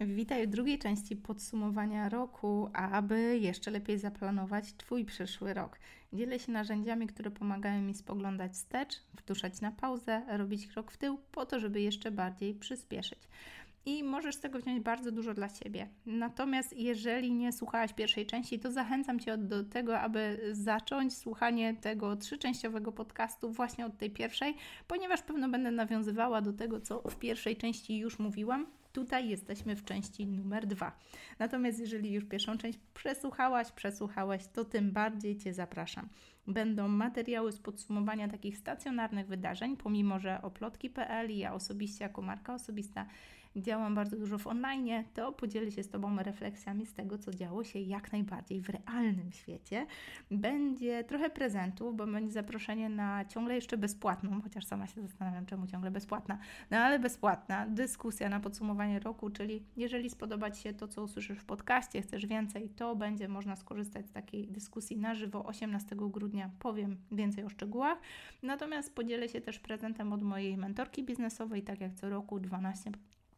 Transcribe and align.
Witaj 0.00 0.46
w 0.46 0.50
drugiej 0.50 0.78
części 0.78 1.16
podsumowania 1.16 2.08
roku, 2.08 2.70
aby 2.72 3.38
jeszcze 3.38 3.70
lepiej 3.70 3.98
zaplanować 3.98 4.72
Twój 4.72 5.04
przyszły 5.04 5.54
rok. 5.54 5.78
Dzielę 6.12 6.38
się 6.38 6.52
narzędziami, 6.52 7.06
które 7.06 7.30
pomagają 7.30 7.82
mi 7.82 7.94
spoglądać 7.94 8.52
wstecz, 8.52 9.02
wtuszać 9.16 9.60
na 9.60 9.72
pauzę, 9.72 10.22
robić 10.28 10.66
krok 10.66 10.90
w 10.90 10.96
tył, 10.96 11.18
po 11.32 11.46
to, 11.46 11.60
żeby 11.60 11.80
jeszcze 11.80 12.10
bardziej 12.10 12.54
przyspieszyć 12.54 13.18
i 13.86 14.04
możesz 14.04 14.34
z 14.34 14.40
tego 14.40 14.58
wziąć 14.58 14.80
bardzo 14.80 15.12
dużo 15.12 15.34
dla 15.34 15.48
siebie. 15.48 15.88
Natomiast 16.06 16.76
jeżeli 16.76 17.32
nie 17.32 17.52
słuchałaś 17.52 17.92
pierwszej 17.92 18.26
części, 18.26 18.58
to 18.58 18.72
zachęcam 18.72 19.20
Cię 19.20 19.38
do 19.38 19.64
tego, 19.64 20.00
aby 20.00 20.50
zacząć 20.52 21.16
słuchanie 21.16 21.74
tego 21.74 22.16
trzyczęściowego 22.16 22.92
podcastu 22.92 23.50
właśnie 23.50 23.86
od 23.86 23.98
tej 23.98 24.10
pierwszej, 24.10 24.54
ponieważ 24.86 25.22
pewno 25.22 25.48
będę 25.48 25.70
nawiązywała 25.70 26.40
do 26.40 26.52
tego, 26.52 26.80
co 26.80 27.02
w 27.10 27.16
pierwszej 27.16 27.56
części 27.56 27.98
już 27.98 28.18
mówiłam. 28.18 28.66
Tutaj 28.98 29.28
jesteśmy 29.28 29.76
w 29.76 29.84
części 29.84 30.26
numer 30.26 30.66
dwa. 30.66 30.98
Natomiast 31.38 31.78
jeżeli 31.78 32.12
już 32.12 32.24
pierwszą 32.24 32.58
część 32.58 32.78
przesłuchałaś, 32.94 33.72
przesłuchałeś, 33.72 34.46
to 34.46 34.64
tym 34.64 34.92
bardziej 34.92 35.36
Cię 35.36 35.54
zapraszam. 35.54 36.08
Będą 36.46 36.88
materiały 36.88 37.52
z 37.52 37.58
podsumowania 37.58 38.28
takich 38.28 38.58
stacjonarnych 38.58 39.26
wydarzeń, 39.26 39.76
pomimo 39.76 40.18
że 40.18 40.42
oplotki.pl 40.42 41.30
i 41.30 41.38
ja 41.38 41.54
osobiście 41.54 42.04
jako 42.04 42.22
marka 42.22 42.54
osobista 42.54 43.06
działam 43.60 43.94
bardzo 43.94 44.16
dużo 44.16 44.38
w 44.38 44.46
online, 44.46 45.04
to 45.14 45.32
podzielę 45.32 45.70
się 45.70 45.82
z 45.82 45.88
Tobą 45.88 46.16
refleksjami 46.16 46.86
z 46.86 46.92
tego, 46.92 47.18
co 47.18 47.34
działo 47.34 47.64
się 47.64 47.78
jak 47.78 48.12
najbardziej 48.12 48.60
w 48.60 48.68
realnym 48.68 49.32
świecie. 49.32 49.86
Będzie 50.30 51.04
trochę 51.04 51.30
prezentów, 51.30 51.96
bo 51.96 52.06
będzie 52.06 52.32
zaproszenie 52.32 52.88
na 52.88 53.24
ciągle 53.24 53.54
jeszcze 53.54 53.76
bezpłatną, 53.76 54.42
chociaż 54.42 54.64
sama 54.66 54.86
się 54.86 55.02
zastanawiam, 55.02 55.46
czemu 55.46 55.66
ciągle 55.66 55.90
bezpłatna, 55.90 56.38
no 56.70 56.76
ale 56.78 56.98
bezpłatna 56.98 57.66
dyskusja 57.66 58.28
na 58.28 58.40
podsumowanie 58.40 59.00
roku, 59.00 59.30
czyli 59.30 59.62
jeżeli 59.76 60.10
spodoba 60.10 60.50
Ci 60.50 60.62
się 60.62 60.74
to, 60.74 60.88
co 60.88 61.02
usłyszysz 61.02 61.38
w 61.38 61.44
podcaście, 61.44 62.02
chcesz 62.02 62.26
więcej, 62.26 62.68
to 62.68 62.96
będzie 62.96 63.28
można 63.28 63.56
skorzystać 63.56 64.06
z 64.06 64.12
takiej 64.12 64.48
dyskusji 64.48 64.96
na 64.96 65.14
żywo 65.14 65.44
18 65.44 65.96
grudnia. 65.96 66.50
Powiem 66.58 66.96
więcej 67.12 67.44
o 67.44 67.48
szczegółach. 67.48 67.98
Natomiast 68.42 68.94
podzielę 68.94 69.28
się 69.28 69.40
też 69.40 69.58
prezentem 69.58 70.12
od 70.12 70.22
mojej 70.22 70.56
mentorki 70.56 71.04
biznesowej, 71.04 71.62
tak 71.62 71.80
jak 71.80 71.94
co 71.94 72.10
roku 72.10 72.40
12 72.40 72.92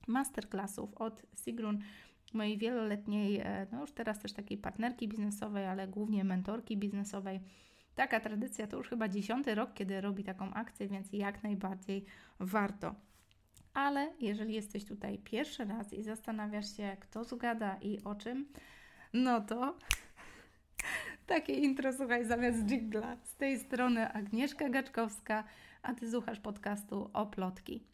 masterclassów 0.08 0.94
od 0.94 1.22
Sigrun, 1.34 1.78
mojej 2.32 2.58
wieloletniej, 2.58 3.40
e, 3.40 3.66
no 3.72 3.80
już 3.80 3.92
teraz 3.92 4.18
też 4.18 4.32
takiej 4.32 4.58
partnerki 4.58 5.08
biznesowej, 5.08 5.66
ale 5.66 5.88
głównie 5.88 6.24
mentorki 6.24 6.76
biznesowej. 6.76 7.40
Taka 7.94 8.20
tradycja 8.20 8.66
to 8.66 8.76
już 8.76 8.88
chyba 8.88 9.08
dziesiąty 9.08 9.54
rok, 9.54 9.74
kiedy 9.74 10.00
robi 10.00 10.24
taką 10.24 10.54
akcję, 10.54 10.88
więc 10.88 11.12
jak 11.12 11.42
najbardziej 11.42 12.04
warto. 12.38 12.94
Ale 13.74 14.12
jeżeli 14.20 14.54
jesteś 14.54 14.84
tutaj 14.84 15.18
pierwszy 15.18 15.64
raz 15.64 15.92
i 15.92 16.02
zastanawiasz 16.02 16.76
się, 16.76 16.96
kto 17.00 17.24
zgada 17.24 17.76
i 17.76 18.04
o 18.04 18.14
czym, 18.14 18.46
no 19.12 19.40
to 19.40 19.78
takie 21.26 21.52
intro, 21.52 21.92
słuchaj, 21.92 22.24
zamiast 22.24 22.66
jingla. 22.66 23.16
Z 23.22 23.34
tej 23.34 23.58
strony 23.58 24.12
Agnieszka 24.12 24.68
Gaczkowska, 24.68 25.44
a 25.82 25.94
Ty 25.94 26.10
słuchasz 26.10 26.40
podcastu 26.40 27.10
o 27.12 27.26
plotki. 27.26 27.89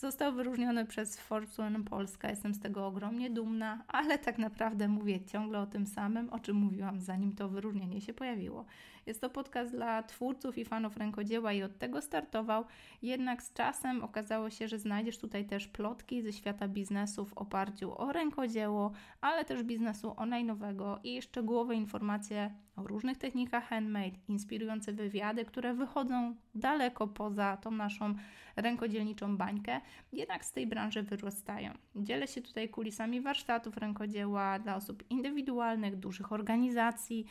Został 0.00 0.32
wyróżniony 0.32 0.86
przez 0.86 1.20
Fortune 1.20 1.84
Polska. 1.84 2.30
Jestem 2.30 2.54
z 2.54 2.60
tego 2.60 2.86
ogromnie 2.86 3.30
dumna, 3.30 3.84
ale 3.88 4.18
tak 4.18 4.38
naprawdę 4.38 4.88
mówię 4.88 5.24
ciągle 5.24 5.60
o 5.60 5.66
tym 5.66 5.86
samym, 5.86 6.30
o 6.30 6.38
czym 6.38 6.56
mówiłam, 6.56 7.00
zanim 7.00 7.32
to 7.32 7.48
wyróżnienie 7.48 8.00
się 8.00 8.14
pojawiło. 8.14 8.64
Jest 9.10 9.20
to 9.20 9.30
podcast 9.30 9.70
dla 9.72 10.02
twórców 10.02 10.58
i 10.58 10.64
fanów 10.64 10.96
rękodzieła 10.96 11.52
i 11.52 11.62
od 11.62 11.78
tego 11.78 12.02
startował. 12.02 12.64
Jednak 13.02 13.42
z 13.42 13.52
czasem 13.52 14.04
okazało 14.04 14.50
się, 14.50 14.68
że 14.68 14.78
znajdziesz 14.78 15.18
tutaj 15.18 15.44
też 15.44 15.68
plotki 15.68 16.22
ze 16.22 16.32
świata 16.32 16.68
biznesu 16.68 17.24
w 17.24 17.32
oparciu 17.32 17.98
o 17.98 18.12
rękodzieło, 18.12 18.92
ale 19.20 19.44
też 19.44 19.62
biznesu 19.62 20.10
online'owego 20.10 20.98
i 21.04 21.22
szczegółowe 21.22 21.74
informacje 21.74 22.54
o 22.76 22.82
różnych 22.82 23.18
technikach 23.18 23.68
handmade, 23.68 24.16
inspirujące 24.28 24.92
wywiady, 24.92 25.44
które 25.44 25.74
wychodzą 25.74 26.34
daleko 26.54 27.08
poza 27.08 27.56
tą 27.56 27.70
naszą 27.70 28.14
rękodzielniczą 28.56 29.36
bańkę, 29.36 29.80
jednak 30.12 30.44
z 30.44 30.52
tej 30.52 30.66
branży 30.66 31.02
wyrastają. 31.02 31.72
Dzielę 31.96 32.28
się 32.28 32.42
tutaj 32.42 32.68
kulisami 32.68 33.20
warsztatów 33.20 33.76
rękodzieła 33.76 34.58
dla 34.58 34.76
osób 34.76 35.04
indywidualnych, 35.10 35.96
dużych 35.96 36.32
organizacji, 36.32 37.26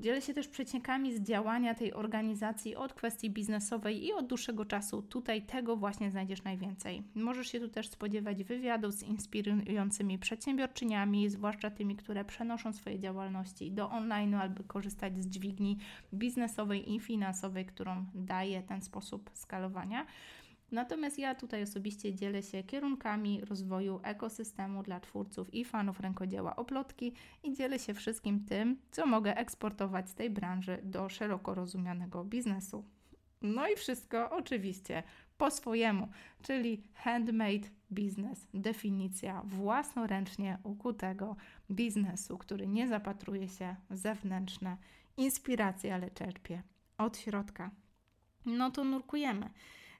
Dzielę 0.00 0.22
się 0.22 0.34
też 0.34 0.48
przeciekami 0.48 1.14
z 1.16 1.20
działania 1.22 1.74
tej 1.74 1.94
organizacji 1.94 2.76
od 2.76 2.92
kwestii 2.92 3.30
biznesowej 3.30 4.04
i 4.04 4.12
od 4.12 4.26
dłuższego 4.26 4.64
czasu. 4.64 5.02
Tutaj 5.02 5.42
tego 5.42 5.76
właśnie 5.76 6.10
znajdziesz 6.10 6.44
najwięcej. 6.44 7.02
Możesz 7.14 7.48
się 7.48 7.60
tu 7.60 7.68
też 7.68 7.88
spodziewać 7.88 8.44
wywiadów 8.44 8.94
z 8.94 9.02
inspirującymi 9.02 10.18
przedsiębiorczyniami, 10.18 11.28
zwłaszcza 11.28 11.70
tymi, 11.70 11.96
które 11.96 12.24
przenoszą 12.24 12.72
swoje 12.72 12.98
działalności 12.98 13.72
do 13.72 13.90
online 13.90 14.34
albo 14.34 14.64
korzystać 14.64 15.18
z 15.18 15.26
dźwigni 15.26 15.78
biznesowej 16.14 16.92
i 16.94 17.00
finansowej, 17.00 17.66
którą 17.66 18.06
daje 18.14 18.62
ten 18.62 18.80
sposób 18.80 19.30
skalowania. 19.34 20.06
Natomiast 20.72 21.18
ja 21.18 21.34
tutaj 21.34 21.62
osobiście 21.62 22.14
dzielę 22.14 22.42
się 22.42 22.62
kierunkami 22.62 23.40
rozwoju 23.40 24.00
ekosystemu 24.02 24.82
dla 24.82 25.00
twórców 25.00 25.54
i 25.54 25.64
fanów 25.64 26.00
rękodzieła 26.00 26.56
oplotki 26.56 27.12
i 27.42 27.52
dzielę 27.52 27.78
się 27.78 27.94
wszystkim 27.94 28.44
tym, 28.44 28.76
co 28.90 29.06
mogę 29.06 29.36
eksportować 29.36 30.10
z 30.10 30.14
tej 30.14 30.30
branży 30.30 30.78
do 30.82 31.08
szeroko 31.08 31.54
rozumianego 31.54 32.24
biznesu. 32.24 32.84
No 33.42 33.68
i 33.68 33.76
wszystko 33.76 34.30
oczywiście 34.30 35.02
po 35.38 35.50
swojemu, 35.50 36.08
czyli 36.42 36.82
handmade 36.94 37.68
business, 37.90 38.46
definicja 38.54 39.42
własnoręcznie 39.44 40.58
ukutego 40.62 41.36
biznesu, 41.70 42.38
który 42.38 42.66
nie 42.66 42.88
zapatruje 42.88 43.48
się 43.48 43.76
w 43.90 43.96
zewnętrzne 43.96 44.76
inspiracje, 45.16 45.94
ale 45.94 46.10
czerpie 46.10 46.62
od 46.98 47.18
środka. 47.18 47.70
No 48.46 48.70
to 48.70 48.84
nurkujemy. 48.84 49.50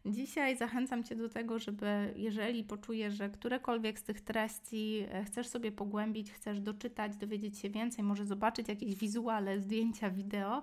Dzisiaj 0.06 0.56
zachęcam 0.56 1.05
Cię 1.05 1.16
do 1.16 1.28
tego, 1.28 1.59
żeby 1.59 2.15
jeżeli 2.16 2.65
poczujesz, 2.65 3.15
że 3.15 3.31
którekolwiek 3.31 3.99
z 3.99 4.03
tych 4.03 4.21
treści 4.21 5.06
e, 5.11 5.25
chcesz 5.25 5.49
sobie 5.49 5.72
pogłębić, 5.72 6.33
chcesz 6.33 6.61
doczytać, 6.61 7.16
dowiedzieć 7.16 7.59
się 7.59 7.71
więcej, 7.71 8.05
może 8.05 8.27
zobaczyć 8.27 8.69
jakieś 8.69 8.94
wizuale, 8.94 9.61
zdjęcia, 9.61 10.11
wideo, 10.11 10.62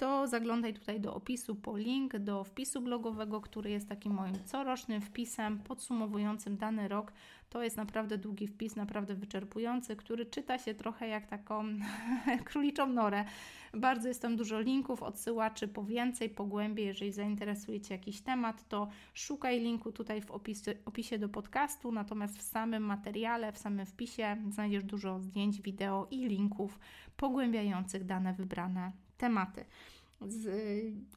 to 0.00 0.26
zaglądaj 0.26 0.74
tutaj 0.74 1.00
do 1.00 1.14
opisu 1.14 1.54
po 1.54 1.76
link 1.76 2.18
do 2.18 2.44
wpisu 2.44 2.80
blogowego, 2.80 3.40
który 3.40 3.70
jest 3.70 3.88
takim 3.88 4.12
moim 4.12 4.34
corocznym 4.44 5.00
wpisem 5.00 5.58
podsumowującym 5.58 6.56
dany 6.56 6.88
rok. 6.88 7.12
To 7.50 7.62
jest 7.62 7.76
naprawdę 7.76 8.18
długi 8.18 8.46
wpis, 8.46 8.76
naprawdę 8.76 9.14
wyczerpujący, 9.14 9.96
który 9.96 10.26
czyta 10.26 10.58
się 10.58 10.74
trochę 10.74 11.08
jak 11.08 11.26
taką 11.26 11.64
króliczą 12.44 12.86
norę. 12.86 13.24
Bardzo 13.74 14.08
jest 14.08 14.22
tam 14.22 14.36
dużo 14.36 14.60
linków, 14.60 15.02
odsyłaczy 15.02 15.68
po 15.68 15.84
więcej, 15.84 16.30
po 16.30 16.44
głębiej. 16.44 16.86
Jeżeli 16.86 17.12
zainteresuje 17.12 17.80
Cię 17.80 17.94
jakiś 17.94 18.20
temat, 18.20 18.68
to 18.68 18.88
szukaj 19.14 19.60
linku 19.60 19.92
tutaj 19.92 20.22
w 20.22 20.30
opisie, 20.30 20.74
opisie 20.84 21.18
do 21.18 21.28
podcastu, 21.28 21.92
natomiast 21.92 22.38
w 22.38 22.42
samym 22.42 22.82
materiale, 22.82 23.52
w 23.52 23.58
samym 23.58 23.86
wpisie 23.86 24.36
znajdziesz 24.50 24.84
dużo 24.84 25.20
zdjęć, 25.20 25.62
wideo 25.62 26.06
i 26.10 26.28
linków 26.28 26.78
pogłębiających 27.16 28.04
dane 28.04 28.34
wybrane 28.34 28.92
tematy. 29.20 29.64
Z, 30.26 30.48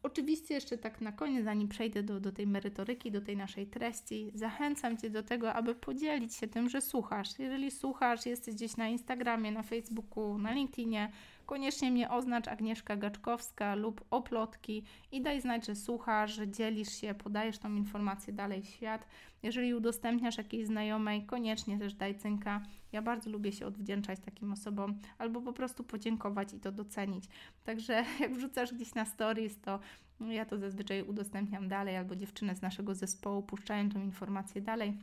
oczywiście 0.03 0.53
jeszcze 0.53 0.77
tak 0.77 1.01
na 1.01 1.11
koniec, 1.11 1.43
zanim 1.43 1.67
przejdę 1.67 2.03
do, 2.03 2.19
do 2.19 2.31
tej 2.31 2.47
merytoryki, 2.47 3.11
do 3.11 3.21
tej 3.21 3.37
naszej 3.37 3.67
treści, 3.67 4.31
zachęcam 4.35 4.97
Cię 4.97 5.09
do 5.09 5.23
tego, 5.23 5.53
aby 5.53 5.75
podzielić 5.75 6.35
się 6.35 6.47
tym, 6.47 6.69
że 6.69 6.81
słuchasz. 6.81 7.39
Jeżeli 7.39 7.71
słuchasz, 7.71 8.25
jesteś 8.25 8.55
gdzieś 8.55 8.77
na 8.77 8.87
Instagramie, 8.87 9.51
na 9.51 9.63
Facebooku, 9.63 10.37
na 10.37 10.51
LinkedInie, 10.53 11.11
koniecznie 11.53 11.91
mnie 11.91 12.09
oznacz 12.09 12.47
Agnieszka 12.47 12.95
Gaczkowska 12.95 13.75
lub 13.75 14.05
oplotki 14.11 14.83
i 15.11 15.21
daj 15.21 15.41
znać, 15.41 15.65
że 15.65 15.75
słuchasz, 15.75 16.35
że 16.35 16.47
dzielisz 16.47 17.01
się, 17.01 17.13
podajesz 17.13 17.57
tą 17.57 17.75
informację 17.75 18.33
dalej 18.33 18.61
w 18.61 18.65
świat. 18.65 19.07
Jeżeli 19.43 19.73
udostępniasz 19.73 20.37
jakiejś 20.37 20.67
znajomej, 20.67 21.25
koniecznie 21.25 21.79
też 21.79 21.93
daj 21.93 22.15
cynka. 22.15 22.61
Ja 22.91 23.01
bardzo 23.01 23.29
lubię 23.29 23.51
się 23.51 23.65
odwdzięczać 23.65 24.19
takim 24.19 24.53
osobom 24.53 24.99
albo 25.17 25.41
po 25.41 25.53
prostu 25.53 25.83
podziękować 25.83 26.53
i 26.53 26.59
to 26.59 26.71
docenić. 26.71 27.25
Także 27.63 27.93
jak 28.19 28.33
wrzucasz 28.33 28.73
gdzieś 28.73 28.93
na 28.93 29.05
stories, 29.05 29.61
to 29.61 29.79
ja 30.19 30.45
to 30.45 30.57
zazwyczaj 30.57 31.03
udostępniam 31.03 31.67
dalej 31.67 31.97
albo 31.97 32.15
dziewczyny 32.15 32.55
z 32.55 32.61
naszego 32.61 32.95
zespołu 32.95 33.43
puszczają 33.43 33.89
tą 33.89 34.01
informację 34.01 34.61
dalej. 34.61 34.97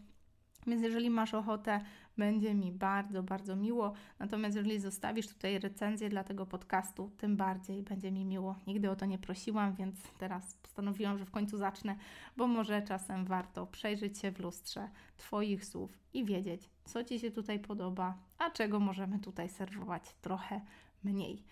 Więc 0.66 0.82
jeżeli 0.82 1.10
masz 1.10 1.34
ochotę, 1.34 1.80
będzie 2.20 2.54
mi 2.54 2.72
bardzo, 2.72 3.22
bardzo 3.22 3.56
miło. 3.56 3.92
Natomiast 4.18 4.56
jeżeli 4.56 4.80
zostawisz 4.80 5.28
tutaj 5.28 5.58
recenzję 5.58 6.08
dla 6.08 6.24
tego 6.24 6.46
podcastu, 6.46 7.10
tym 7.16 7.36
bardziej 7.36 7.82
będzie 7.82 8.12
mi 8.12 8.24
miło. 8.24 8.58
Nigdy 8.66 8.90
o 8.90 8.96
to 8.96 9.06
nie 9.06 9.18
prosiłam, 9.18 9.74
więc 9.74 9.96
teraz 10.18 10.54
postanowiłam, 10.54 11.18
że 11.18 11.24
w 11.24 11.30
końcu 11.30 11.58
zacznę, 11.58 11.96
bo 12.36 12.46
może 12.46 12.82
czasem 12.82 13.24
warto 13.24 13.66
przejrzeć 13.66 14.18
się 14.18 14.30
w 14.32 14.40
lustrze 14.40 14.88
Twoich 15.16 15.64
słów 15.64 15.98
i 16.14 16.24
wiedzieć, 16.24 16.70
co 16.84 17.04
Ci 17.04 17.18
się 17.18 17.30
tutaj 17.30 17.58
podoba, 17.58 18.18
a 18.38 18.50
czego 18.50 18.80
możemy 18.80 19.18
tutaj 19.18 19.48
serwować 19.48 20.14
trochę 20.20 20.60
mniej. 21.04 21.44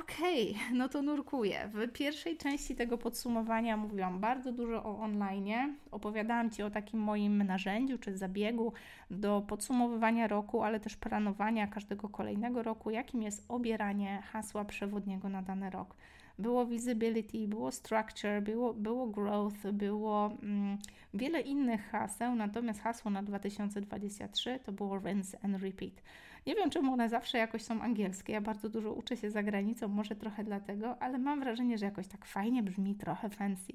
Okej, 0.00 0.50
okay, 0.50 0.74
no 0.78 0.88
to 0.88 1.02
nurkuję. 1.02 1.68
W 1.72 1.92
pierwszej 1.92 2.36
części 2.36 2.74
tego 2.76 2.98
podsumowania 2.98 3.76
mówiłam 3.76 4.20
bardzo 4.20 4.52
dużo 4.52 4.84
o 4.84 4.98
online. 4.98 5.76
Opowiadałam 5.90 6.50
Ci 6.50 6.62
o 6.62 6.70
takim 6.70 7.00
moim 7.00 7.42
narzędziu 7.42 7.98
czy 7.98 8.16
zabiegu 8.16 8.72
do 9.10 9.44
podsumowywania 9.48 10.26
roku, 10.26 10.62
ale 10.62 10.80
też 10.80 10.96
planowania 10.96 11.66
każdego 11.66 12.08
kolejnego 12.08 12.62
roku, 12.62 12.90
jakim 12.90 13.22
jest 13.22 13.44
obieranie 13.48 14.22
hasła 14.32 14.64
przewodniego 14.64 15.28
na 15.28 15.42
dany 15.42 15.70
rok. 15.70 15.96
Było 16.38 16.66
visibility, 16.66 17.48
było 17.48 17.72
structure, 17.72 18.42
było, 18.42 18.74
było 18.74 19.06
growth, 19.06 19.70
było 19.72 20.30
mm, 20.42 20.78
wiele 21.14 21.40
innych 21.40 21.90
haseł, 21.90 22.34
natomiast 22.34 22.80
hasło 22.80 23.10
na 23.10 23.22
2023 23.22 24.58
to 24.64 24.72
było 24.72 24.98
rinse 24.98 25.38
and 25.44 25.62
repeat. 25.62 26.02
Nie 26.46 26.54
wiem, 26.54 26.70
czemu 26.70 26.92
one 26.92 27.08
zawsze 27.08 27.38
jakoś 27.38 27.62
są 27.62 27.80
angielskie. 27.80 28.32
Ja 28.32 28.40
bardzo 28.40 28.68
dużo 28.68 28.92
uczę 28.92 29.16
się 29.16 29.30
za 29.30 29.42
granicą, 29.42 29.88
może 29.88 30.16
trochę 30.16 30.44
dlatego, 30.44 31.02
ale 31.02 31.18
mam 31.18 31.40
wrażenie, 31.40 31.78
że 31.78 31.86
jakoś 31.86 32.08
tak 32.08 32.24
fajnie 32.24 32.62
brzmi, 32.62 32.94
trochę 32.94 33.30
fancy. 33.30 33.72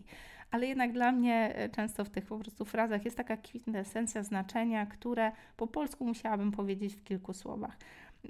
Ale 0.51 0.68
jednak 0.68 0.92
dla 0.92 1.12
mnie 1.12 1.56
e, 1.56 1.69
często 1.69 2.06
w 2.06 2.10
tych 2.10 2.25
po 2.25 2.39
prostu 2.39 2.66
frazach 2.66 3.06
jest 3.06 3.18
taka 3.18 3.38
kwintesencja 3.38 4.24
znaczenia, 4.24 4.86
które 4.86 5.31
po 5.57 5.68
polsku 5.68 6.06
musiałabym 6.06 6.51
powiedzieć 6.51 6.95
w 6.95 7.04
kilku 7.04 7.33
słowach. 7.33 7.77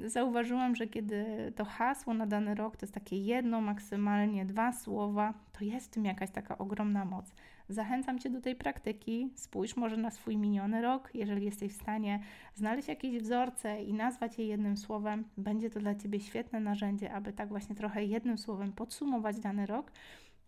Zauważyłam, 0.05 0.75
że 0.75 0.87
kiedy 0.87 1.25
to 1.55 1.65
hasło 1.65 2.13
na 2.13 2.27
dany 2.27 2.55
rok 2.55 2.77
to 2.77 2.85
jest 2.85 2.93
takie 2.93 3.17
jedno, 3.17 3.61
maksymalnie 3.61 4.45
dwa 4.45 4.73
słowa, 4.73 5.33
to 5.59 5.65
jest 5.65 5.87
w 5.87 5.89
tym 5.89 6.05
jakaś 6.05 6.31
taka 6.31 6.57
ogromna 6.57 7.05
moc. 7.05 7.33
Zachęcam 7.69 8.19
Cię 8.19 8.29
do 8.29 8.41
tej 8.41 8.55
praktyki. 8.55 9.29
Spójrz 9.35 9.75
może 9.75 9.97
na 9.97 10.11
swój 10.11 10.37
miniony 10.37 10.81
rok. 10.81 11.09
Jeżeli 11.13 11.45
jesteś 11.45 11.71
w 11.71 11.81
stanie 11.81 12.19
znaleźć 12.55 12.87
jakieś 12.87 13.23
wzorce 13.23 13.83
i 13.83 13.93
nazwać 13.93 14.37
je 14.37 14.47
jednym 14.47 14.77
słowem, 14.77 15.25
będzie 15.37 15.69
to 15.69 15.79
dla 15.79 15.95
Ciebie 15.95 16.19
świetne 16.19 16.59
narzędzie, 16.59 17.13
aby 17.13 17.33
tak 17.33 17.49
właśnie 17.49 17.75
trochę 17.75 18.05
jednym 18.05 18.37
słowem 18.37 18.73
podsumować 18.73 19.39
dany 19.39 19.65
rok. 19.65 19.91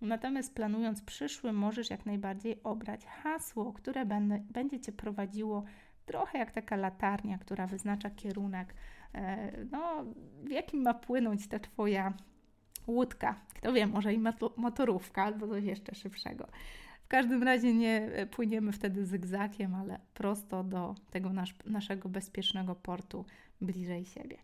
Natomiast 0.01 0.55
planując 0.55 1.01
przyszły, 1.01 1.53
możesz 1.53 1.89
jak 1.89 2.05
najbardziej 2.05 2.63
obrać 2.63 3.05
hasło, 3.05 3.73
które 3.73 4.05
będzie 4.49 4.79
Cię 4.79 4.91
prowadziło 4.91 5.63
trochę 6.05 6.37
jak 6.37 6.51
taka 6.51 6.75
latarnia, 6.75 7.37
która 7.37 7.67
wyznacza 7.67 8.09
kierunek, 8.09 8.73
e, 9.13 9.51
no, 9.71 10.05
w 10.43 10.49
jakim 10.49 10.81
ma 10.81 10.93
płynąć 10.93 11.47
ta 11.47 11.59
Twoja 11.59 12.13
łódka. 12.87 13.35
Kto 13.53 13.73
wie, 13.73 13.87
może 13.87 14.13
i 14.13 14.19
motorówka 14.57 15.23
albo 15.23 15.47
coś 15.47 15.63
jeszcze 15.63 15.95
szybszego 15.95 16.47
każdym 17.11 17.43
razie 17.43 17.73
nie 17.73 18.01
e, 18.01 18.25
płyniemy 18.25 18.71
wtedy 18.71 19.05
zygzakiem, 19.05 19.75
ale 19.75 19.99
prosto 20.13 20.63
do 20.63 20.95
tego 21.09 21.33
nasz, 21.33 21.55
naszego 21.65 22.09
bezpiecznego 22.09 22.75
portu 22.75 23.25
bliżej 23.61 24.05
siebie. 24.05 24.37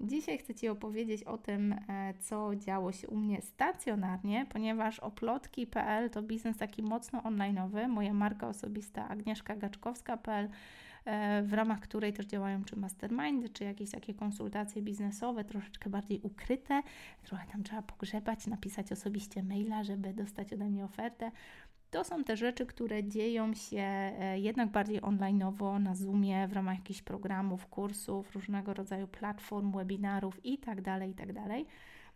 Dzisiaj 0.00 0.38
chcę 0.38 0.54
Ci 0.54 0.68
opowiedzieć 0.68 1.24
o 1.24 1.38
tym, 1.38 1.72
e, 1.72 2.14
co 2.20 2.56
działo 2.56 2.92
się 2.92 3.08
u 3.08 3.16
mnie 3.16 3.42
stacjonarnie, 3.42 4.46
ponieważ 4.48 5.00
oplotki.pl 5.00 6.10
to 6.10 6.22
biznes 6.22 6.56
taki 6.56 6.82
mocno 6.82 7.22
onlineowy. 7.22 7.88
Moja 7.88 8.14
marka 8.14 8.48
osobista 8.48 9.08
Agnieszka 9.08 9.56
Gaczkowska.pl 9.56 10.48
e, 11.04 11.42
w 11.42 11.52
ramach 11.52 11.80
której 11.80 12.12
też 12.12 12.26
działają 12.26 12.64
czy 12.64 12.76
mastermindy, 12.76 13.48
czy 13.48 13.64
jakieś 13.64 13.90
takie 13.90 14.14
konsultacje 14.14 14.82
biznesowe, 14.82 15.44
troszeczkę 15.44 15.90
bardziej 15.90 16.20
ukryte. 16.22 16.82
Trochę 17.22 17.46
tam 17.52 17.62
trzeba 17.62 17.82
pogrzebać, 17.82 18.46
napisać 18.46 18.92
osobiście 18.92 19.42
maila, 19.42 19.84
żeby 19.84 20.14
dostać 20.14 20.52
ode 20.52 20.64
mnie 20.64 20.84
ofertę. 20.84 21.30
To 21.94 22.04
są 22.04 22.24
te 22.24 22.36
rzeczy, 22.36 22.66
które 22.66 23.04
dzieją 23.04 23.54
się 23.54 23.78
e, 23.78 24.40
jednak 24.40 24.70
bardziej 24.70 25.02
onlineowo 25.02 25.78
na 25.78 25.94
Zoomie, 25.94 26.48
w 26.48 26.52
ramach 26.52 26.76
jakichś 26.76 27.02
programów, 27.02 27.66
kursów, 27.66 28.34
różnego 28.34 28.74
rodzaju 28.74 29.08
platform, 29.08 29.72
webinarów 29.72 30.44
itd., 30.44 30.82
tak 30.82 31.08
itd. 31.08 31.34
Tak 31.34 31.66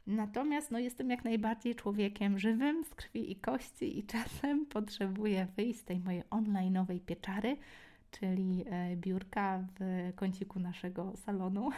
Natomiast 0.06 0.70
no, 0.70 0.78
jestem 0.78 1.10
jak 1.10 1.24
najbardziej 1.24 1.74
człowiekiem 1.74 2.38
żywym, 2.38 2.84
z 2.84 2.94
krwi 2.94 3.32
i 3.32 3.36
kości 3.36 3.98
i 3.98 4.04
czasem 4.06 4.66
potrzebuję 4.66 5.46
wyjść 5.56 5.80
z 5.80 5.84
tej 5.84 6.00
mojej 6.00 6.22
onlineowej 6.30 7.00
pieczary, 7.00 7.56
czyli 8.10 8.64
e, 8.70 8.96
biurka 8.96 9.64
w 9.78 10.12
kąciku 10.16 10.60
naszego 10.60 11.16
salonu. 11.16 11.70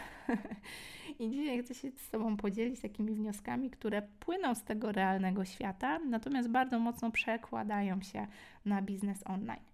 I 1.20 1.30
dzisiaj 1.30 1.62
chcę 1.62 1.74
się 1.74 1.90
z 1.90 2.10
Tobą 2.10 2.36
podzielić 2.36 2.80
takimi 2.80 3.14
wnioskami, 3.14 3.70
które 3.70 4.02
płyną 4.02 4.54
z 4.54 4.64
tego 4.64 4.92
realnego 4.92 5.44
świata, 5.44 5.98
natomiast 5.98 6.48
bardzo 6.48 6.78
mocno 6.78 7.10
przekładają 7.10 8.02
się 8.02 8.26
na 8.64 8.82
biznes 8.82 9.22
online. 9.26 9.64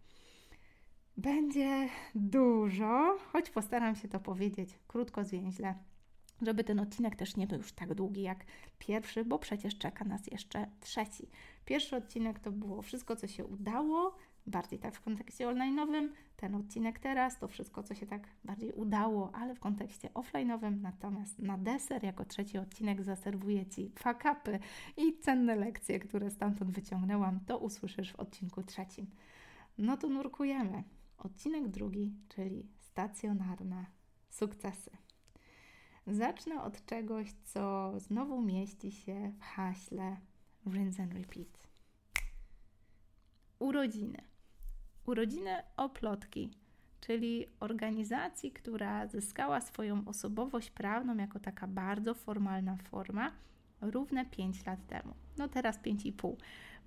Będzie 1.16 1.88
dużo, 2.14 3.18
choć 3.32 3.50
postaram 3.50 3.96
się 3.96 4.08
to 4.08 4.20
powiedzieć 4.20 4.78
krótko, 4.88 5.24
zwięźle, 5.24 5.74
żeby 6.42 6.64
ten 6.64 6.80
odcinek 6.80 7.16
też 7.16 7.36
nie 7.36 7.46
był 7.46 7.58
już 7.58 7.72
tak 7.72 7.94
długi 7.94 8.22
jak 8.22 8.44
pierwszy, 8.78 9.24
bo 9.24 9.38
przecież 9.38 9.78
czeka 9.78 10.04
nas 10.04 10.26
jeszcze 10.26 10.66
trzeci. 10.80 11.28
Pierwszy 11.64 11.96
odcinek 11.96 12.38
to 12.38 12.52
było 12.52 12.82
wszystko, 12.82 13.16
co 13.16 13.26
się 13.26 13.44
udało, 13.44 14.16
bardziej 14.46 14.78
tak 14.78 14.94
w 14.94 15.00
kontekście 15.00 15.46
online'owym, 15.46 16.08
ten 16.36 16.54
odcinek 16.54 16.98
teraz, 16.98 17.38
to 17.38 17.48
wszystko, 17.48 17.82
co 17.82 17.94
się 17.94 18.06
tak 18.06 18.28
bardziej 18.44 18.72
udało, 18.72 19.34
ale 19.34 19.54
w 19.54 19.60
kontekście 19.60 20.08
offline'owym, 20.08 20.80
natomiast 20.80 21.38
na 21.38 21.58
deser, 21.58 22.04
jako 22.04 22.24
trzeci 22.24 22.58
odcinek, 22.58 23.02
zaserwuję 23.02 23.66
Ci 23.66 23.92
fakapy 23.98 24.58
i 24.96 25.18
cenne 25.18 25.56
lekcje, 25.56 25.98
które 25.98 26.30
stamtąd 26.30 26.70
wyciągnęłam, 26.70 27.40
to 27.40 27.58
usłyszysz 27.58 28.12
w 28.12 28.20
odcinku 28.20 28.62
trzecim. 28.62 29.06
No 29.78 29.96
to 29.96 30.08
nurkujemy. 30.08 30.84
Odcinek 31.18 31.68
drugi, 31.68 32.14
czyli 32.28 32.68
stacjonarne 32.78 33.86
sukcesy. 34.30 34.90
Zacznę 36.06 36.62
od 36.62 36.86
czegoś, 36.86 37.32
co 37.44 37.92
znowu 38.00 38.42
mieści 38.42 38.92
się 38.92 39.32
w 39.38 39.42
haśle 39.42 40.16
Rinse 40.66 41.02
and 41.02 41.14
Repeat. 41.14 41.68
Urodziny 43.58 44.35
urodziny 45.06 45.50
Oplotki, 45.76 46.50
czyli 47.00 47.46
organizacji, 47.60 48.52
która 48.52 49.06
zyskała 49.06 49.60
swoją 49.60 50.04
osobowość 50.06 50.70
prawną 50.70 51.16
jako 51.16 51.40
taka 51.40 51.66
bardzo 51.66 52.14
formalna 52.14 52.76
forma 52.76 53.32
równe 53.80 54.26
5 54.26 54.66
lat 54.66 54.86
temu. 54.86 55.14
No 55.38 55.48
teraz 55.48 55.78
5,5, 55.78 56.36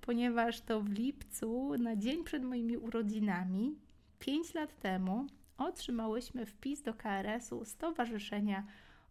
ponieważ 0.00 0.60
to 0.60 0.80
w 0.80 0.88
lipcu, 0.88 1.72
na 1.78 1.96
dzień 1.96 2.24
przed 2.24 2.42
moimi 2.42 2.76
urodzinami, 2.76 3.78
5 4.18 4.54
lat 4.54 4.80
temu, 4.80 5.26
otrzymałyśmy 5.58 6.46
wpis 6.46 6.82
do 6.82 6.94
KRS-u 6.94 7.64
Stowarzyszenia 7.64 8.66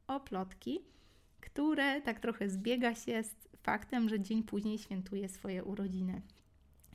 Oplotki, 0.07 0.79
które 1.41 2.01
tak 2.01 2.19
trochę 2.19 2.49
zbiega 2.49 2.95
się 2.95 3.23
z 3.23 3.35
faktem, 3.63 4.09
że 4.09 4.19
dzień 4.19 4.43
później 4.43 4.77
świętuje 4.77 5.29
swoje 5.29 5.63
urodziny. 5.63 6.21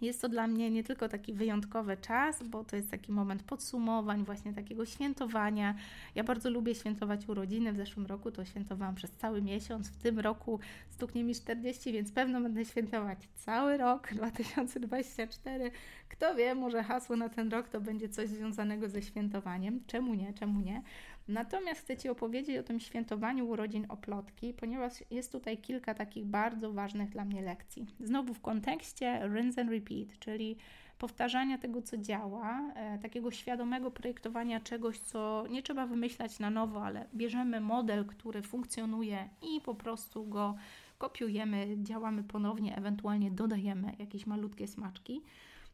Jest 0.01 0.21
to 0.21 0.29
dla 0.29 0.47
mnie 0.47 0.71
nie 0.71 0.85
tylko 0.85 1.09
taki 1.09 1.35
wyjątkowy 1.35 1.97
czas, 1.97 2.43
bo 2.43 2.65
to 2.65 2.77
jest 2.77 2.91
taki 2.91 3.13
moment 3.13 3.43
podsumowań, 3.43 4.25
właśnie 4.25 4.53
takiego 4.53 4.87
świętowania. 4.87 5.75
Ja 6.15 6.25
bardzo 6.25 6.51
lubię 6.51 6.75
świętować 6.75 7.29
urodziny. 7.29 7.73
W 7.73 7.77
zeszłym 7.77 8.07
roku 8.07 8.31
to 8.31 8.45
świętowałam 8.45 8.95
przez 8.95 9.11
cały 9.11 9.43
miesiąc. 9.43 9.89
W 9.89 10.03
tym 10.03 10.21
roku 10.21 10.61
stuknie 10.91 11.25
mi 11.25 11.35
40, 11.35 11.93
więc 11.93 12.13
pewno 12.13 12.41
będę 12.41 12.65
świętować 12.65 13.19
cały 13.35 13.77
rok 13.77 14.09
2024. 14.15 15.71
Kto 16.09 16.35
wie, 16.35 16.55
może 16.55 16.83
hasło 16.83 17.17
na 17.17 17.29
ten 17.29 17.51
rok 17.51 17.69
to 17.69 17.81
będzie 17.81 18.09
coś 18.09 18.29
związanego 18.29 18.89
ze 18.89 19.03
świętowaniem. 19.03 19.81
Czemu 19.87 20.15
nie? 20.15 20.33
Czemu 20.33 20.61
nie? 20.61 20.83
Natomiast 21.29 21.81
chcę 21.81 21.97
Ci 21.97 22.09
opowiedzieć 22.09 22.59
o 22.59 22.63
tym 22.63 22.81
świętowaniu 22.81 23.49
urodzin 23.49 23.87
oplotki, 23.89 24.55
ponieważ 24.55 24.93
jest 25.11 25.33
tutaj 25.33 25.59
kilka 25.59 25.95
takich 25.95 26.25
bardzo 26.25 26.73
ważnych 26.73 27.11
dla 27.11 27.25
mnie 27.25 27.43
lekcji. 27.43 27.87
Znowu 28.01 28.35
w 28.35 28.41
kontekście 28.41 29.31
rinse 29.35 29.61
and 29.61 29.71
repeat, 29.71 30.19
czyli 30.19 30.57
powtarzania 30.99 31.59
tego, 31.59 31.83
co 31.83 31.99
działa, 31.99 32.73
e, 32.75 32.99
takiego 32.99 33.31
świadomego 33.31 33.91
projektowania 33.91 34.61
czegoś, 34.61 34.99
co 34.99 35.45
nie 35.51 35.63
trzeba 35.63 35.87
wymyślać 35.87 36.39
na 36.39 36.51
nowo, 36.51 36.85
ale 36.85 37.09
bierzemy 37.15 37.61
model, 37.61 38.07
który 38.07 38.43
funkcjonuje 38.43 39.29
i 39.43 39.61
po 39.61 39.75
prostu 39.75 40.27
go 40.27 40.55
kopiujemy, 40.99 41.77
działamy 41.83 42.25
ponownie, 42.25 42.77
ewentualnie 42.77 43.31
dodajemy 43.31 43.93
jakieś 43.99 44.27
malutkie 44.27 44.69
smaczki. 44.69 45.23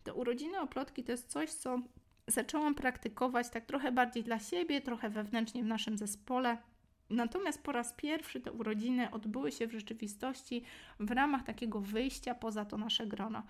To 0.05 0.15
urodziny 0.15 0.61
oplotki 0.61 1.05
to 1.05 1.13
jest 1.13 1.29
coś, 1.29 1.51
co 1.51 1.79
zaczęłam 2.31 2.75
praktykować 2.75 3.51
tak 3.51 3.67
trochę 3.67 3.93
bardziej 3.93 4.25
dla 4.25 4.39
siebie, 4.39 4.81
trochę 4.81 5.11
wewnętrznie 5.11 5.63
w 5.63 5.67
naszym 5.67 5.99
zespole. 5.99 6.59
Natomiast 7.11 7.63
po 7.63 7.73
raz 7.73 7.93
pierwszy 7.93 8.41
te 8.41 8.53
urodziny 8.53 9.11
odbyły 9.11 9.53
się 9.53 9.67
w 9.67 9.73
rzeczywistości 9.73 10.65
w 11.01 11.11
ramach 11.11 11.43
takiego 11.43 11.81
wyjścia 11.81 12.35
poza 12.35 12.65
to 12.65 12.77
nasze 12.77 13.07
grono. 13.07 13.43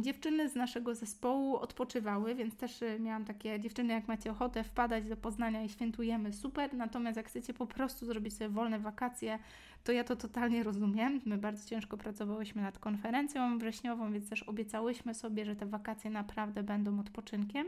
Dziewczyny 0.00 0.48
z 0.48 0.54
naszego 0.54 0.94
zespołu 0.94 1.56
odpoczywały, 1.56 2.34
więc 2.34 2.56
też 2.56 2.82
y, 2.82 3.00
miałam 3.00 3.24
takie 3.24 3.60
dziewczyny, 3.60 3.94
jak 3.94 4.08
macie 4.08 4.30
ochotę 4.30 4.64
wpadać 4.64 5.08
do 5.08 5.16
Poznania 5.16 5.62
i 5.62 5.68
świętujemy, 5.68 6.32
super. 6.32 6.74
Natomiast 6.74 7.16
jak 7.16 7.28
chcecie 7.28 7.54
po 7.54 7.66
prostu 7.66 8.06
zrobić 8.06 8.36
sobie 8.36 8.50
wolne 8.50 8.78
wakacje, 8.78 9.38
to 9.84 9.92
ja 9.92 10.04
to 10.04 10.16
totalnie 10.16 10.62
rozumiem. 10.62 11.20
My 11.24 11.38
bardzo 11.38 11.68
ciężko 11.68 11.96
pracowałyśmy 11.96 12.62
nad 12.62 12.78
konferencją 12.78 13.58
wrześniową, 13.58 14.12
więc 14.12 14.28
też 14.28 14.42
obiecałyśmy 14.42 15.14
sobie, 15.14 15.44
że 15.44 15.56
te 15.56 15.66
wakacje 15.66 16.10
naprawdę 16.10 16.62
będą 16.62 17.00
odpoczynkiem. 17.00 17.66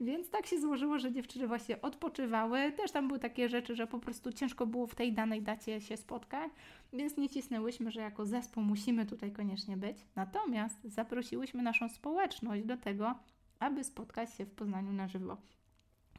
Więc 0.00 0.30
tak 0.30 0.46
się 0.46 0.60
złożyło, 0.60 0.98
że 0.98 1.12
dziewczyny 1.12 1.46
właśnie 1.46 1.82
odpoczywały. 1.82 2.72
Też 2.72 2.90
tam 2.90 3.08
były 3.08 3.18
takie 3.18 3.48
rzeczy, 3.48 3.74
że 3.74 3.86
po 3.86 3.98
prostu 3.98 4.32
ciężko 4.32 4.66
było 4.66 4.86
w 4.86 4.94
tej 4.94 5.12
danej 5.12 5.42
dacie 5.42 5.80
się 5.80 5.96
spotkać, 5.96 6.52
więc 6.92 7.16
nie 7.16 7.28
cisnęłyśmy, 7.28 7.90
że 7.90 8.00
jako 8.00 8.26
zespół 8.26 8.62
musimy 8.62 9.06
tutaj 9.06 9.32
koniecznie 9.32 9.76
być. 9.76 9.96
Natomiast 10.16 10.84
zaprosiłyśmy 10.84 11.62
naszą 11.62 11.88
społeczność 11.88 12.64
do 12.64 12.76
tego, 12.76 13.14
aby 13.60 13.84
spotkać 13.84 14.34
się 14.34 14.44
w 14.44 14.50
Poznaniu 14.50 14.92
na 14.92 15.08
żywo. 15.08 15.36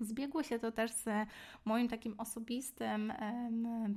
Zbiegło 0.01 0.43
się 0.43 0.59
to 0.59 0.71
też 0.71 0.91
z 0.91 1.09
moim 1.65 1.87
takim 1.87 2.19
osobistym 2.19 3.13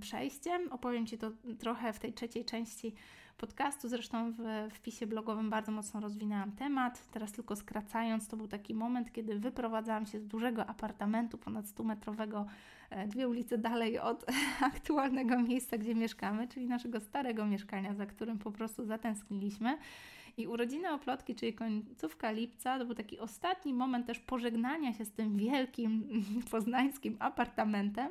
przejściem. 0.00 0.72
Opowiem 0.72 1.06
Ci 1.06 1.18
to 1.18 1.30
trochę 1.58 1.92
w 1.92 1.98
tej 1.98 2.12
trzeciej 2.12 2.44
części 2.44 2.94
podcastu. 3.42 3.88
Zresztą 3.88 4.32
w 4.32 4.70
wpisie 4.74 5.06
blogowym 5.06 5.50
bardzo 5.50 5.72
mocno 5.72 6.00
rozwinęłam 6.00 6.52
temat. 6.52 7.10
Teraz 7.10 7.32
tylko 7.32 7.56
skracając, 7.56 8.28
to 8.28 8.36
był 8.36 8.48
taki 8.48 8.74
moment, 8.74 9.12
kiedy 9.12 9.38
wyprowadzałam 9.38 10.06
się 10.06 10.20
z 10.20 10.26
dużego 10.26 10.66
apartamentu 10.66 11.38
ponad 11.38 11.66
100-metrowego, 11.66 12.44
e, 12.90 13.06
dwie 13.06 13.28
ulice 13.28 13.58
dalej 13.58 13.98
od 13.98 14.24
aktualnego 14.72 15.38
miejsca, 15.38 15.78
gdzie 15.78 15.94
mieszkamy, 15.94 16.48
czyli 16.48 16.66
naszego 16.66 17.00
starego 17.00 17.46
mieszkania, 17.46 17.94
za 17.94 18.06
którym 18.06 18.38
po 18.38 18.52
prostu 18.52 18.84
zatęskniliśmy. 18.84 19.78
I 20.36 20.46
urodziny 20.46 20.92
Oplotki, 20.92 21.34
czyli 21.34 21.54
końcówka 21.54 22.30
lipca, 22.30 22.78
to 22.78 22.84
był 22.86 22.94
taki 22.94 23.18
ostatni 23.18 23.74
moment 23.74 24.06
też 24.06 24.18
pożegnania 24.18 24.92
się 24.92 25.04
z 25.04 25.12
tym 25.12 25.36
wielkim 25.36 26.22
poznańskim 26.50 27.16
apartamentem, 27.20 28.10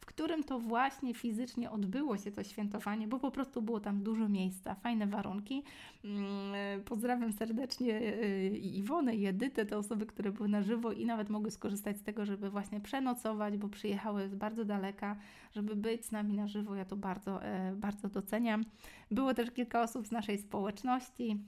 w 0.00 0.06
którym 0.06 0.44
to 0.44 0.58
właśnie 0.58 1.14
fizycznie 1.14 1.70
odbyło 1.70 2.18
się 2.18 2.32
to 2.32 2.44
świętowanie, 2.44 3.08
bo 3.08 3.18
po 3.18 3.30
prostu 3.30 3.62
było 3.62 3.80
tam 3.80 4.02
dużo 4.02 4.28
miejsca, 4.28 4.74
fajne 4.74 5.06
warunki. 5.06 5.62
Mm, 6.04 6.84
pozdrawiam 6.84 7.32
serdecznie 7.32 8.00
y, 8.00 8.58
Iwonę 8.58 9.16
i 9.16 9.26
Edytę, 9.26 9.66
te 9.66 9.78
osoby, 9.78 10.06
które 10.06 10.32
były 10.32 10.48
na 10.48 10.62
żywo 10.62 10.92
i 10.92 11.06
nawet 11.06 11.30
mogły 11.30 11.50
skorzystać 11.50 11.96
z 11.96 12.02
tego, 12.02 12.24
żeby 12.24 12.50
właśnie 12.50 12.80
przenocować, 12.80 13.56
bo 13.56 13.68
przyjechały 13.68 14.28
z 14.28 14.34
bardzo 14.34 14.64
daleka, 14.64 15.16
żeby 15.52 15.76
być 15.76 16.06
z 16.06 16.12
nami 16.12 16.34
na 16.34 16.48
żywo. 16.48 16.74
Ja 16.74 16.84
to 16.84 16.96
bardzo, 16.96 17.44
e, 17.44 17.72
bardzo 17.76 18.08
doceniam. 18.08 18.64
Było 19.10 19.34
też 19.34 19.50
kilka 19.50 19.82
osób 19.82 20.06
z 20.06 20.10
naszej 20.10 20.38
społeczności, 20.38 21.44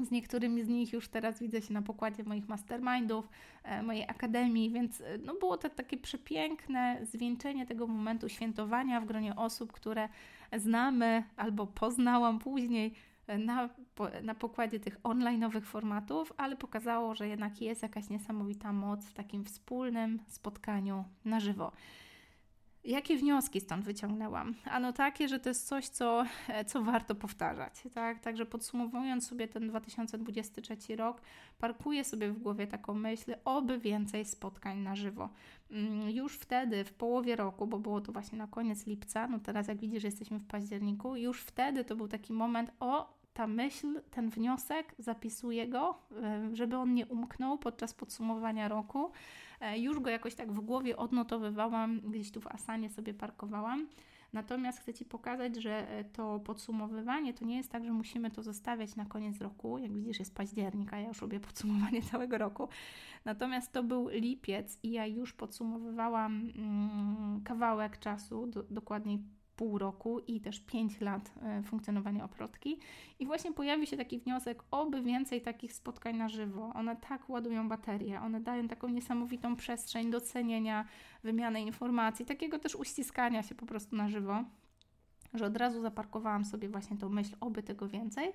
z 0.00 0.10
niektórymi 0.10 0.64
z 0.64 0.68
nich 0.68 0.92
już 0.92 1.08
teraz 1.08 1.40
widzę 1.40 1.62
się 1.62 1.74
na 1.74 1.82
pokładzie 1.82 2.24
moich 2.24 2.48
mastermindów, 2.48 3.28
e, 3.62 3.82
mojej 3.82 4.04
akademii, 4.08 4.70
więc 4.70 5.00
e, 5.00 5.18
no 5.18 5.34
było 5.34 5.56
to 5.56 5.68
takie 5.68 5.96
przepiękne 5.96 6.98
zwieńczenie 7.02 7.66
tego 7.66 7.86
momentu 7.86 8.28
świętowania 8.28 9.00
w 9.00 9.06
gronie 9.06 9.36
osób, 9.36 9.72
które 9.72 10.08
znamy 10.56 11.22
albo 11.36 11.66
poznałam 11.66 12.38
później 12.38 12.94
e, 13.26 13.38
na, 13.38 13.68
na 14.22 14.34
pokładzie 14.34 14.80
tych 14.80 15.00
online'owych 15.00 15.62
formatów, 15.62 16.32
ale 16.36 16.56
pokazało, 16.56 17.14
że 17.14 17.28
jednak 17.28 17.60
jest 17.60 17.82
jakaś 17.82 18.08
niesamowita 18.08 18.72
moc 18.72 19.06
w 19.06 19.14
takim 19.14 19.44
wspólnym 19.44 20.20
spotkaniu 20.26 21.04
na 21.24 21.40
żywo. 21.40 21.72
Jakie 22.88 23.16
wnioski 23.16 23.60
stąd 23.60 23.84
wyciągnęłam? 23.84 24.54
Ano 24.64 24.92
takie, 24.92 25.28
że 25.28 25.40
to 25.40 25.48
jest 25.48 25.66
coś, 25.66 25.88
co, 25.88 26.24
co 26.66 26.82
warto 26.82 27.14
powtarzać. 27.14 27.72
Tak? 27.94 28.20
Także 28.20 28.46
podsumowując 28.46 29.28
sobie 29.28 29.48
ten 29.48 29.68
2023 29.68 30.96
rok, 30.96 31.20
parkuję 31.58 32.04
sobie 32.04 32.30
w 32.30 32.38
głowie 32.38 32.66
taką 32.66 32.94
myśl, 32.94 33.34
oby 33.44 33.78
więcej 33.78 34.24
spotkań 34.24 34.78
na 34.78 34.96
żywo. 34.96 35.28
Mm, 35.70 36.10
już 36.10 36.34
wtedy, 36.34 36.84
w 36.84 36.92
połowie 36.92 37.36
roku, 37.36 37.66
bo 37.66 37.78
było 37.78 38.00
to 38.00 38.12
właśnie 38.12 38.38
na 38.38 38.46
koniec 38.46 38.86
lipca, 38.86 39.28
no 39.28 39.38
teraz 39.38 39.68
jak 39.68 39.78
widzisz, 39.78 40.04
jesteśmy 40.04 40.38
w 40.38 40.46
październiku, 40.46 41.16
już 41.16 41.40
wtedy 41.40 41.84
to 41.84 41.96
był 41.96 42.08
taki 42.08 42.32
moment, 42.32 42.70
o, 42.80 43.18
ta 43.34 43.46
myśl, 43.46 44.00
ten 44.10 44.30
wniosek, 44.30 44.94
zapisuję 44.98 45.68
go, 45.68 45.98
e, 46.22 46.56
żeby 46.56 46.76
on 46.76 46.94
nie 46.94 47.06
umknął 47.06 47.58
podczas 47.58 47.94
podsumowania 47.94 48.68
roku. 48.68 49.10
E, 49.60 49.78
już 49.78 50.00
go 50.00 50.10
jakoś 50.10 50.34
tak 50.34 50.52
w 50.52 50.60
głowie 50.60 50.96
odnotowywałam, 50.96 52.00
gdzieś 52.00 52.32
tu 52.32 52.40
w 52.40 52.46
Asanie 52.46 52.90
sobie 52.90 53.14
parkowałam. 53.14 53.88
Natomiast 54.32 54.80
chcę 54.80 54.94
Ci 54.94 55.04
pokazać, 55.04 55.56
że 55.56 55.90
e, 55.90 56.04
to 56.04 56.40
podsumowywanie 56.40 57.34
to 57.34 57.44
nie 57.44 57.56
jest 57.56 57.70
tak, 57.72 57.84
że 57.84 57.92
musimy 57.92 58.30
to 58.30 58.42
zostawiać 58.42 58.96
na 58.96 59.04
koniec 59.04 59.40
roku. 59.40 59.78
Jak 59.78 59.92
widzisz, 59.92 60.18
jest 60.18 60.34
październik, 60.34 60.92
a 60.92 60.98
ja 60.98 61.08
już 61.08 61.20
robię 61.20 61.40
podsumowanie 61.40 62.02
całego 62.10 62.38
roku. 62.38 62.68
Natomiast 63.24 63.72
to 63.72 63.82
był 63.82 64.08
lipiec 64.08 64.78
i 64.82 64.90
ja 64.90 65.06
już 65.06 65.32
podsumowywałam 65.32 66.52
mm, 66.56 67.40
kawałek 67.44 67.98
czasu, 67.98 68.46
do, 68.46 68.62
dokładniej 68.62 69.18
pół 69.58 69.78
roku 69.78 70.20
i 70.20 70.40
też 70.40 70.60
5 70.60 71.00
lat 71.00 71.32
e, 71.42 71.62
funkcjonowania 71.62 72.24
oprotki. 72.24 72.78
I 73.18 73.26
właśnie 73.26 73.52
pojawi 73.52 73.86
się 73.86 73.96
taki 73.96 74.18
wniosek, 74.18 74.62
oby 74.70 75.02
więcej 75.02 75.42
takich 75.42 75.72
spotkań 75.72 76.16
na 76.16 76.28
żywo. 76.28 76.72
One 76.74 76.96
tak 76.96 77.28
ładują 77.28 77.68
baterię, 77.68 78.20
one 78.20 78.40
dają 78.40 78.68
taką 78.68 78.88
niesamowitą 78.88 79.56
przestrzeń 79.56 80.10
docenienia, 80.10 80.84
wymiany 81.24 81.62
informacji, 81.62 82.26
takiego 82.26 82.58
też 82.58 82.74
uściskania 82.74 83.42
się 83.42 83.54
po 83.54 83.66
prostu 83.66 83.96
na 83.96 84.08
żywo, 84.08 84.44
że 85.34 85.46
od 85.46 85.56
razu 85.56 85.80
zaparkowałam 85.80 86.44
sobie 86.44 86.68
właśnie 86.68 86.96
tą 86.96 87.08
myśl, 87.08 87.36
oby 87.40 87.62
tego 87.62 87.88
więcej. 87.88 88.32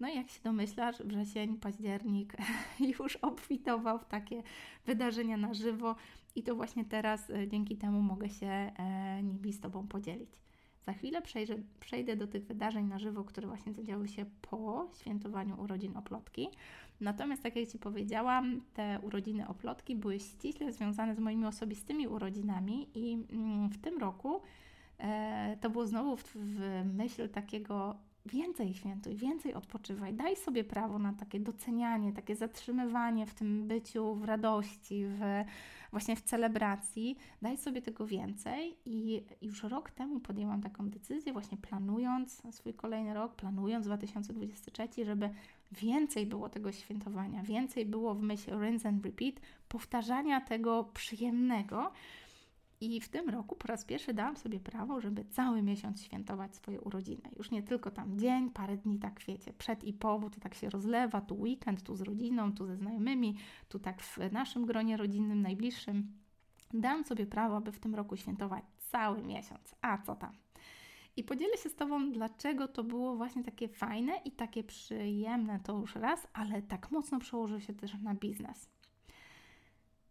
No 0.00 0.08
i 0.08 0.16
jak 0.16 0.28
się 0.28 0.40
domyślasz, 0.42 0.96
wrzesień, 0.98 1.56
październik 1.56 2.36
już 2.98 3.16
obfitował 3.16 3.98
w 3.98 4.04
takie 4.04 4.42
wydarzenia 4.86 5.36
na 5.36 5.54
żywo 5.54 5.96
i 6.34 6.42
to 6.42 6.54
właśnie 6.54 6.84
teraz 6.84 7.30
e, 7.30 7.48
dzięki 7.48 7.76
temu 7.76 8.02
mogę 8.02 8.28
się 8.28 8.46
e, 8.46 9.22
nimi 9.22 9.52
z 9.52 9.60
Tobą 9.60 9.88
podzielić. 9.88 10.43
Za 10.86 10.92
chwilę 10.92 11.22
przejdę, 11.22 11.54
przejdę 11.80 12.16
do 12.16 12.26
tych 12.26 12.44
wydarzeń 12.44 12.86
na 12.86 12.98
żywo, 12.98 13.24
które 13.24 13.46
właśnie 13.46 13.72
zadziały 13.72 14.08
się 14.08 14.24
po 14.50 14.88
świętowaniu 15.00 15.60
urodzin 15.60 15.96
Oplotki. 15.96 16.48
Natomiast, 17.00 17.42
tak 17.42 17.56
jak 17.56 17.68
Ci 17.68 17.78
powiedziałam, 17.78 18.60
te 18.74 19.00
urodziny 19.02 19.48
Oplotki 19.48 19.96
były 19.96 20.20
ściśle 20.20 20.72
związane 20.72 21.14
z 21.14 21.18
moimi 21.18 21.46
osobistymi 21.46 22.08
urodzinami 22.08 22.88
i 22.94 23.12
mm, 23.32 23.68
w 23.68 23.78
tym 23.78 23.98
roku 23.98 24.40
e, 24.98 25.56
to 25.60 25.70
było 25.70 25.86
znowu 25.86 26.16
w, 26.16 26.24
w 26.34 26.82
myśl 26.94 27.28
takiego 27.28 27.96
więcej 28.26 28.74
świętuj, 28.74 29.16
więcej 29.16 29.54
odpoczywaj, 29.54 30.14
daj 30.14 30.36
sobie 30.36 30.64
prawo 30.64 30.98
na 30.98 31.12
takie 31.12 31.40
docenianie, 31.40 32.12
takie 32.12 32.36
zatrzymywanie 32.36 33.26
w 33.26 33.34
tym 33.34 33.68
byciu, 33.68 34.14
w 34.14 34.24
radości, 34.24 35.04
w, 35.06 35.20
właśnie 35.90 36.16
w 36.16 36.22
celebracji, 36.22 37.16
daj 37.42 37.56
sobie 37.56 37.82
tego 37.82 38.06
więcej 38.06 38.76
i 38.84 39.22
już 39.42 39.62
rok 39.62 39.90
temu 39.90 40.20
podjęłam 40.20 40.62
taką 40.62 40.90
decyzję, 40.90 41.32
właśnie 41.32 41.58
planując 41.58 42.42
swój 42.50 42.74
kolejny 42.74 43.14
rok, 43.14 43.34
planując 43.34 43.86
2023, 43.86 44.88
żeby 45.04 45.30
więcej 45.72 46.26
było 46.26 46.48
tego 46.48 46.72
świętowania, 46.72 47.42
więcej 47.42 47.86
było 47.86 48.14
w 48.14 48.22
myśl 48.22 48.50
rinse 48.60 48.88
and 48.88 49.04
repeat, 49.04 49.34
powtarzania 49.68 50.40
tego 50.40 50.84
przyjemnego, 50.94 51.92
i 52.84 53.00
w 53.00 53.08
tym 53.08 53.28
roku 53.28 53.56
po 53.56 53.68
raz 53.68 53.84
pierwszy 53.84 54.14
dałam 54.14 54.36
sobie 54.36 54.60
prawo, 54.60 55.00
żeby 55.00 55.24
cały 55.24 55.62
miesiąc 55.62 56.02
świętować 56.02 56.56
swoje 56.56 56.80
urodziny. 56.80 57.30
Już 57.36 57.50
nie 57.50 57.62
tylko 57.62 57.90
tam 57.90 58.18
dzień, 58.18 58.50
parę 58.50 58.76
dni, 58.76 58.98
tak 58.98 59.20
wiecie, 59.28 59.52
przed 59.52 59.84
i 59.84 59.92
po, 59.92 60.30
tak 60.40 60.54
się 60.54 60.70
rozlewa, 60.70 61.20
tu 61.20 61.40
weekend, 61.40 61.82
tu 61.82 61.96
z 61.96 62.00
rodziną, 62.00 62.52
tu 62.52 62.66
ze 62.66 62.76
znajomymi, 62.76 63.36
tu 63.68 63.78
tak 63.78 64.02
w 64.02 64.18
naszym 64.32 64.66
gronie 64.66 64.96
rodzinnym, 64.96 65.42
najbliższym. 65.42 66.12
Dałam 66.74 67.04
sobie 67.04 67.26
prawo, 67.26 67.56
aby 67.56 67.72
w 67.72 67.78
tym 67.78 67.94
roku 67.94 68.16
świętować 68.16 68.64
cały 68.78 69.22
miesiąc. 69.22 69.74
A 69.82 69.98
co 69.98 70.16
tam? 70.16 70.32
I 71.16 71.24
podzielę 71.24 71.56
się 71.56 71.68
z 71.68 71.74
Tobą, 71.74 72.12
dlaczego 72.12 72.68
to 72.68 72.84
było 72.84 73.16
właśnie 73.16 73.44
takie 73.44 73.68
fajne 73.68 74.12
i 74.24 74.30
takie 74.30 74.64
przyjemne, 74.64 75.60
to 75.60 75.78
już 75.78 75.94
raz, 75.94 76.26
ale 76.32 76.62
tak 76.62 76.90
mocno 76.90 77.18
przełożyło 77.18 77.60
się 77.60 77.74
też 77.74 77.94
na 78.02 78.14
biznes. 78.14 78.73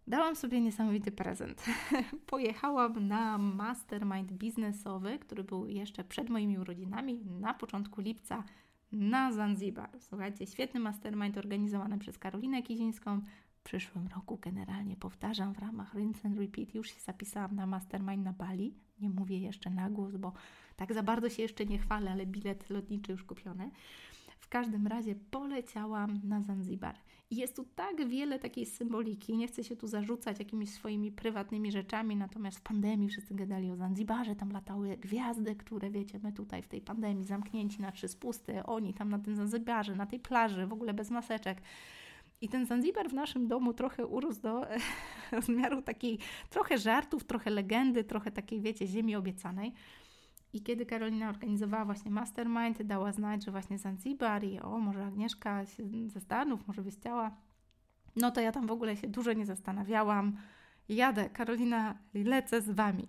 Dałam 0.07 0.36
sobie 0.36 0.62
niesamowity 0.62 1.12
prezent. 1.12 1.65
Pojechałam 2.25 3.07
na 3.07 3.38
mastermind 3.38 4.31
biznesowy, 4.31 5.19
który 5.19 5.43
był 5.43 5.67
jeszcze 5.67 6.03
przed 6.03 6.29
moimi 6.29 6.57
urodzinami, 6.57 7.19
na 7.39 7.53
początku 7.53 8.01
lipca 8.01 8.43
na 8.91 9.31
Zanzibar. 9.31 9.89
Słuchajcie, 10.00 10.48
świetny 10.48 10.79
mastermind 10.79 11.38
organizowany 11.38 11.98
przez 11.98 12.17
Karolinę 12.17 12.63
Kizińską. 12.63 13.22
W 13.55 13.63
przyszłym 13.63 14.07
roku 14.15 14.38
generalnie 14.41 14.95
powtarzam 14.95 15.53
w 15.53 15.60
ramach 15.60 15.93
Rinse 15.93 16.27
and 16.27 16.38
Repeat. 16.38 16.75
Już 16.75 16.88
się 16.88 17.00
zapisałam 17.00 17.55
na 17.55 17.67
mastermind 17.67 18.25
na 18.25 18.33
Bali. 18.33 18.74
Nie 19.00 19.10
mówię 19.10 19.39
jeszcze 19.39 19.69
na 19.69 19.89
głos, 19.89 20.15
bo 20.17 20.33
tak 20.75 20.93
za 20.93 21.03
bardzo 21.03 21.29
się 21.29 21.41
jeszcze 21.41 21.65
nie 21.65 21.77
chwalę, 21.77 22.12
ale 22.12 22.25
bilet 22.25 22.69
lotniczy 22.69 23.12
już 23.12 23.24
kupiony. 23.24 23.72
W 24.39 24.48
każdym 24.48 24.88
razie 24.88 25.15
poleciałam 25.31 26.19
na 26.24 26.41
Zanzibar. 26.41 26.95
I 27.29 27.35
jest 27.35 27.55
tu 27.55 27.65
tak 27.75 28.07
wiele 28.07 28.39
takiej 28.39 28.65
symboliki. 28.65 29.37
Nie 29.37 29.47
chcę 29.47 29.63
się 29.63 29.75
tu 29.75 29.87
zarzucać 29.87 30.39
jakimiś 30.39 30.69
swoimi 30.69 31.11
prywatnymi 31.11 31.71
rzeczami, 31.71 32.15
natomiast 32.15 32.57
w 32.57 32.61
pandemii 32.61 33.09
wszyscy 33.09 33.35
gadali 33.35 33.71
o 33.71 33.75
Zanzibarze, 33.75 34.35
tam 34.35 34.51
latały 34.51 34.97
gwiazdy, 34.97 35.55
które 35.55 35.89
wiecie, 35.89 36.19
my 36.23 36.33
tutaj 36.33 36.61
w 36.61 36.67
tej 36.67 36.81
pandemii 36.81 37.25
zamknięci 37.25 37.81
na 37.81 37.91
trzy 37.91 38.07
spusty, 38.07 38.63
oni 38.63 38.93
tam 38.93 39.09
na 39.09 39.19
tym 39.19 39.35
Zanzibarze, 39.35 39.95
na 39.95 40.05
tej 40.05 40.19
plaży, 40.19 40.67
w 40.67 40.73
ogóle 40.73 40.93
bez 40.93 41.11
maseczek. 41.11 41.61
I 42.41 42.49
ten 42.49 42.65
Zanzibar 42.65 43.09
w 43.09 43.13
naszym 43.13 43.47
domu 43.47 43.73
trochę 43.73 44.05
urósł 44.05 44.41
do 44.41 44.65
rozmiaru 45.31 45.81
takiej 45.81 46.19
trochę 46.49 46.77
żartów, 46.77 47.23
trochę 47.23 47.49
legendy, 47.49 48.03
trochę 48.03 48.31
takiej, 48.31 48.61
wiecie, 48.61 48.87
ziemi 48.87 49.15
obiecanej. 49.15 49.73
I 50.53 50.62
kiedy 50.62 50.86
Karolina 50.86 51.29
organizowała 51.29 51.86
właśnie 51.86 52.12
mastermind, 52.12 52.83
dała 52.83 53.12
znać, 53.12 53.45
że 53.45 53.51
właśnie 53.51 53.77
Zanzibar 53.77 54.43
i 54.43 54.60
o, 54.60 54.79
może 54.79 55.05
Agnieszka 55.05 55.65
się 55.65 55.83
zastanów, 56.07 56.67
może 56.67 56.81
byś 56.81 56.95
chciała, 56.95 57.31
No 58.15 58.31
to 58.31 58.41
ja 58.41 58.51
tam 58.51 58.67
w 58.67 58.72
ogóle 58.72 58.98
się 58.98 59.07
dużo 59.07 59.33
nie 59.33 59.45
zastanawiałam. 59.45 60.38
Jadę, 60.89 61.29
Karolina, 61.29 61.98
lecę 62.13 62.62
z 62.62 62.69
Wami. 62.69 63.07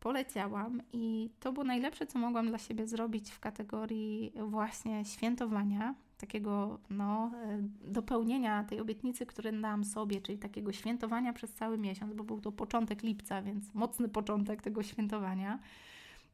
Poleciałam 0.00 0.82
i 0.92 1.30
to 1.40 1.52
było 1.52 1.64
najlepsze, 1.64 2.06
co 2.06 2.18
mogłam 2.18 2.48
dla 2.48 2.58
siebie 2.58 2.86
zrobić 2.86 3.30
w 3.30 3.40
kategorii 3.40 4.32
właśnie 4.48 5.04
świętowania, 5.04 5.94
takiego 6.18 6.80
no, 6.90 7.30
e, 7.44 7.58
dopełnienia 7.92 8.64
tej 8.64 8.80
obietnicy, 8.80 9.26
które 9.26 9.52
dałam 9.52 9.84
sobie, 9.84 10.20
czyli 10.20 10.38
takiego 10.38 10.72
świętowania 10.72 11.32
przez 11.32 11.54
cały 11.54 11.78
miesiąc, 11.78 12.14
bo 12.14 12.24
był 12.24 12.40
to 12.40 12.52
początek 12.52 13.02
lipca, 13.02 13.42
więc 13.42 13.74
mocny 13.74 14.08
początek 14.08 14.62
tego 14.62 14.82
świętowania. 14.82 15.58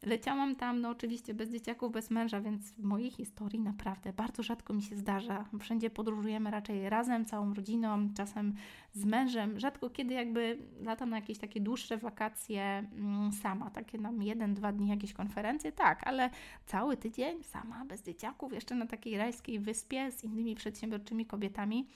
Leciałam 0.04 0.56
tam, 0.56 0.80
no 0.80 0.88
oczywiście 0.88 1.34
bez 1.34 1.50
dzieciaków, 1.50 1.92
bez 1.92 2.10
męża, 2.10 2.40
więc 2.40 2.72
w 2.72 2.82
mojej 2.82 3.10
historii 3.10 3.60
naprawdę 3.60 4.12
bardzo 4.12 4.42
rzadko 4.42 4.74
mi 4.74 4.82
się 4.82 4.96
zdarza. 4.96 5.44
Wszędzie 5.60 5.90
podróżujemy 5.90 6.50
raczej 6.50 6.90
razem, 6.90 7.24
całą 7.24 7.54
rodziną, 7.54 8.08
czasem 8.16 8.54
z 8.92 9.04
mężem. 9.04 9.60
Rzadko 9.60 9.90
kiedy 9.90 10.14
jakby 10.14 10.58
latam 10.80 11.10
na 11.10 11.16
jakieś 11.16 11.38
takie 11.38 11.60
dłuższe 11.60 11.96
wakacje 11.96 12.62
mm, 12.62 13.32
sama, 13.32 13.70
takie 13.70 13.98
nam 13.98 14.22
jeden, 14.22 14.54
dwa 14.54 14.72
dni 14.72 14.88
jakieś 14.88 15.12
konferencje, 15.12 15.72
tak, 15.72 16.06
ale 16.06 16.30
cały 16.66 16.96
tydzień 16.96 17.44
sama, 17.44 17.84
bez 17.84 18.02
dzieciaków, 18.02 18.52
jeszcze 18.52 18.74
na 18.74 18.86
takiej 18.86 19.18
rajskiej 19.18 19.58
wyspie 19.58 20.12
z 20.12 20.24
innymi 20.24 20.54
przedsiębiorczymi 20.54 21.26
kobietami 21.26 21.86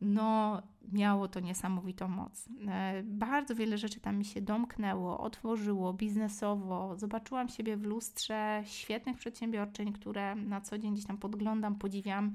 no 0.00 0.62
miało 0.92 1.28
to 1.28 1.40
niesamowitą 1.40 2.08
moc. 2.08 2.48
E, 2.68 3.02
bardzo 3.02 3.54
wiele 3.54 3.78
rzeczy 3.78 4.00
tam 4.00 4.18
mi 4.18 4.24
się 4.24 4.40
domknęło, 4.40 5.20
otworzyło 5.20 5.92
biznesowo. 5.92 6.96
Zobaczyłam 6.96 7.48
siebie 7.48 7.76
w 7.76 7.82
lustrze 7.82 8.62
świetnych 8.64 9.18
przedsiębiorczyń, 9.18 9.92
które 9.92 10.34
na 10.34 10.60
co 10.60 10.78
dzień 10.78 10.92
gdzieś 10.92 11.06
tam 11.06 11.18
podglądam, 11.18 11.74
podziwiam 11.74 12.34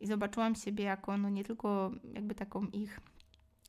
i 0.00 0.06
zobaczyłam 0.06 0.54
siebie 0.54 0.84
jako 0.84 1.18
no 1.18 1.30
nie 1.30 1.44
tylko 1.44 1.90
jakby 2.14 2.34
taką 2.34 2.66
ich 2.66 3.00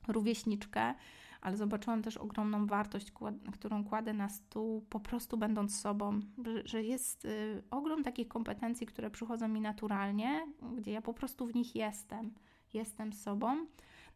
rówieśniczkę, 0.07 0.93
ale 1.41 1.57
zobaczyłam 1.57 2.01
też 2.01 2.17
ogromną 2.17 2.67
wartość, 2.67 3.11
którą 3.53 3.83
kładę 3.83 4.13
na 4.13 4.29
stół, 4.29 4.81
po 4.81 4.99
prostu 4.99 5.37
będąc 5.37 5.79
sobą, 5.79 6.19
że 6.65 6.83
jest 6.83 7.25
y, 7.25 7.63
ogrom 7.71 8.03
takich 8.03 8.27
kompetencji, 8.27 8.87
które 8.87 9.11
przychodzą 9.11 9.47
mi 9.47 9.61
naturalnie, 9.61 10.47
gdzie 10.77 10.91
ja 10.91 11.01
po 11.01 11.13
prostu 11.13 11.47
w 11.47 11.55
nich 11.55 11.75
jestem 11.75 12.33
jestem 12.73 13.13
sobą. 13.13 13.65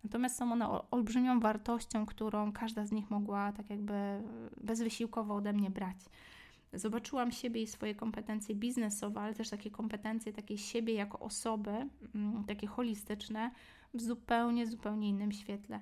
Natomiast 0.03 0.37
są 0.37 0.51
one 0.51 0.89
olbrzymią 0.91 1.39
wartością, 1.39 2.05
którą 2.05 2.51
każda 2.51 2.85
z 2.85 2.91
nich 2.91 3.09
mogła 3.09 3.51
tak 3.51 3.69
jakby 3.69 3.93
bezwysiłkowo 4.61 5.35
ode 5.35 5.53
mnie 5.53 5.69
brać. 5.69 5.97
Zobaczyłam 6.73 7.31
siebie 7.31 7.61
i 7.61 7.67
swoje 7.67 7.95
kompetencje 7.95 8.55
biznesowe, 8.55 9.21
ale 9.21 9.33
też 9.33 9.49
takie 9.49 9.71
kompetencje 9.71 10.33
takie 10.33 10.57
siebie 10.57 10.93
jako 10.93 11.19
osoby, 11.19 11.89
mm, 12.15 12.43
takie 12.43 12.67
holistyczne, 12.67 13.51
w 13.93 14.01
zupełnie, 14.01 14.67
zupełnie 14.67 15.09
innym 15.09 15.31
świetle. 15.31 15.79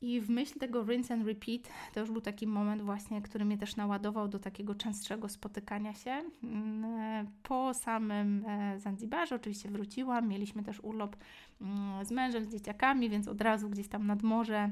I 0.00 0.20
w 0.20 0.30
myśl 0.30 0.58
tego 0.58 0.84
rinse 0.84 1.14
and 1.14 1.26
repeat 1.26 1.60
to 1.94 2.00
już 2.00 2.10
był 2.10 2.20
taki 2.20 2.46
moment 2.46 2.82
właśnie, 2.82 3.22
który 3.22 3.44
mnie 3.44 3.58
też 3.58 3.76
naładował 3.76 4.28
do 4.28 4.38
takiego 4.38 4.74
częstszego 4.74 5.28
spotykania 5.28 5.94
się. 5.94 6.22
Mm, 6.42 7.26
po 7.42 7.74
samym 7.74 8.44
e, 8.46 8.78
Zanzibarze 8.78 9.34
oczywiście 9.34 9.70
wróciłam, 9.70 10.28
mieliśmy 10.28 10.62
też 10.62 10.80
urlop 10.80 11.16
mm, 11.60 12.04
z 12.04 12.10
mężem, 12.10 12.44
z 12.44 12.52
dzieciakami, 12.52 13.10
więc 13.10 13.28
od 13.28 13.40
razu 13.40 13.70
gdzieś 13.70 13.88
tam 13.88 14.06
nad 14.06 14.22
morze 14.22 14.70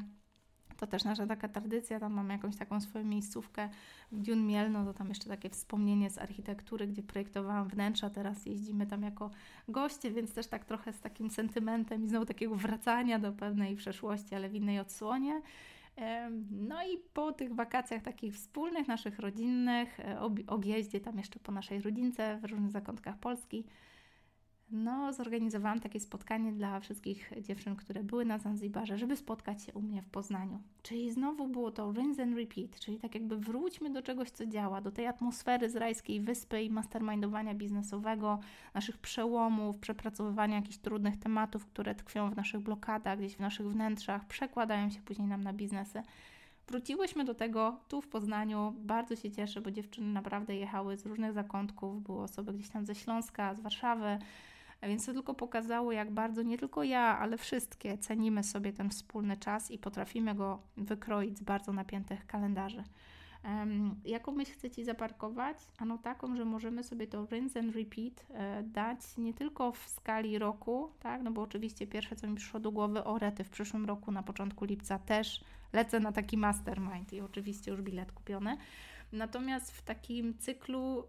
to 0.77 0.87
też 0.87 1.05
nasza 1.05 1.27
taka 1.27 1.49
tradycja, 1.49 2.01
tam 2.01 2.13
mamy 2.13 2.33
jakąś 2.35 2.57
taką 2.57 2.81
swoją 2.81 3.05
miejscówkę 3.05 3.69
w 4.13 4.21
Dune 4.21 4.43
Mielno, 4.43 4.85
to 4.85 4.95
tam 4.95 5.09
jeszcze 5.09 5.29
takie 5.29 5.51
wspomnienie 5.51 6.11
z 6.11 6.19
architektury, 6.19 6.87
gdzie 6.87 7.03
projektowałam 7.03 7.69
wnętrza, 7.69 8.11
teraz 8.11 8.47
jeździmy 8.47 8.87
tam 8.87 9.03
jako 9.03 9.31
goście, 9.69 10.11
więc 10.11 10.35
też 10.35 10.47
tak 10.47 10.65
trochę 10.65 10.93
z 10.93 11.01
takim 11.01 11.31
sentymentem 11.31 12.05
i 12.05 12.09
znowu 12.09 12.27
takiego 12.27 12.55
wracania 12.55 13.19
do 13.19 13.33
pewnej 13.33 13.77
przeszłości, 13.77 14.35
ale 14.35 14.49
w 14.49 14.55
innej 14.55 14.81
odsłonie. 14.81 15.43
No 16.51 16.83
i 16.83 16.99
po 17.15 17.33
tych 17.33 17.55
wakacjach 17.55 18.03
takich 18.03 18.35
wspólnych, 18.35 18.89
naszych 18.89 19.19
rodzinnych, 19.19 20.01
e, 20.01 20.21
objeździe 20.47 21.01
tam 21.01 21.19
jeszcze 21.19 21.39
po 21.39 21.53
naszej 21.53 21.81
rodzince 21.81 22.39
w 22.43 22.45
różnych 22.45 22.71
zakątkach 22.71 23.19
Polski, 23.19 23.65
no, 24.71 25.13
zorganizowałam 25.13 25.81
takie 25.81 26.01
spotkanie 26.01 26.53
dla 26.53 26.81
wszystkich 26.81 27.33
dziewczyn, 27.41 27.77
które 27.77 28.05
były 28.05 28.25
na 28.25 28.39
Zanzibarze, 28.39 28.99
żeby 28.99 29.17
spotkać 29.17 29.63
się 29.63 29.73
u 29.73 29.83
mnie 29.83 30.03
w 30.03 30.09
Poznaniu. 30.09 30.59
Czyli 30.83 31.13
znowu 31.13 31.49
było 31.49 31.71
to 31.71 31.93
rinse 31.93 32.23
and 32.23 32.37
repeat, 32.37 32.81
czyli 32.81 32.99
tak 32.99 33.15
jakby 33.15 33.37
wróćmy 33.37 33.91
do 33.91 34.03
czegoś, 34.03 34.31
co 34.31 34.47
działa, 34.47 34.81
do 34.81 34.91
tej 34.91 35.07
atmosfery 35.07 35.71
z 35.71 35.77
rajskiej 35.77 36.21
wyspy 36.21 36.63
i 36.63 36.71
mastermindowania 36.71 37.55
biznesowego, 37.55 38.39
naszych 38.75 38.99
przełomów, 38.99 39.79
przepracowywania 39.79 40.57
jakichś 40.57 40.79
trudnych 40.79 41.17
tematów, 41.17 41.67
które 41.67 41.95
tkwią 41.95 42.31
w 42.31 42.37
naszych 42.37 42.61
blokadach, 42.61 43.19
gdzieś 43.19 43.37
w 43.37 43.41
naszych 43.41 43.69
wnętrzach, 43.69 44.27
przekładają 44.27 44.91
się 44.91 45.01
później 45.03 45.29
nam 45.29 45.43
na 45.43 45.53
biznesy. 45.53 46.03
Wróciłyśmy 46.69 47.25
do 47.25 47.35
tego 47.35 47.81
tu 47.89 48.03
w 48.03 48.09
Poznaniu. 48.09 48.75
Bardzo 48.79 49.17
się 49.17 49.31
cieszę, 49.31 49.61
bo 49.61 49.71
dziewczyny 49.71 50.13
naprawdę 50.13 50.57
jechały 50.57 50.97
z 50.97 51.07
różnych 51.07 51.33
zakątków. 51.33 52.03
Były 52.03 52.23
osoby 52.23 52.53
gdzieś 52.53 52.69
tam 52.69 52.87
ze 52.87 52.95
Śląska, 52.95 53.55
z 53.55 53.61
Warszawy, 53.61 54.19
a 54.81 54.87
więc 54.87 55.07
to 55.07 55.13
tylko 55.13 55.35
pokazało, 55.35 55.93
jak 55.93 56.11
bardzo 56.11 56.43
nie 56.43 56.59
tylko 56.59 56.85
ja, 56.85 57.19
ale 57.19 57.39
wszystkie 57.39 57.99
cenimy 57.99 58.45
sobie 58.45 58.73
ten 58.73 58.91
wspólny 58.91 59.37
czas 59.37 59.71
i 59.71 59.79
potrafimy 59.79 60.35
go 60.35 60.63
wykroić 60.77 61.39
z 61.39 61.43
bardzo 61.43 61.73
napiętych 61.73 62.27
kalendarzy. 62.27 62.85
Um, 63.45 64.01
jaką 64.05 64.33
myśl 64.33 64.53
chcę 64.53 64.71
Ci 64.71 64.85
zaparkować? 64.85 65.57
Ano 65.79 65.99
taką, 65.99 66.37
że 66.37 66.45
możemy 66.45 66.83
sobie 66.83 67.07
to 67.07 67.27
rinse 67.27 67.61
and 67.61 67.77
repeat 67.77 68.27
e, 68.31 68.63
dać 68.63 68.99
nie 69.19 69.35
tylko 69.35 69.73
w 69.73 69.89
skali 69.89 70.39
roku, 70.39 70.91
tak? 71.01 71.23
No 71.23 71.31
bo 71.31 71.43
oczywiście 71.43 71.87
pierwsze, 71.87 72.17
co 72.17 72.27
mi 72.27 72.37
przyszło 72.37 72.61
do 72.61 72.73
głowy, 72.73 73.05
o 73.05 73.19
rety 73.19 73.45
w 73.45 73.51
przyszłym 73.51 73.87
roku 73.87 74.13
na 74.13 74.23
początku 74.23 74.65
lipca 74.65 74.99
też 74.99 75.45
lecę 75.73 76.01
na 76.01 76.13
taki 76.13 76.37
mastermind 76.37 77.13
i 77.13 77.21
oczywiście 77.21 77.71
już 77.71 77.83
bilet 77.83 78.13
kupiony. 78.13 78.57
Natomiast 79.13 79.73
w 79.73 79.83
takim 79.83 80.39
cyklu 80.39 81.05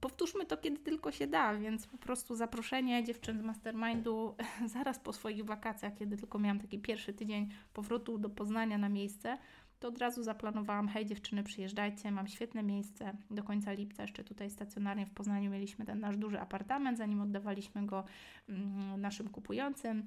powtórzmy 0.00 0.46
to, 0.46 0.56
kiedy 0.56 0.78
tylko 0.78 1.12
się 1.12 1.26
da, 1.26 1.54
więc 1.54 1.86
po 1.86 1.98
prostu 1.98 2.36
zaproszenie 2.36 3.04
dziewczyn 3.04 3.38
z 3.38 3.42
mastermindu 3.42 4.34
zaraz 4.74 4.98
po 4.98 5.12
swoich 5.12 5.44
wakacjach, 5.44 5.94
kiedy 5.94 6.16
tylko 6.16 6.38
miałam 6.38 6.60
taki 6.60 6.78
pierwszy 6.78 7.12
tydzień 7.12 7.48
powrotu 7.72 8.18
do 8.18 8.30
Poznania 8.30 8.78
na 8.78 8.88
miejsce, 8.88 9.38
to 9.80 9.88
od 9.88 9.98
razu 9.98 10.22
zaplanowałam, 10.22 10.88
hej 10.88 11.06
dziewczyny, 11.06 11.42
przyjeżdżajcie, 11.42 12.10
mam 12.10 12.28
świetne 12.28 12.62
miejsce, 12.62 13.16
do 13.30 13.42
końca 13.42 13.72
lipca 13.72 14.02
jeszcze 14.02 14.24
tutaj 14.24 14.50
stacjonarnie 14.50 15.06
w 15.06 15.10
Poznaniu 15.10 15.50
mieliśmy 15.50 15.84
ten 15.84 16.00
nasz 16.00 16.16
duży 16.16 16.40
apartament, 16.40 16.98
zanim 16.98 17.20
oddawaliśmy 17.20 17.86
go 17.86 18.04
mm, 18.48 19.00
naszym 19.00 19.28
kupującym. 19.28 20.06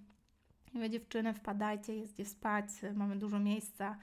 Mówię, 0.73 0.89
dziewczyny, 0.89 1.33
wpadajcie, 1.33 1.95
jest 1.95 2.13
gdzie 2.13 2.25
spać, 2.25 2.69
mamy 2.95 3.15
dużo 3.15 3.39
miejsca, 3.39 3.97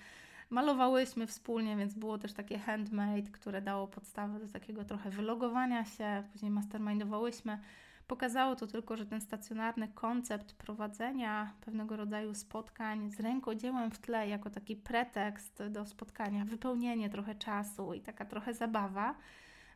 Malowałyśmy 0.51 1.27
wspólnie, 1.27 1.77
więc 1.77 1.95
było 1.95 2.19
też 2.19 2.33
takie 2.33 2.59
handmade, 2.59 3.31
które 3.33 3.63
dało 3.63 3.89
podstawę 3.89 4.41
do 4.41 4.49
takiego 4.49 4.85
trochę 4.85 5.11
wylogowania 5.11 5.85
się. 5.85 6.23
Później 6.33 6.51
mastermindowałyśmy. 6.51 7.59
Pokazało 8.07 8.57
to 8.57 8.67
tylko, 8.67 8.97
że 8.97 9.07
ten 9.07 9.21
stacjonarny 9.21 9.89
koncept 9.89 10.53
prowadzenia 10.53 11.53
pewnego 11.61 11.97
rodzaju 11.97 12.35
spotkań 12.35 13.11
z 13.11 13.21
rękodziełem 13.21 13.91
w 13.91 13.99
tle, 13.99 14.29
jako 14.29 14.51
taki 14.51 14.77
pretekst 14.77 15.63
do 15.71 15.87
spotkania, 15.87 16.45
wypełnienie 16.45 17.11
trochę 17.11 17.35
czasu 17.35 17.95
i 17.95 18.01
taka 18.01 18.25
trochę 18.25 18.55
zabawa, 18.55 19.15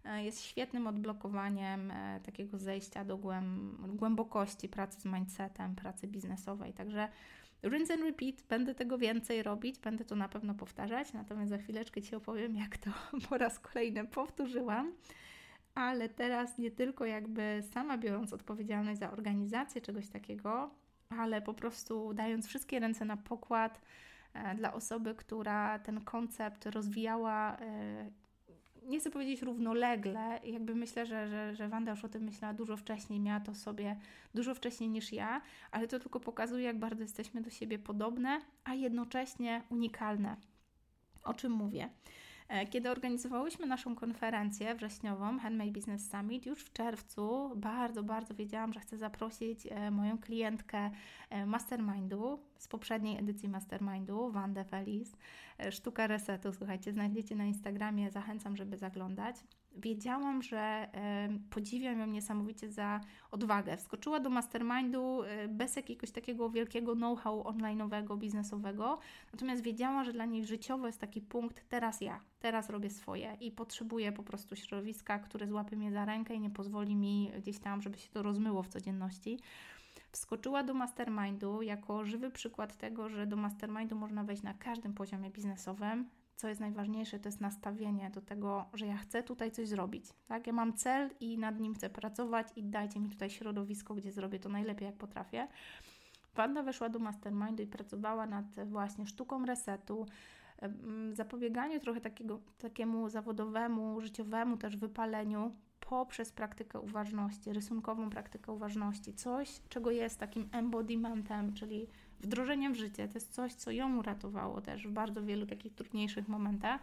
e, 0.04 0.24
jest 0.24 0.42
świetnym 0.42 0.87
odblokowaniem 0.87 1.90
e, 1.90 2.20
takiego 2.20 2.59
zejścia 2.59 3.04
do 3.04 3.18
głębokości 3.88 4.68
pracy 4.68 5.00
z 5.00 5.04
mindsetem, 5.04 5.74
pracy 5.74 6.06
biznesowej. 6.06 6.72
Także 6.72 7.09
Rinse 7.62 7.94
and 7.94 8.03
repeat, 8.03 8.42
będę 8.49 8.75
tego 8.75 8.99
więcej 8.99 9.42
robić, 9.42 9.79
będę 9.79 10.05
to 10.05 10.16
na 10.16 10.29
pewno 10.29 10.55
powtarzać, 10.55 11.12
natomiast 11.12 11.51
za 11.51 11.59
chwileczkę 11.59 12.03
Ci 12.03 12.14
opowiem, 12.14 12.57
jak 12.57 12.79
to 12.79 12.90
po 13.29 13.38
raz 13.38 13.59
kolejny 13.59 14.07
powtórzyłam. 14.07 14.92
Ale 15.75 16.09
teraz 16.09 16.59
nie 16.59 16.70
tylko 16.70 17.05
jakby 17.05 17.62
sama 17.73 17.99
biorąc 17.99 18.33
odpowiedzialność 18.33 19.01
za 19.01 19.11
organizację 19.11 19.81
czegoś 19.81 20.09
takiego, 20.09 20.70
ale 21.09 21.42
po 21.42 21.55
prostu 21.55 22.14
dając 22.14 22.46
wszystkie 22.46 22.81
ręce 22.81 23.05
na 23.05 23.16
pokład 23.16 23.81
e, 24.35 24.55
dla 24.55 24.73
osoby, 24.73 25.14
która 25.14 25.79
ten 25.79 26.01
koncept 26.01 26.66
rozwijała 26.66 27.57
e, 27.57 28.11
nie 28.90 29.00
chcę 29.00 29.11
powiedzieć 29.11 29.42
równolegle, 29.42 30.40
jakby 30.44 30.74
myślę, 30.74 31.07
że, 31.07 31.29
że, 31.29 31.55
że 31.55 31.68
Wanda 31.68 31.90
już 31.90 32.05
o 32.05 32.09
tym 32.09 32.22
myślała 32.22 32.55
dużo 32.55 32.76
wcześniej, 32.76 33.20
miała 33.20 33.40
to 33.40 33.55
sobie 33.55 33.96
dużo 34.35 34.55
wcześniej 34.55 34.90
niż 34.90 35.12
ja, 35.12 35.40
ale 35.70 35.88
to 35.88 35.98
tylko 35.98 36.20
pokazuje, 36.20 36.64
jak 36.64 36.79
bardzo 36.79 37.03
jesteśmy 37.03 37.40
do 37.40 37.50
siebie 37.50 37.79
podobne, 37.79 38.40
a 38.64 38.74
jednocześnie 38.74 39.62
unikalne. 39.68 40.37
O 41.24 41.35
czym 41.35 41.53
mówię? 41.53 41.88
E, 42.51 42.67
kiedy 42.67 42.91
organizowałyśmy 42.91 43.67
naszą 43.67 43.95
konferencję 43.95 44.75
wrześniową, 44.75 45.39
Handmade 45.39 45.71
Business 45.71 46.11
Summit, 46.11 46.47
już 46.47 46.63
w 46.65 46.73
czerwcu 46.73 47.53
bardzo, 47.57 48.03
bardzo 48.03 48.35
wiedziałam, 48.35 48.73
że 48.73 48.81
chcę 48.81 48.99
zaprosić 48.99 49.67
e, 49.67 49.91
moją 49.91 50.19
klientkę 50.19 50.91
e, 51.31 51.47
Mastermindu 51.47 52.41
z 52.59 52.69
poprzedniej 52.69 53.19
edycji 53.19 53.49
Mastermindu, 53.49 54.31
Wandę 54.31 54.65
Felis. 54.65 55.17
Sztuka 55.71 56.07
Resetu, 56.07 56.53
słuchajcie, 56.53 56.93
znajdziecie 56.93 57.37
na 57.37 57.45
Instagramie, 57.45 58.11
zachęcam, 58.11 58.57
żeby 58.57 58.77
zaglądać. 58.77 59.37
Wiedziałam, 59.76 60.42
że 60.42 60.88
podziwiam 61.50 61.98
ją 61.98 62.06
niesamowicie 62.06 62.70
za 62.70 63.00
odwagę. 63.30 63.76
Wskoczyła 63.76 64.20
do 64.20 64.30
mastermindu 64.30 65.22
e, 65.22 65.48
bez 65.48 65.76
jakiegoś 65.76 66.11
takiego 66.11 66.50
wielkiego 66.50 66.94
know-how 66.94 67.42
online'owego, 67.42 68.18
biznesowego, 68.18 68.98
natomiast 69.33 69.62
wiedziała, 69.62 70.04
że 70.04 70.12
dla 70.12 70.24
niej 70.24 70.44
życiowo 70.44 70.87
jest 70.87 71.00
taki 71.00 71.20
punkt, 71.20 71.68
teraz 71.68 72.00
ja, 72.00 72.20
teraz 72.40 72.70
robię 72.70 72.90
swoje 72.90 73.37
i 73.40 73.50
potrzebuję 73.50 74.12
po 74.12 74.22
prostu 74.22 74.56
środowiska, 74.56 75.18
które 75.18 75.46
złapie 75.46 75.76
mnie 75.76 75.92
za 75.92 76.04
rękę 76.04 76.35
i 76.35 76.40
nie 76.40 76.50
pozwoli 76.50 76.96
mi 76.96 77.30
gdzieś 77.38 77.59
tam, 77.59 77.83
żeby 77.83 77.98
się 77.98 78.11
to 78.11 78.22
rozmyło 78.22 78.62
w 78.62 78.68
codzienności. 78.68 79.38
Wskoczyła 80.12 80.62
do 80.62 80.75
mastermindu 80.75 81.62
jako 81.62 82.05
żywy 82.05 82.31
przykład 82.31 82.77
tego, 82.77 83.09
że 83.09 83.27
do 83.27 83.37
mastermindu 83.37 83.96
można 83.96 84.25
wejść 84.25 84.42
na 84.42 84.55
każdym 84.55 84.94
poziomie 84.94 85.31
biznesowym, 85.31 86.09
co 86.37 86.49
jest 86.49 86.61
najważniejsze, 86.61 87.18
to 87.18 87.29
jest 87.29 87.40
nastawienie 87.40 88.11
do 88.11 88.20
tego, 88.20 88.66
że 88.75 88.87
ja 88.87 88.96
chcę 88.96 89.23
tutaj 89.23 89.51
coś 89.51 89.68
zrobić. 89.68 90.05
Tak? 90.27 90.46
Ja 90.46 90.53
mam 90.53 90.73
cel 90.73 91.11
i 91.20 91.38
nad 91.38 91.61
nim 91.61 91.75
chcę 91.75 91.90
pracować 91.90 92.49
i 92.57 92.62
dajcie 92.64 93.01
mi 93.01 93.09
tutaj 93.09 93.31
środowisko, 93.31 93.94
gdzie 93.94 94.12
zrobię 94.12 94.38
to 94.38 94.49
najlepiej, 94.49 94.87
jak 94.87 94.96
potrafię. 94.96 95.49
Wanda 96.35 96.62
weszła 96.62 96.88
do 96.88 96.99
mastermindu 96.99 97.62
i 97.62 97.66
pracowała 97.66 98.27
nad 98.27 98.46
właśnie 98.66 99.07
sztuką 99.07 99.46
resetu, 99.46 100.07
zapobieganiu 101.12 101.81
trochę 101.81 102.01
takiego, 102.01 102.40
takiemu 102.59 103.09
zawodowemu, 103.09 104.01
życiowemu 104.01 104.57
też 104.57 104.77
wypaleniu 104.77 105.57
poprzez 105.81 106.33
praktykę 106.33 106.81
uważności, 106.81 107.53
rysunkową 107.53 108.11
praktykę 108.11 108.53
uważności. 108.53 109.14
Coś, 109.14 109.61
czego 109.69 109.90
jest 109.90 110.19
takim 110.19 110.49
embodimentem, 110.53 111.55
czyli 111.55 111.87
wdrożeniem 112.21 112.73
w 112.73 112.77
życie. 112.77 113.09
To 113.09 113.14
jest 113.14 113.33
coś, 113.35 113.55
co 113.55 113.71
ją 113.71 113.99
uratowało 113.99 114.61
też 114.61 114.88
w 114.88 114.90
bardzo 114.90 115.23
wielu 115.23 115.47
takich 115.47 115.75
trudniejszych 115.75 116.29
momentach 116.29 116.81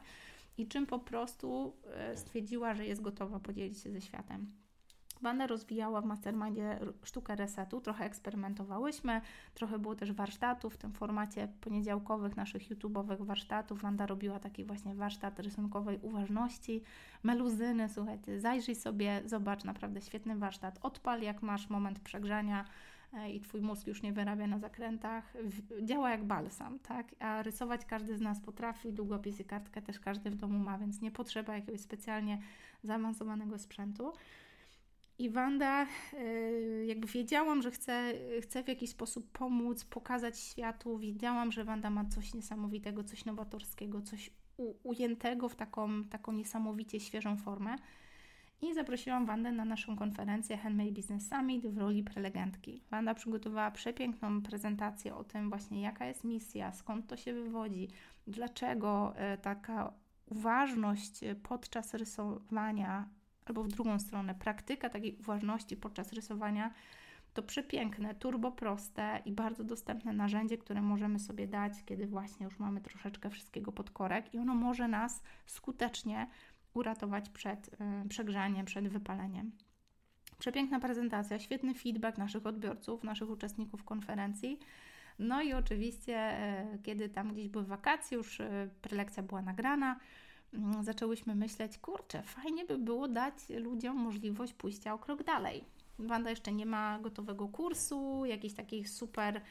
i 0.58 0.68
czym 0.68 0.86
po 0.86 1.00
prostu 1.00 1.74
e, 1.94 2.18
stwierdziła, 2.18 2.76
że 2.76 2.86
jest 2.86 3.02
gotowa 3.02 3.40
podzielić 3.40 3.80
się 3.80 3.92
ze 3.92 4.02
światem. 4.02 4.52
Wanda 5.22 5.48
rozwijała 5.48 6.02
w 6.02 6.06
mastermindzie 6.06 6.80
sztukę 7.04 7.36
resetu, 7.36 7.82
trochę 7.82 8.06
eksperymentowałyśmy, 8.06 9.22
trochę 9.54 9.80
było 9.80 9.96
też 9.96 10.12
warsztatów 10.12 10.74
w 10.74 10.78
tym 10.78 10.94
formacie 10.94 11.48
poniedziałkowych 11.62 12.36
naszych 12.36 12.70
YouTube'owych 12.70 13.26
warsztatów. 13.26 13.82
Wanda 13.82 14.06
robiła 14.06 14.40
taki 14.40 14.64
właśnie 14.64 14.96
warsztat 14.96 15.40
rysunkowej 15.40 16.00
uważności, 16.02 16.84
meluzyny, 17.24 17.90
słuchajcie, 17.90 18.40
zajrzyj 18.40 18.76
sobie, 18.76 19.22
zobacz, 19.26 19.64
naprawdę 19.64 20.02
świetny 20.02 20.36
warsztat, 20.36 20.80
odpal 20.82 21.22
jak 21.22 21.42
masz 21.42 21.70
moment 21.70 22.00
przegrzania, 22.00 22.66
E, 23.14 23.32
i 23.32 23.42
Twój 23.42 23.62
mózg 23.62 23.88
już 23.88 24.02
nie 24.02 24.14
wyrabia 24.14 24.48
na 24.48 24.60
zakrętach, 24.60 25.34
działa 25.82 26.12
jak 26.12 26.24
balsam, 26.24 26.80
tak? 26.80 27.08
A 27.20 27.44
rysować 27.44 27.86
każdy 27.86 28.18
z 28.18 28.22
nas 28.22 28.42
potrafi, 28.42 28.94
długopis 28.94 29.40
i 29.40 29.46
kartkę 29.46 29.82
też 29.82 30.00
każdy 30.00 30.30
w 30.30 30.36
domu 30.36 30.60
ma, 30.60 30.78
więc 30.78 31.02
nie 31.02 31.12
potrzeba 31.12 31.56
jakiegoś 31.56 31.82
specjalnie 31.82 32.42
zaawansowanego 32.84 33.60
sprzętu. 33.60 34.14
I 35.20 35.30
Wanda, 35.30 35.88
e, 36.14 36.86
jakby 36.86 37.08
wiedziałam, 37.08 37.62
że 37.62 37.72
chce, 37.72 38.14
chce 38.42 38.64
w 38.64 38.68
jakiś 38.68 38.90
sposób 38.90 39.32
pomóc, 39.32 39.86
pokazać 39.86 40.40
światu. 40.40 40.98
Wiedziałam, 40.98 41.52
że 41.52 41.64
Wanda 41.64 41.90
ma 41.90 42.06
coś 42.06 42.34
niesamowitego, 42.34 43.04
coś 43.04 43.26
nowatorskiego, 43.26 44.02
coś 44.02 44.32
ujętego 44.84 45.50
w 45.50 45.56
taką, 45.56 46.04
taką 46.04 46.32
niesamowicie 46.32 47.00
świeżą 47.00 47.38
formę 47.38 47.76
i 48.62 48.74
zaprosiłam 48.74 49.26
Wandę 49.26 49.52
na 49.52 49.66
naszą 49.66 49.96
konferencję 49.96 50.58
Handmade 50.58 50.92
Business 50.92 51.30
Summit 51.30 51.68
w 51.68 51.78
roli 51.78 52.04
prelegentki. 52.04 52.84
Wanda 52.92 53.14
przygotowała 53.14 53.72
przepiękną 53.72 54.42
prezentację 54.42 55.16
o 55.16 55.24
tym 55.24 55.50
właśnie 55.50 55.82
jaka 55.82 56.06
jest 56.06 56.24
misja, 56.24 56.72
skąd 56.72 57.08
to 57.08 57.18
się 57.18 57.34
wywodzi, 57.34 57.88
dlaczego 58.28 59.14
e, 59.16 59.38
taka 59.38 59.94
uważność 60.26 61.20
podczas 61.44 61.94
rysowania 61.94 63.10
albo 63.50 63.64
w 63.64 63.68
drugą 63.68 64.00
stronę 64.00 64.36
praktyka 64.36 64.90
takiej 64.90 65.16
uważności 65.20 65.78
podczas 65.78 66.14
rysowania 66.14 66.74
to 67.34 67.44
przepiękne, 67.44 68.16
turbo 68.16 68.52
proste 68.52 69.22
i 69.26 69.32
bardzo 69.32 69.64
dostępne 69.64 70.14
narzędzie, 70.14 70.58
które 70.58 70.82
możemy 70.82 71.20
sobie 71.20 71.48
dać, 71.48 71.74
kiedy 71.86 72.08
właśnie 72.08 72.44
już 72.44 72.60
mamy 72.60 72.82
troszeczkę 72.82 73.30
wszystkiego 73.30 73.72
pod 73.72 73.92
korek 73.92 74.34
i 74.34 74.38
ono 74.38 74.56
może 74.56 74.88
nas 74.88 75.24
skutecznie 75.46 76.28
uratować 76.74 77.30
przed 77.30 77.68
y, 78.06 78.10
przegrzaniem, 78.10 78.66
przed 78.66 78.88
wypaleniem. 78.88 79.52
Przepiękna 80.40 80.80
prezentacja, 80.80 81.40
świetny 81.40 81.74
feedback 81.74 82.18
naszych 82.18 82.46
odbiorców, 82.46 83.04
naszych 83.04 83.30
uczestników 83.30 83.84
konferencji. 83.84 84.60
No 85.20 85.42
i 85.42 85.54
oczywiście, 85.54 86.38
y, 86.74 86.80
kiedy 86.84 87.10
tam 87.10 87.34
gdzieś 87.34 87.48
były 87.48 87.66
wakacje, 87.66 88.18
już 88.18 88.40
y, 88.40 88.70
prelekcja 88.82 89.24
była 89.24 89.42
nagrana, 89.42 90.00
zaczęłyśmy 90.82 91.36
myśleć, 91.36 91.78
kurczę, 91.78 92.24
fajnie 92.24 92.66
by 92.66 92.78
było 92.78 93.08
dać 93.08 93.34
ludziom 93.50 93.98
możliwość 93.98 94.54
pójścia 94.54 94.94
o 94.94 95.00
krok 95.00 95.24
dalej. 95.24 95.64
Wanda 96.00 96.30
jeszcze 96.30 96.52
nie 96.52 96.66
ma 96.66 97.00
gotowego 97.00 97.48
kursu, 97.48 98.26
jakiejś 98.26 98.54
takiej 98.54 98.86
super, 98.86 99.42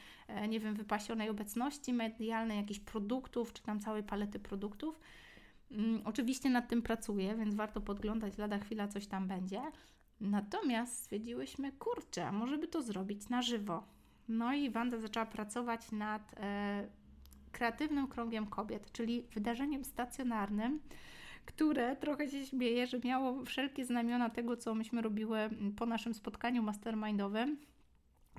nie 0.49 0.59
wiem, 0.59 0.75
wypasionej 0.75 1.29
obecności 1.29 1.93
medialnej, 1.93 2.57
jakichś 2.57 2.79
produktów, 2.79 3.53
czy 3.53 3.63
tam 3.63 3.79
całej 3.79 4.03
palety 4.03 4.39
produktów. 4.39 4.99
Mm, 5.71 6.01
oczywiście 6.05 6.49
nad 6.49 6.67
tym 6.67 6.81
pracuję, 6.81 7.35
więc 7.35 7.55
warto 7.55 7.81
podglądać, 7.81 8.37
lada 8.37 8.59
chwila 8.59 8.87
coś 8.87 9.07
tam 9.07 9.27
będzie. 9.27 9.61
Natomiast 10.21 10.97
stwierdziłyśmy, 10.97 11.71
kurczę, 11.71 12.31
może 12.31 12.57
by 12.57 12.67
to 12.67 12.81
zrobić 12.81 13.29
na 13.29 13.41
żywo. 13.41 13.83
No 14.27 14.53
i 14.53 14.69
Wanda 14.69 14.97
zaczęła 14.99 15.25
pracować 15.25 15.91
nad 15.91 16.33
e, 16.37 16.87
kreatywnym 17.57 18.07
krągiem 18.07 18.47
kobiet, 18.47 18.91
czyli 18.91 19.21
wydarzeniem 19.21 19.85
stacjonarnym, 19.85 20.79
które 21.45 21.95
trochę 21.95 22.29
się 22.29 22.45
śmieje, 22.45 22.87
że 22.87 22.99
miało 22.99 23.45
wszelkie 23.45 23.85
znamiona 23.85 24.29
tego, 24.29 24.57
co 24.57 24.75
myśmy 24.75 25.01
robiły 25.01 25.37
po 25.77 25.85
naszym 25.85 26.13
spotkaniu 26.13 26.63
mastermindowym, 26.63 27.57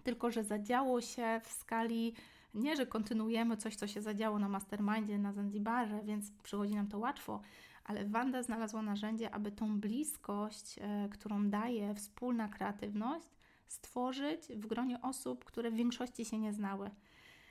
tylko 0.04 0.30
że 0.30 0.44
zadziało 0.44 1.00
się 1.00 1.40
w 1.44 1.52
skali 1.52 2.14
nie, 2.54 2.76
że 2.76 2.86
kontynuujemy 2.86 3.56
coś, 3.56 3.76
co 3.76 3.86
się 3.86 4.02
zadziało 4.02 4.38
na 4.38 4.48
mastermindzie 4.48 5.18
na 5.18 5.32
Zanzibarze, 5.32 6.00
więc 6.04 6.30
przychodzi 6.42 6.74
nam 6.74 6.86
to 6.86 6.98
łatwo, 6.98 7.40
ale 7.84 8.04
Wanda 8.04 8.42
znalazła 8.42 8.82
narzędzie, 8.82 9.30
aby 9.30 9.52
tą 9.52 9.80
bliskość, 9.80 10.78
e, 10.80 11.08
którą 11.08 11.50
daje 11.50 11.94
wspólna 11.94 12.48
kreatywność, 12.48 13.28
stworzyć 13.68 14.40
w 14.56 14.66
gronie 14.66 15.00
osób, 15.02 15.44
które 15.44 15.70
w 15.70 15.74
większości 15.74 16.24
się 16.24 16.38
nie 16.38 16.52
znały. 16.52 16.90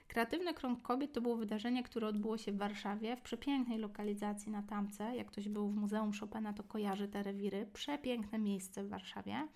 Kreatywny 0.08 0.54
Krąg 0.54 0.82
Kobiet 0.82 1.14
to 1.14 1.22
było 1.22 1.36
wydarzenie, 1.36 1.84
które 1.84 2.08
odbyło 2.08 2.38
się 2.38 2.52
w 2.52 2.58
Warszawie, 2.58 3.16
w 3.16 3.22
przepięknej 3.22 3.78
lokalizacji 3.78 4.52
na 4.52 4.64
Tamce. 4.64 5.16
Jak 5.16 5.28
ktoś 5.28 5.50
był 5.50 5.70
w 5.70 5.76
Muzeum 5.76 6.12
Chopina, 6.20 6.54
to 6.54 6.64
kojarzy 6.64 7.08
te 7.08 7.24
rewiry. 7.24 7.70
Przepiękne 7.74 8.40
miejsce 8.40 8.84
w 8.84 8.90
Warszawie 8.90 9.48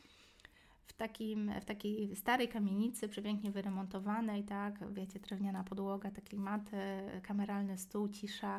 w, 0.92 0.94
takim, 0.94 1.52
w 1.62 1.66
takiej 1.66 2.16
starej 2.16 2.50
kamienicy, 2.50 3.10
przepięknie 3.10 3.52
wyremontowanej, 3.52 4.44
tak, 4.44 4.94
wiecie, 4.94 5.20
drewniana 5.20 5.64
podłoga, 5.64 6.12
te 6.12 6.22
klimaty, 6.22 6.78
kameralny 7.24 7.78
stół, 7.78 8.10
cisza. 8.10 8.58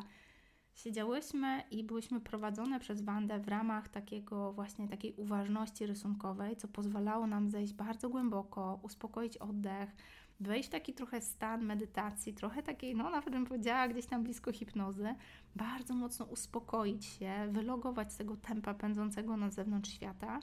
Siedziałyśmy 0.75 1.63
i 1.71 1.83
byłyśmy 1.83 2.21
prowadzone 2.21 2.79
przez 2.79 3.01
Wandę 3.01 3.39
w 3.39 3.47
ramach 3.47 3.89
takiego 3.89 4.53
właśnie 4.53 4.87
takiej 4.87 5.13
uważności 5.13 5.85
rysunkowej, 5.85 6.55
co 6.55 6.67
pozwalało 6.67 7.27
nam 7.27 7.49
zejść 7.49 7.73
bardzo 7.73 8.09
głęboko, 8.09 8.79
uspokoić 8.83 9.37
oddech, 9.37 9.95
wejść 10.43 10.69
w 10.69 10.71
taki 10.71 10.93
trochę 10.93 11.21
stan 11.21 11.65
medytacji, 11.65 12.33
trochę 12.33 12.63
takiej, 12.63 12.95
no 12.95 13.09
nawet 13.09 13.29
bym 13.29 13.45
powiedziała, 13.45 13.87
gdzieś 13.87 14.05
tam 14.05 14.23
blisko 14.23 14.51
hipnozy, 14.51 15.15
bardzo 15.55 15.93
mocno 15.93 16.25
uspokoić 16.25 17.05
się, 17.05 17.47
wylogować 17.51 18.13
z 18.13 18.17
tego 18.17 18.37
tempa 18.37 18.73
pędzącego 18.73 19.37
na 19.37 19.49
zewnątrz 19.49 19.91
świata 19.91 20.39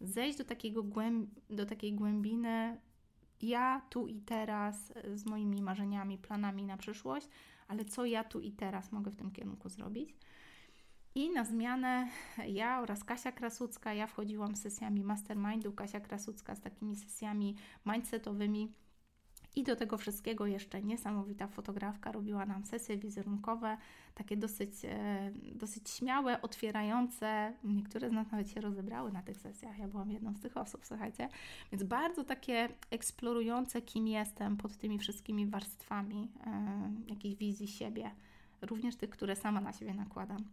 zejść 0.00 0.38
do, 0.38 0.44
takiego 0.44 0.82
głęb 0.82 1.30
do 1.50 1.66
takiej 1.66 1.92
głębiny 1.92 2.80
ja 3.42 3.82
tu 3.90 4.06
i 4.06 4.20
teraz 4.20 4.92
z 5.14 5.26
moimi 5.26 5.62
marzeniami, 5.62 6.18
planami 6.18 6.64
na 6.64 6.76
przyszłość, 6.76 7.28
ale 7.68 7.84
co 7.84 8.04
ja 8.04 8.24
tu 8.24 8.40
i 8.40 8.52
teraz 8.52 8.92
mogę 8.92 9.10
w 9.10 9.16
tym 9.16 9.30
kierunku 9.30 9.68
zrobić. 9.68 10.14
I 11.14 11.30
na 11.30 11.44
zmianę 11.44 12.08
ja 12.48 12.80
oraz 12.80 13.04
Kasia 13.04 13.32
Krasucka, 13.32 13.94
ja 13.94 14.06
wchodziłam 14.06 14.56
z 14.56 14.62
sesjami 14.62 15.04
mastermindu, 15.04 15.72
Kasia 15.72 16.00
Krasucka 16.00 16.54
z 16.54 16.60
takimi 16.60 16.96
sesjami 16.96 17.56
mindsetowymi, 17.86 18.72
i 19.58 19.62
do 19.64 19.76
tego 19.76 19.98
wszystkiego 19.98 20.46
jeszcze 20.46 20.82
niesamowita 20.82 21.46
fotografka 21.46 22.12
robiła 22.12 22.46
nam 22.46 22.64
sesje 22.64 22.98
wizerunkowe, 22.98 23.76
takie 24.14 24.36
dosyć, 24.36 24.84
e, 24.84 25.30
dosyć 25.54 25.90
śmiałe, 25.90 26.42
otwierające. 26.42 27.52
Niektóre 27.64 28.10
z 28.10 28.12
nas 28.12 28.30
nawet 28.30 28.50
się 28.50 28.60
rozebrały 28.60 29.12
na 29.12 29.22
tych 29.22 29.36
sesjach. 29.36 29.78
Ja 29.78 29.88
byłam 29.88 30.10
jedną 30.10 30.34
z 30.34 30.40
tych 30.40 30.56
osób, 30.56 30.84
słuchajcie. 30.84 31.28
Więc 31.72 31.84
bardzo 31.84 32.24
takie 32.24 32.68
eksplorujące, 32.90 33.82
kim 33.82 34.08
jestem 34.08 34.56
pod 34.56 34.76
tymi 34.76 34.98
wszystkimi 34.98 35.46
warstwami 35.46 36.28
jakiejś 37.06 37.34
wizji 37.34 37.68
siebie, 37.68 38.10
również 38.62 38.96
tych, 38.96 39.10
które 39.10 39.36
sama 39.36 39.60
na 39.60 39.72
siebie 39.72 39.94
nakładam 39.94 40.44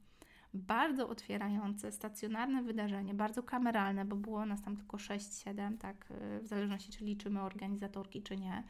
bardzo 0.56 1.10
otwierające, 1.10 1.92
stacjonarne 1.92 2.64
wydarzenie, 2.64 3.14
bardzo 3.14 3.44
kameralne, 3.44 4.06
bo 4.06 4.16
było 4.16 4.46
nas 4.46 4.62
tam 4.62 4.78
tylko 4.78 4.98
6-7, 4.98 5.78
tak, 5.78 6.06
e, 6.12 6.40
w 6.40 6.48
zależności 6.48 6.92
czy 6.92 7.06
liczymy 7.06 7.42
organizatorki, 7.42 8.22
czy 8.22 8.38
nie. 8.38 8.64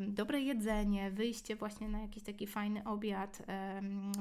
Dobre 0.00 0.40
jedzenie, 0.40 1.10
wyjście 1.10 1.56
właśnie 1.56 1.88
na 1.88 2.00
jakiś 2.00 2.22
taki 2.22 2.46
fajny 2.46 2.84
obiad, 2.84 3.42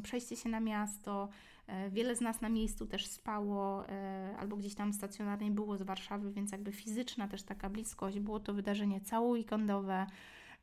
przejście 0.04 0.36
się 0.36 0.50
na 0.50 0.60
miasto. 0.60 1.30
E, 1.68 1.90
wiele 1.90 2.16
z 2.16 2.22
nas 2.22 2.42
na 2.42 2.50
miejscu 2.50 2.86
też 2.86 3.06
spało 3.08 3.90
e, 3.90 4.36
albo 4.40 4.58
gdzieś 4.58 4.76
tam 4.76 4.94
stacjonarnie 4.94 5.52
było 5.52 5.78
z 5.78 5.82
Warszawy, 5.82 6.32
więc 6.32 6.52
jakby 6.52 6.72
fizyczna 6.72 7.28
też 7.28 7.44
taka 7.44 7.70
bliskość. 7.70 8.20
Było 8.20 8.40
to 8.40 8.54
wydarzenie 8.54 9.02
cało 9.02 9.28
weekendowe. 9.28 10.06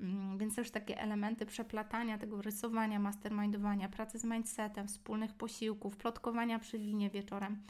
Mm, 0.01 0.39
więc 0.39 0.55
też 0.55 0.71
takie 0.71 1.01
elementy 1.01 1.47
przeplatania 1.47 2.19
tego 2.19 2.43
rysowania, 2.43 2.99
mastermindowania, 2.99 3.89
pracy 3.89 4.19
z 4.19 4.25
mindsetem, 4.25 4.89
wspólnych 4.89 5.35
posiłków, 5.35 5.97
plotkowania 5.97 6.59
przy 6.59 6.79
winie 6.79 7.11
wieczorem. 7.11 7.63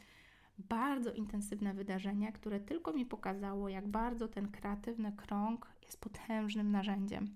Bardzo 0.58 1.12
intensywne 1.12 1.74
wydarzenie, 1.74 2.32
które 2.32 2.60
tylko 2.60 2.92
mi 2.92 3.06
pokazało, 3.06 3.68
jak 3.68 3.88
bardzo 3.88 4.28
ten 4.28 4.48
kreatywny 4.48 5.12
krąg 5.12 5.71
jest 5.92 6.00
potężnym 6.00 6.70
narzędziem. 6.70 7.34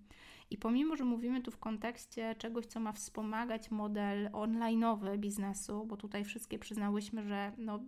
I 0.50 0.58
pomimo, 0.58 0.96
że 0.96 1.04
mówimy 1.04 1.42
tu 1.42 1.50
w 1.50 1.58
kontekście 1.58 2.34
czegoś, 2.34 2.66
co 2.66 2.80
ma 2.80 2.92
wspomagać 2.92 3.70
model 3.70 4.30
online'owy 4.32 5.18
biznesu, 5.18 5.86
bo 5.86 5.96
tutaj 5.96 6.24
wszystkie 6.24 6.58
przyznałyśmy, 6.58 7.22
że 7.22 7.52
no, 7.58 7.80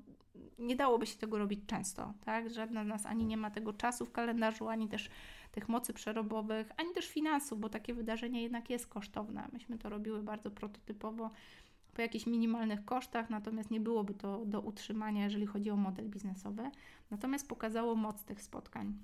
nie 0.59 0.77
dałoby 0.77 1.07
się 1.07 1.19
tego 1.19 1.39
robić 1.39 1.61
często, 1.67 2.15
tak? 2.25 2.51
Żadna 2.51 2.85
z 2.85 2.87
nas 2.87 3.07
ani 3.07 3.25
nie 3.25 3.37
ma 3.37 3.51
tego 3.51 3.73
czasu 3.73 4.07
w 4.07 4.13
kalendarzu, 4.13 4.69
ani 4.69 4.89
też 4.89 5.11
tych 5.53 5.69
mocy 5.69 5.93
przerobowych, 5.93 6.73
ani 6.77 6.93
też 6.95 7.09
finansów, 7.09 7.61
bo 7.61 7.69
takie 7.69 7.95
wydarzenie 7.95 8.43
jednak 8.43 8.71
jest 8.71 8.87
kosztowne. 8.87 9.49
Myśmy 9.53 9.79
to 9.79 9.89
robiły 9.89 10.23
bardzo 10.23 10.51
prototypowo 10.51 11.31
po 11.95 12.03
jakichś 12.03 12.27
minimalnych 12.27 12.85
kosztach, 12.85 13.31
natomiast 13.31 13.71
nie 13.71 13.81
byłoby 13.81 14.15
to 14.15 14.45
do 14.47 14.61
utrzymania, 14.61 15.25
jeżeli 15.25 15.47
chodzi 15.47 15.71
o 15.71 15.77
model 15.77 16.09
biznesowy. 16.09 16.71
Natomiast 17.11 17.49
pokazało 17.49 17.95
moc 17.95 18.25
tych 18.25 18.43
spotkań. 18.43 18.99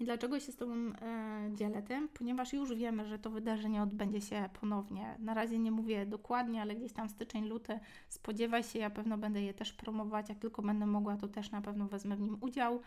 I 0.00 0.04
dlaczego 0.04 0.40
się 0.40 0.52
z 0.52 0.56
Tobą 0.56 0.74
e, 0.74 1.50
dzielę 1.54 1.82
tym? 1.82 2.08
Ponieważ 2.08 2.52
już 2.52 2.74
wiemy, 2.74 3.06
że 3.06 3.18
to 3.18 3.30
wydarzenie 3.30 3.82
odbędzie 3.82 4.20
się 4.20 4.48
ponownie. 4.60 5.16
Na 5.18 5.34
razie 5.34 5.58
nie 5.58 5.70
mówię 5.70 6.06
dokładnie, 6.06 6.62
ale 6.62 6.76
gdzieś 6.76 6.92
tam 6.92 7.08
styczeń, 7.08 7.44
luty 7.44 7.80
spodziewaj 8.08 8.64
się, 8.64 8.78
ja 8.78 8.90
pewno 8.90 9.18
będę 9.18 9.42
je 9.42 9.54
też 9.54 9.72
promować. 9.72 10.28
Jak 10.28 10.38
tylko 10.38 10.62
będę 10.62 10.86
mogła, 10.86 11.16
to 11.16 11.28
też 11.28 11.50
na 11.50 11.60
pewno 11.60 11.86
wezmę 11.86 12.16
w 12.16 12.20
nim 12.20 12.38
udział 12.40 12.80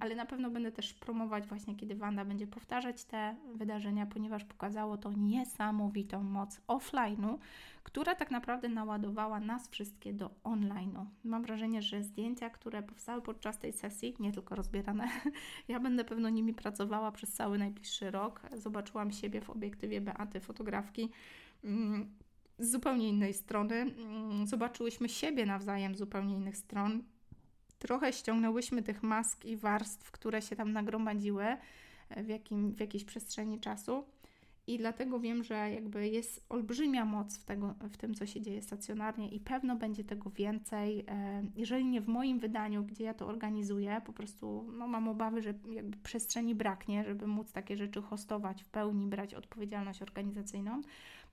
ale 0.00 0.14
na 0.14 0.26
pewno 0.26 0.50
będę 0.50 0.72
też 0.72 0.94
promować 0.94 1.46
właśnie, 1.46 1.76
kiedy 1.76 1.94
Wanda 1.94 2.24
będzie 2.24 2.46
powtarzać 2.46 3.04
te 3.04 3.36
wydarzenia, 3.54 4.06
ponieważ 4.06 4.44
pokazało 4.44 4.96
to 4.96 5.12
niesamowitą 5.12 6.22
moc 6.22 6.60
offline'u, 6.68 7.38
która 7.82 8.14
tak 8.14 8.30
naprawdę 8.30 8.68
naładowała 8.68 9.40
nas 9.40 9.68
wszystkie 9.68 10.12
do 10.12 10.30
online'u. 10.44 11.06
Mam 11.24 11.42
wrażenie, 11.42 11.82
że 11.82 12.02
zdjęcia, 12.02 12.50
które 12.50 12.82
powstały 12.82 13.22
podczas 13.22 13.58
tej 13.58 13.72
sesji, 13.72 14.14
nie 14.20 14.32
tylko 14.32 14.54
rozbierane, 14.54 15.08
ja 15.68 15.80
będę 15.80 16.04
pewno 16.04 16.28
nimi 16.28 16.54
pracowała 16.54 17.12
przez 17.12 17.32
cały 17.32 17.58
najbliższy 17.58 18.10
rok. 18.10 18.40
Zobaczyłam 18.52 19.12
siebie 19.12 19.40
w 19.40 19.50
obiektywie 19.50 20.00
Beaty, 20.00 20.40
fotografki 20.40 21.10
mm, 21.64 22.14
z 22.58 22.70
zupełnie 22.70 23.08
innej 23.08 23.34
strony. 23.34 23.74
Mm, 23.74 24.46
zobaczyłyśmy 24.46 25.08
siebie 25.08 25.46
nawzajem 25.46 25.94
z 25.94 25.98
zupełnie 25.98 26.34
innych 26.34 26.56
stron 26.56 27.02
trochę 27.86 28.12
ściągnęłyśmy 28.12 28.82
tych 28.82 29.02
mask 29.02 29.44
i 29.44 29.56
warstw, 29.56 30.10
które 30.10 30.42
się 30.42 30.56
tam 30.56 30.72
nagromadziły 30.72 31.44
e, 31.44 32.22
w, 32.22 32.28
jakim, 32.28 32.74
w 32.74 32.80
jakiejś 32.80 33.04
przestrzeni 33.04 33.60
czasu. 33.60 34.04
I 34.66 34.78
dlatego 34.78 35.20
wiem, 35.20 35.44
że 35.44 35.70
jakby 35.70 36.08
jest 36.08 36.46
olbrzymia 36.48 37.04
moc 37.04 37.38
w, 37.38 37.44
tego, 37.44 37.74
w 37.80 37.96
tym, 37.96 38.14
co 38.14 38.26
się 38.26 38.40
dzieje 38.40 38.62
stacjonarnie, 38.62 39.28
i 39.28 39.40
pewno 39.40 39.76
będzie 39.76 40.04
tego 40.04 40.30
więcej. 40.30 41.04
E, 41.08 41.44
jeżeli 41.56 41.84
nie 41.84 42.00
w 42.00 42.08
moim 42.08 42.38
wydaniu, 42.38 42.84
gdzie 42.84 43.04
ja 43.04 43.14
to 43.14 43.26
organizuję, 43.26 44.00
po 44.06 44.12
prostu 44.12 44.70
no, 44.72 44.88
mam 44.88 45.08
obawy, 45.08 45.42
że 45.42 45.54
jakby 45.70 45.96
przestrzeni 45.96 46.54
braknie, 46.54 47.04
żeby 47.04 47.26
móc 47.26 47.52
takie 47.52 47.76
rzeczy 47.76 48.02
hostować 48.02 48.62
w 48.62 48.68
pełni, 48.68 49.06
brać 49.06 49.34
odpowiedzialność 49.34 50.02
organizacyjną, 50.02 50.82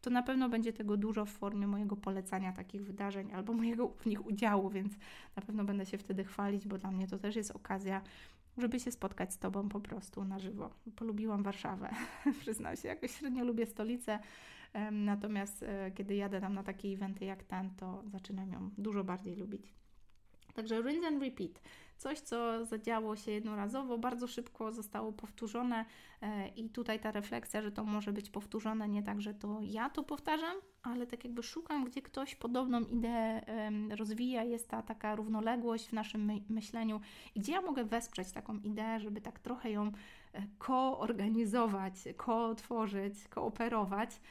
to 0.04 0.10
na 0.10 0.24
pewno 0.24 0.50
będzie 0.50 0.74
tego 0.74 0.98
dużo 0.98 1.26
w 1.26 1.30
formie 1.30 1.68
mojego 1.68 1.96
polecania 1.96 2.52
takich 2.52 2.86
wydarzeń 2.86 3.32
albo 3.32 3.54
mojego 3.64 3.88
w 3.88 4.06
nich 4.06 4.26
udziału, 4.26 4.70
więc 4.70 4.94
na 5.36 5.42
pewno 5.42 5.64
będę 5.64 5.86
się 5.86 5.98
wtedy 5.98 6.24
chwalić, 6.24 6.68
bo 6.68 6.78
dla 6.78 6.92
mnie 6.92 7.08
to 7.08 7.18
też 7.18 7.36
jest 7.36 7.52
okazja, 7.52 8.02
żeby 8.58 8.80
się 8.80 8.92
spotkać 8.92 9.34
z 9.34 9.38
Tobą 9.38 9.70
po 9.70 9.80
prostu 9.80 10.24
na 10.24 10.40
żywo. 10.40 10.70
Polubiłam 10.96 11.44
Warszawę, 11.44 11.90
przyznam 12.42 12.76
się, 12.76 12.88
jakoś 12.88 13.12
średnio 13.12 13.46
lubię 13.46 13.66
stolicę, 13.66 14.20
natomiast 14.92 15.64
e, 15.64 15.92
kiedy 15.92 16.16
jadę 16.16 16.42
tam 16.42 16.54
na 16.54 16.64
takie 16.64 16.88
eventy 16.88 17.26
jak 17.26 17.44
ten, 17.44 17.70
to 17.70 18.04
zaczynam 18.08 18.52
ją 18.52 18.70
dużo 18.78 19.04
bardziej 19.04 19.36
lubić. 19.36 19.74
Także 20.54 20.82
rinse 20.82 21.08
and 21.08 21.24
repeat. 21.24 21.62
Coś, 22.04 22.20
co 22.20 22.66
zadziało 22.66 23.16
się 23.16 23.32
jednorazowo, 23.32 23.98
bardzo 23.98 24.28
szybko 24.28 24.72
zostało 24.72 25.14
powtórzone 25.14 25.86
e, 26.22 26.48
i 26.48 26.70
tutaj 26.70 27.00
ta 27.00 27.12
refleksja, 27.12 27.62
że 27.62 27.72
to 27.72 27.84
może 27.84 28.14
być 28.14 28.30
powtórzone 28.30 28.90
nie 28.90 29.04
tak, 29.04 29.22
że 29.22 29.34
to 29.34 29.60
ja 29.62 29.90
to 29.90 30.04
powtarzam, 30.04 30.58
ale 30.82 31.08
tak 31.08 31.24
jakby 31.24 31.44
szukam, 31.44 31.86
gdzie 31.86 32.02
ktoś 32.02 32.36
podobną 32.36 32.82
ideę 32.82 33.42
rozwija, 33.90 34.44
jest 34.44 34.70
ta 34.70 34.82
taka 34.82 35.16
równoległość 35.16 35.88
w 35.88 35.94
naszym 35.94 36.32
myśleniu. 36.50 37.02
I 37.36 37.40
gdzie 37.40 37.52
ja 37.52 37.62
mogę 37.62 37.84
wesprzeć 37.84 38.32
taką 38.32 38.58
ideę, 38.58 39.00
żeby 39.00 39.22
tak 39.22 39.40
trochę 39.40 39.72
ją 39.72 39.92
e, 40.34 40.48
koorganizować, 40.58 41.94
kootworzyć, 42.18 43.28
kooperować, 43.28 44.22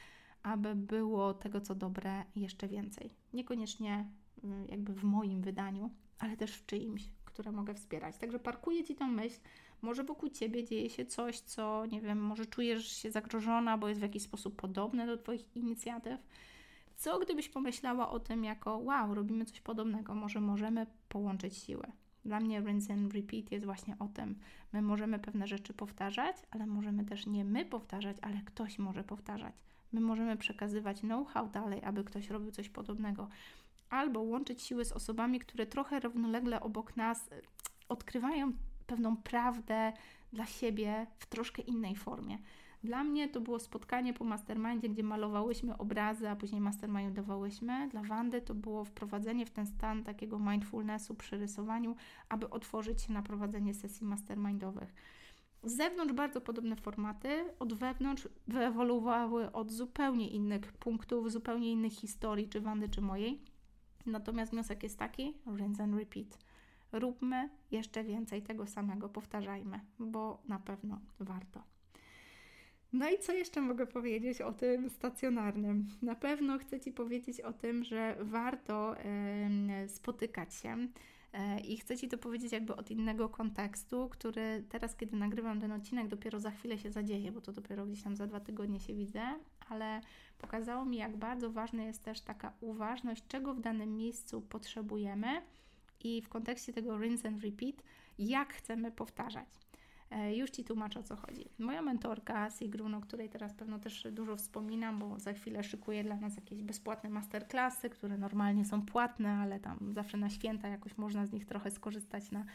aby 0.43 0.75
było 0.75 1.33
tego, 1.33 1.61
co 1.61 1.75
dobre, 1.75 2.23
jeszcze 2.35 2.67
więcej. 2.67 3.09
Niekoniecznie 3.33 4.09
mm, 4.43 4.67
jakby 4.67 4.93
w 4.93 5.03
moim 5.03 5.41
wydaniu, 5.41 5.89
ale 6.19 6.37
też 6.37 6.55
w 6.55 6.65
czyimś, 6.65 7.09
które 7.33 7.51
mogę 7.51 7.73
wspierać. 7.73 8.17
Także 8.17 8.39
parkuję 8.39 8.83
Ci 8.83 8.95
tą 8.95 9.07
myśl. 9.07 9.39
Może 9.81 10.03
wokół 10.03 10.29
Ciebie 10.29 10.63
dzieje 10.63 10.89
się 10.89 11.05
coś, 11.05 11.39
co, 11.39 11.85
nie 11.85 12.01
wiem, 12.01 12.21
może 12.21 12.45
czujesz 12.45 12.97
się 12.97 13.11
zagrożona, 13.11 13.77
bo 13.77 13.87
jest 13.87 13.99
w 13.99 14.03
jakiś 14.03 14.23
sposób 14.23 14.55
podobne 14.55 15.07
do 15.07 15.17
Twoich 15.17 15.55
inicjatyw. 15.55 16.21
Co 16.95 17.19
gdybyś 17.19 17.49
pomyślała 17.49 18.09
o 18.09 18.19
tym 18.19 18.43
jako, 18.43 18.77
wow, 18.77 19.13
robimy 19.13 19.45
coś 19.45 19.61
podobnego, 19.61 20.15
może 20.15 20.41
możemy 20.41 20.87
połączyć 21.09 21.57
siły. 21.57 21.87
Dla 22.25 22.39
mnie 22.39 22.61
rinse 22.61 22.93
and 22.93 23.13
repeat 23.13 23.51
jest 23.51 23.65
właśnie 23.65 23.95
o 23.99 24.07
tym. 24.07 24.35
My 24.73 24.81
możemy 24.81 25.19
pewne 25.19 25.47
rzeczy 25.47 25.73
powtarzać, 25.73 26.35
ale 26.51 26.65
możemy 26.65 27.05
też 27.05 27.25
nie 27.27 27.45
my 27.45 27.65
powtarzać, 27.65 28.17
ale 28.21 28.41
ktoś 28.45 28.79
może 28.79 29.03
powtarzać. 29.03 29.55
My 29.93 30.01
możemy 30.01 30.37
przekazywać 30.37 30.99
know-how 30.99 31.47
dalej, 31.47 31.83
aby 31.83 32.03
ktoś 32.03 32.29
robił 32.29 32.51
coś 32.51 32.69
podobnego 32.69 33.27
albo 33.93 34.21
łączyć 34.21 34.61
siły 34.61 34.85
z 34.85 34.91
osobami, 34.91 35.39
które 35.39 35.65
trochę 35.65 35.99
równolegle 35.99 36.61
obok 36.61 36.95
nas 36.97 37.31
e, 37.31 37.41
odkrywają 37.89 38.53
pewną 38.87 39.17
prawdę 39.17 39.93
dla 40.33 40.45
siebie 40.45 41.07
w 41.19 41.25
troszkę 41.25 41.61
innej 41.61 41.95
formie. 41.95 42.37
Dla 42.83 43.03
mnie 43.03 43.29
to 43.29 43.41
było 43.41 43.59
spotkanie 43.59 44.13
po 44.13 44.23
mastermindzie, 44.23 44.89
gdzie 44.89 45.03
malowałyśmy 45.03 45.77
obrazy, 45.77 46.29
a 46.29 46.35
później 46.35 46.61
mastermindowałyśmy. 46.61 47.89
Dla 47.89 48.03
Wandy 48.03 48.41
to 48.41 48.53
było 48.53 48.85
wprowadzenie 48.85 49.45
w 49.45 49.51
ten 49.51 49.65
stan 49.65 50.03
takiego 50.03 50.39
mindfulnessu 50.39 51.15
przy 51.15 51.37
rysowaniu, 51.37 51.95
aby 52.29 52.49
otworzyć 52.49 53.01
się 53.01 53.13
na 53.13 53.21
prowadzenie 53.21 53.73
sesji 53.73 54.05
mastermindowych. 54.05 54.93
Z 55.63 55.75
zewnątrz 55.75 56.13
bardzo 56.13 56.41
podobne 56.41 56.75
formaty, 56.75 57.45
od 57.59 57.73
wewnątrz 57.73 58.27
wyewoluowały 58.47 59.51
od 59.51 59.71
zupełnie 59.71 60.29
innych 60.29 60.73
punktów, 60.73 61.31
zupełnie 61.31 61.71
innych 61.71 61.93
historii, 61.93 62.49
czy 62.49 62.61
Wandy, 62.61 62.89
czy 62.89 63.01
mojej. 63.01 63.52
Natomiast 64.05 64.51
wniosek 64.51 64.83
jest 64.83 64.99
taki: 64.99 65.33
rinse 65.57 65.83
and 65.83 65.95
repeat. 65.95 66.37
Róbmy 66.91 67.49
jeszcze 67.71 68.03
więcej 68.03 68.41
tego 68.41 68.67
samego, 68.67 69.09
powtarzajmy, 69.09 69.79
bo 69.99 70.41
na 70.47 70.59
pewno 70.59 70.99
warto. 71.19 71.63
No 72.93 73.09
i 73.09 73.19
co 73.19 73.33
jeszcze 73.33 73.61
mogę 73.61 73.87
powiedzieć 73.87 74.41
o 74.41 74.53
tym 74.53 74.89
stacjonarnym? 74.89 75.87
Na 76.01 76.15
pewno 76.15 76.57
chcę 76.57 76.79
Ci 76.79 76.91
powiedzieć 76.91 77.41
o 77.41 77.53
tym, 77.53 77.83
że 77.83 78.17
warto 78.19 78.95
spotykać 79.87 80.55
się. 80.55 80.87
E, 81.33 81.59
I 81.59 81.77
chcę 81.77 81.97
Ci 81.97 82.07
to 82.07 82.17
powiedzieć 82.17 82.51
jakby 82.51 82.75
od 82.75 82.91
innego 82.91 83.29
kontekstu, 83.29 84.09
który 84.09 84.63
teraz, 84.69 84.95
kiedy 84.95 85.15
nagrywam 85.15 85.61
ten 85.61 85.71
odcinek, 85.71 86.07
dopiero 86.07 86.39
za 86.39 86.51
chwilę 86.51 86.77
się 86.77 86.91
zadzieje, 86.91 87.31
bo 87.31 87.41
to 87.41 87.51
dopiero 87.51 87.85
gdzieś 87.85 88.03
tam 88.03 88.15
za 88.15 88.27
dwa 88.27 88.39
tygodnie 88.39 88.79
się 88.79 88.93
widzę, 88.93 89.21
ale 89.73 90.01
pokazało 90.37 90.85
mi, 90.85 90.97
jak 90.97 91.17
bardzo 91.17 91.51
ważna 91.51 91.83
jest 91.83 92.03
też 92.03 92.21
taka 92.21 92.53
uważność, 92.61 93.23
czego 93.27 93.53
w 93.53 93.59
danym 93.59 93.95
miejscu 93.95 94.41
potrzebujemy 94.41 95.41
i 96.03 96.21
w 96.21 96.29
kontekście 96.29 96.73
tego 96.73 96.97
rinse 96.97 97.27
and 97.27 97.43
repeat, 97.43 97.75
jak 98.17 98.53
chcemy 98.53 98.91
powtarzać. 98.91 99.47
E, 100.11 100.35
już 100.35 100.49
Ci 100.49 100.63
tłumaczę 100.63 100.99
o 100.99 101.03
co 101.03 101.15
chodzi. 101.15 101.45
Moja 101.59 101.81
mentorka 101.81 102.49
Sigrun, 102.49 102.93
o 102.93 103.01
której 103.01 103.29
teraz 103.29 103.53
pewno 103.53 103.79
też 103.79 104.07
dużo 104.11 104.35
wspominam, 104.35 104.99
bo 104.99 105.19
za 105.19 105.33
chwilę 105.33 105.63
szykuje 105.63 106.03
dla 106.03 106.15
nas 106.15 106.35
jakieś 106.35 106.63
bezpłatne 106.63 107.09
masterclassy, 107.09 107.89
które 107.89 108.17
normalnie 108.17 108.65
są 108.65 108.81
płatne, 108.81 109.29
ale 109.29 109.59
tam 109.59 109.93
zawsze 109.93 110.17
na 110.17 110.29
święta 110.29 110.67
jakoś 110.67 110.97
można 110.97 111.25
z 111.25 111.31
nich 111.31 111.45
trochę 111.45 111.71
skorzystać 111.71 112.31
na, 112.31 112.45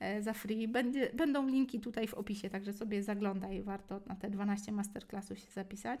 e, 0.00 0.22
za 0.22 0.32
free. 0.32 0.68
Będzie, 0.68 1.10
będą 1.14 1.46
linki 1.46 1.80
tutaj 1.80 2.06
w 2.06 2.14
opisie, 2.14 2.50
także 2.50 2.72
sobie 2.72 3.02
zaglądaj, 3.02 3.62
warto 3.62 4.00
na 4.06 4.16
te 4.16 4.30
12 4.30 4.72
masterclassów 4.72 5.38
się 5.38 5.50
zapisać. 5.50 6.00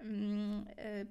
Mm, 0.00 0.66
e, 0.78 1.06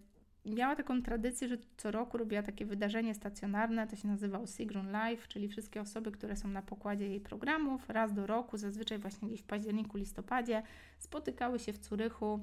miała 0.46 0.76
taką 0.76 1.02
tradycję, 1.02 1.48
że 1.48 1.58
co 1.78 1.92
roku 1.92 2.18
robiła 2.18 2.44
takie 2.44 2.66
wydarzenie 2.66 3.16
stacjonarne, 3.16 3.88
to 3.88 3.96
się 3.96 4.08
nazywało 4.08 4.48
Sigrun 4.48 4.92
Live, 4.92 5.28
czyli 5.28 5.48
wszystkie 5.48 5.82
osoby, 5.82 6.12
które 6.12 6.36
są 6.36 6.48
na 6.48 6.62
pokładzie 6.62 7.08
jej 7.08 7.20
programów, 7.20 7.90
raz 7.90 8.14
do 8.14 8.28
roku, 8.28 8.58
zazwyczaj 8.58 9.00
właśnie 9.00 9.28
gdzieś 9.28 9.42
w 9.42 9.46
październiku, 9.46 9.98
listopadzie, 9.98 10.64
spotykały 11.00 11.60
się 11.60 11.74
w 11.74 11.80
Curychu 11.80 12.40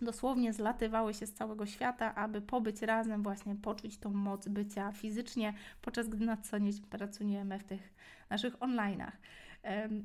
dosłownie 0.00 0.52
zlatywały 0.52 1.14
się 1.14 1.26
z 1.26 1.34
całego 1.34 1.66
świata, 1.66 2.14
aby 2.14 2.40
pobyć 2.40 2.82
razem, 2.82 3.22
właśnie 3.22 3.56
poczuć 3.56 3.98
tą 3.98 4.10
moc 4.10 4.48
bycia 4.48 4.92
fizycznie, 4.92 5.54
podczas 5.82 6.08
gdy 6.08 6.24
na 6.24 6.36
co 6.36 6.60
dzień 6.60 6.72
pracujemy 6.90 7.58
w 7.58 7.64
tych 7.64 7.94
naszych 8.30 8.54
online'ach. 8.58 9.12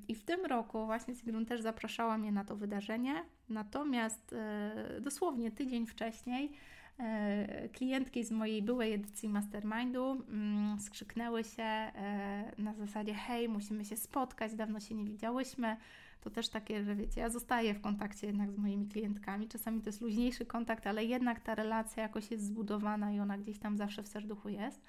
I 0.07 0.15
w 0.15 0.23
tym 0.23 0.45
roku 0.45 0.85
właśnie 0.85 1.15
Sigrun 1.15 1.45
też 1.45 1.61
zapraszała 1.61 2.17
mnie 2.17 2.31
na 2.31 2.43
to 2.43 2.55
wydarzenie, 2.55 3.23
natomiast 3.49 4.33
e, 4.33 5.01
dosłownie 5.01 5.51
tydzień 5.51 5.85
wcześniej 5.85 6.51
e, 6.99 7.69
klientki 7.69 8.23
z 8.23 8.31
mojej 8.31 8.61
byłej 8.61 8.93
edycji 8.93 9.29
Mastermindu 9.29 10.23
mm, 10.29 10.79
skrzyknęły 10.79 11.43
się 11.43 11.63
e, 11.63 12.51
na 12.57 12.73
zasadzie 12.73 13.13
hej, 13.13 13.49
musimy 13.49 13.85
się 13.85 13.97
spotkać, 13.97 14.55
dawno 14.55 14.79
się 14.79 14.95
nie 14.95 15.05
widziałyśmy, 15.05 15.77
to 16.21 16.29
też 16.29 16.49
takie, 16.49 16.83
że 16.83 16.95
wiecie, 16.95 17.21
ja 17.21 17.29
zostaję 17.29 17.73
w 17.73 17.81
kontakcie 17.81 18.27
jednak 18.27 18.51
z 18.51 18.57
moimi 18.57 18.87
klientkami. 18.87 19.47
Czasami 19.47 19.81
to 19.81 19.89
jest 19.89 20.01
luźniejszy 20.01 20.45
kontakt, 20.45 20.87
ale 20.87 21.05
jednak 21.05 21.39
ta 21.39 21.55
relacja 21.55 22.03
jakoś 22.03 22.31
jest 22.31 22.45
zbudowana 22.45 23.11
i 23.11 23.19
ona 23.19 23.37
gdzieś 23.37 23.59
tam 23.59 23.77
zawsze 23.77 24.03
w 24.03 24.07
serduchu 24.07 24.49
jest. 24.49 24.81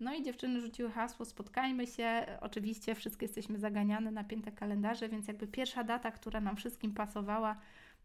No 0.00 0.14
i 0.14 0.22
dziewczyny 0.22 0.60
rzuciły 0.60 0.90
hasło, 0.90 1.24
spotkajmy 1.24 1.86
się. 1.86 2.26
Oczywiście 2.40 2.94
wszystkie 2.94 3.26
jesteśmy 3.26 3.58
zaganiane, 3.58 4.10
napięte 4.10 4.52
kalendarze, 4.52 5.08
więc 5.08 5.28
jakby 5.28 5.46
pierwsza 5.46 5.84
data, 5.84 6.10
która 6.10 6.40
nam 6.40 6.56
wszystkim 6.56 6.94
pasowała, 6.94 7.56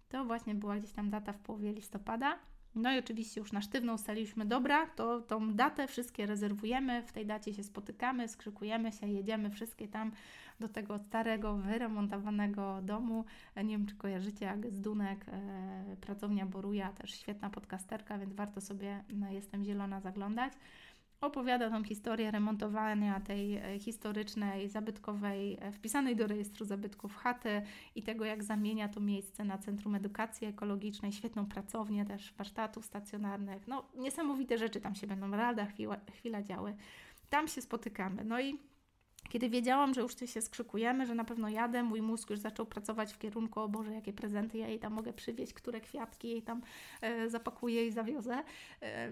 to 0.09 0.25
właśnie 0.25 0.55
była 0.55 0.77
gdzieś 0.77 0.91
tam 0.91 1.09
data 1.09 1.33
w 1.33 1.39
połowie 1.39 1.73
listopada. 1.73 2.39
No 2.75 2.93
i 2.93 2.99
oczywiście 2.99 3.41
już 3.41 3.51
na 3.51 3.61
sztywno 3.61 3.93
ustaliliśmy, 3.93 4.45
dobra, 4.45 4.87
to 4.87 5.21
tą 5.21 5.53
datę 5.53 5.87
wszystkie 5.87 6.25
rezerwujemy, 6.25 7.03
w 7.03 7.11
tej 7.11 7.25
dacie 7.25 7.53
się 7.53 7.63
spotykamy, 7.63 8.27
skrzykujemy 8.27 8.91
się, 8.91 9.07
jedziemy 9.07 9.49
wszystkie 9.49 9.87
tam 9.87 10.11
do 10.59 10.69
tego 10.69 10.99
starego, 10.99 11.57
wyremontowanego 11.57 12.81
domu. 12.81 13.25
Nie 13.55 13.77
wiem, 13.77 13.85
czy 13.85 13.95
kojarzycie 13.95 14.57
Dunek, 14.71 15.25
e, 15.27 15.95
pracownia 16.01 16.45
Boruja, 16.45 16.93
też 16.93 17.11
świetna 17.19 17.49
podcasterka, 17.49 18.17
więc 18.17 18.33
warto 18.33 18.61
sobie 18.61 19.03
na 19.09 19.31
Jestem 19.31 19.63
Zielona 19.63 20.01
zaglądać 20.01 20.53
opowiada 21.21 21.69
tą 21.69 21.83
historię 21.83 22.31
remontowania 22.31 23.19
tej 23.19 23.57
e, 23.57 23.79
historycznej, 23.79 24.69
zabytkowej, 24.69 25.57
e, 25.61 25.71
wpisanej 25.71 26.15
do 26.15 26.27
rejestru 26.27 26.65
zabytków 26.65 27.15
chaty 27.15 27.61
i 27.95 28.03
tego, 28.03 28.25
jak 28.25 28.43
zamienia 28.43 28.89
to 28.89 28.99
miejsce 28.99 29.43
na 29.43 29.57
Centrum 29.57 29.95
Edukacji 29.95 30.47
Ekologicznej, 30.47 31.11
świetną 31.11 31.45
pracownię 31.45 32.05
też 32.05 32.33
warsztatów 32.33 32.85
stacjonarnych. 32.85 33.67
No, 33.67 33.83
niesamowite 33.95 34.57
rzeczy 34.57 34.81
tam 34.81 34.95
się 34.95 35.07
będą 35.07 35.31
rada 35.31 35.65
chwila, 35.65 35.97
chwila 36.13 36.41
działy. 36.41 36.75
Tam 37.29 37.47
się 37.47 37.61
spotykamy. 37.61 38.25
No 38.25 38.39
i 38.39 38.59
kiedy 39.29 39.49
wiedziałam, 39.49 39.93
że 39.93 40.01
już 40.01 40.15
się 40.25 40.41
skrzykujemy, 40.41 41.05
że 41.05 41.15
na 41.15 41.25
pewno 41.25 41.49
jadę, 41.49 41.83
mój 41.83 42.01
mózg 42.01 42.29
już 42.29 42.39
zaczął 42.39 42.65
pracować 42.65 43.13
w 43.13 43.17
kierunku, 43.17 43.59
o 43.59 43.69
Boże, 43.69 43.93
jakie 43.93 44.13
prezenty 44.13 44.57
ja 44.57 44.67
jej 44.67 44.79
tam 44.79 44.93
mogę 44.93 45.13
przywieźć, 45.13 45.53
które 45.53 45.81
kwiatki 45.81 46.29
jej 46.29 46.41
tam 46.41 46.61
e, 47.01 47.29
zapakuję 47.29 47.87
i 47.87 47.91
zawiozę. 47.91 48.43
E, 48.81 49.11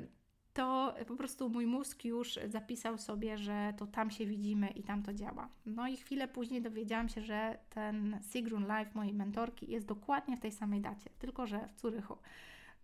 to 0.59 0.93
po 1.07 1.15
prostu 1.15 1.49
mój 1.49 1.67
mózg 1.67 2.05
już 2.05 2.39
zapisał 2.47 2.97
sobie, 2.97 3.37
że 3.37 3.73
to 3.77 3.87
tam 3.87 4.11
się 4.11 4.25
widzimy 4.25 4.67
i 4.69 4.83
tam 4.83 5.03
to 5.03 5.13
działa. 5.13 5.49
No 5.65 5.87
i 5.87 5.97
chwilę 5.97 6.27
później 6.27 6.61
dowiedziałam 6.61 7.09
się, 7.09 7.21
że 7.21 7.57
ten 7.69 8.19
Sigrun 8.31 8.67
Live 8.67 8.95
mojej 8.95 9.13
mentorki 9.13 9.71
jest 9.71 9.85
dokładnie 9.85 10.37
w 10.37 10.39
tej 10.39 10.51
samej 10.51 10.81
dacie, 10.81 11.09
tylko 11.19 11.47
że 11.47 11.67
w 11.67 11.73
Curychu. 11.73 12.17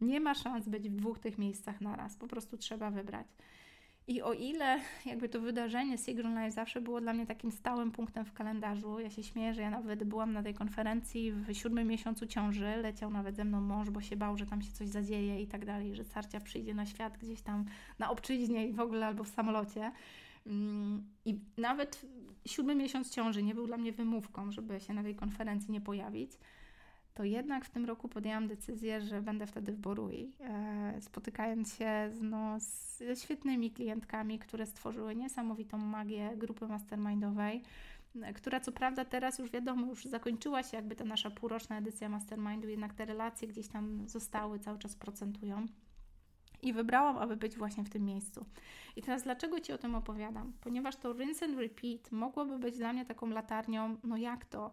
Nie 0.02 0.20
ma 0.20 0.34
szans 0.34 0.68
być 0.68 0.90
w 0.90 0.96
dwóch 0.96 1.20
tych 1.20 1.38
miejscach 1.38 1.82
naraz, 1.82 2.18
po 2.18 2.28
prostu 2.28 2.58
trzeba 2.58 2.92
wybrać. 2.92 3.28
I 4.08 4.22
o 4.22 4.34
ile 4.34 4.80
jakby 5.06 5.30
to 5.30 5.42
wydarzenie 5.42 5.98
Sigrun 5.98 6.34
Live 6.34 6.54
zawsze 6.54 6.82
było 6.82 7.02
dla 7.02 7.14
mnie 7.14 7.26
takim 7.26 7.52
stałym 7.52 7.92
punktem 7.92 8.26
w 8.26 8.34
kalendarzu, 8.34 9.00
ja 9.00 9.10
się 9.10 9.24
śmieję, 9.24 9.54
że 9.54 9.62
ja 9.62 9.70
nawet 9.70 10.04
byłam 10.04 10.34
na 10.34 10.44
tej 10.44 10.54
konferencji 10.54 11.32
w 11.32 11.54
siódmym 11.54 11.88
miesiącu 11.88 12.28
ciąży, 12.28 12.76
leciał 12.76 13.12
nawet 13.12 13.36
ze 13.36 13.46
mną 13.46 13.62
mąż, 13.62 13.90
bo 13.90 14.02
się 14.02 14.16
bał, 14.16 14.38
że 14.38 14.46
tam 14.46 14.62
się 14.62 14.72
coś 14.72 14.90
zadzieje 14.90 15.42
i 15.42 15.48
tak 15.48 15.66
dalej, 15.66 15.96
że 15.96 16.04
Sarcia 16.04 16.40
przyjdzie 16.40 16.74
na 16.74 16.86
świat 16.86 17.18
gdzieś 17.18 17.42
tam 17.42 17.66
na 18.00 18.10
obczyźnie 18.10 18.68
i 18.68 18.74
w 18.74 18.80
ogóle 18.80 19.06
albo 19.06 19.24
w 19.24 19.30
samolocie. 19.30 19.92
Mm, 20.48 21.04
I 21.26 21.40
nawet 21.58 22.06
siódmy 22.46 22.76
miesiąc 22.76 23.12
ciąży 23.12 23.44
nie 23.44 23.56
był 23.56 23.68
dla 23.68 23.78
mnie 23.78 23.92
wymówką, 23.92 24.52
żeby 24.52 24.80
się 24.80 24.94
na 24.94 25.04
tej 25.04 25.16
konferencji 25.16 25.72
nie 25.72 25.82
pojawić 25.82 26.32
to 27.16 27.24
jednak 27.24 27.66
w 27.66 27.70
tym 27.70 27.86
roku 27.86 28.10
podjęłam 28.10 28.48
decyzję, 28.48 29.02
że 29.02 29.22
będę 29.22 29.48
wtedy 29.48 29.72
w 29.72 29.78
Borui, 29.78 30.32
e, 30.40 31.02
spotykając 31.02 31.76
się 31.76 32.10
z, 32.12 32.22
no, 32.22 32.58
świetnymi 33.16 33.72
klientkami, 33.72 34.40
które 34.40 34.66
stworzyły 34.66 35.16
niesamowitą 35.16 35.78
magię 35.78 36.32
grupy 36.38 36.68
mastermindowej, 36.68 37.64
e, 38.22 38.34
która 38.34 38.60
co 38.60 38.72
prawda 38.72 39.06
teraz 39.06 39.40
już 39.40 39.52
wiadomo, 39.52 39.88
już 39.88 40.06
zakończyła 40.06 40.64
się 40.64 40.78
jakby 40.78 40.96
ta 40.96 41.06
nasza 41.06 41.32
półroczna 41.32 41.78
edycja 41.78 42.10
mastermindu, 42.10 42.68
jednak 42.68 42.94
te 42.94 43.06
relacje 43.06 43.48
gdzieś 43.48 43.68
tam 43.68 44.10
zostały, 44.10 44.60
cały 44.60 44.80
czas 44.80 44.96
procentują. 44.96 45.66
I 46.62 46.74
wybrałam, 46.74 47.18
aby 47.18 47.38
być 47.38 47.58
właśnie 47.58 47.84
w 47.84 47.90
tym 47.90 48.06
miejscu. 48.06 48.46
I 48.96 49.02
teraz 49.02 49.24
dlaczego 49.24 49.60
Ci 49.60 49.74
o 49.74 49.78
tym 49.78 49.96
opowiadam? 49.96 50.54
Ponieważ 50.62 50.96
to 50.96 51.14
rinse 51.14 51.46
and 51.46 51.58
repeat 51.58 52.12
mogłoby 52.12 52.60
być 52.60 52.78
dla 52.78 52.94
mnie 52.94 53.06
taką 53.06 53.30
latarnią, 53.30 53.98
no 54.04 54.18
jak 54.18 54.46
to? 54.46 54.72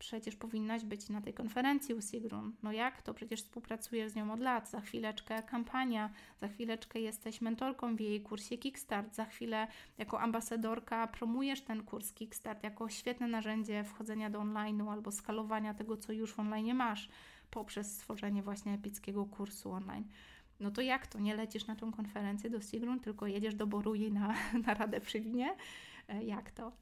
Przecież 0.00 0.36
powinnaś 0.36 0.84
być 0.84 1.08
na 1.08 1.20
tej 1.20 1.34
konferencji 1.34 1.94
u 1.94 2.00
Sigrun. 2.00 2.52
No 2.62 2.72
jak 2.72 3.02
to? 3.02 3.14
Przecież 3.14 3.42
współpracujesz 3.42 4.12
z 4.12 4.14
nią 4.14 4.32
od 4.32 4.40
lat. 4.40 4.70
Za 4.70 4.80
chwileczkę 4.80 5.42
kampania, 5.42 6.10
za 6.40 6.48
chwileczkę 6.48 7.00
jesteś 7.00 7.40
mentorką 7.40 7.96
w 7.96 8.00
jej 8.00 8.20
kursie 8.20 8.58
Kickstart, 8.58 9.14
za 9.14 9.24
chwilę 9.24 9.66
jako 9.98 10.20
ambasadorka 10.20 11.06
promujesz 11.06 11.60
ten 11.60 11.82
kurs 11.82 12.12
Kickstart 12.12 12.64
jako 12.64 12.88
świetne 12.88 13.28
narzędzie 13.28 13.84
wchodzenia 13.84 14.30
do 14.30 14.40
online'u 14.40 14.90
albo 14.92 15.12
skalowania 15.12 15.74
tego, 15.74 15.96
co 15.96 16.12
już 16.12 16.32
w 16.32 16.40
online 16.40 16.74
masz 16.74 17.08
poprzez 17.50 17.94
stworzenie 17.94 18.42
właśnie 18.42 18.72
epickiego 18.72 19.26
kursu 19.26 19.72
online. 19.72 20.04
No 20.60 20.70
to 20.70 20.80
jak 20.80 21.06
to? 21.06 21.18
Nie 21.18 21.34
lecisz 21.34 21.66
na 21.66 21.76
tą 21.76 21.92
konferencję 21.92 22.50
do 22.50 22.60
Sigrun, 22.60 23.00
tylko 23.00 23.26
jedziesz 23.26 23.54
do 23.54 23.66
Borui 23.66 24.12
na, 24.12 24.34
na 24.66 24.74
Radę 24.74 25.00
przy 25.00 25.20
Winie? 25.20 25.56
E, 26.08 26.24
jak 26.24 26.50
to? 26.50 26.72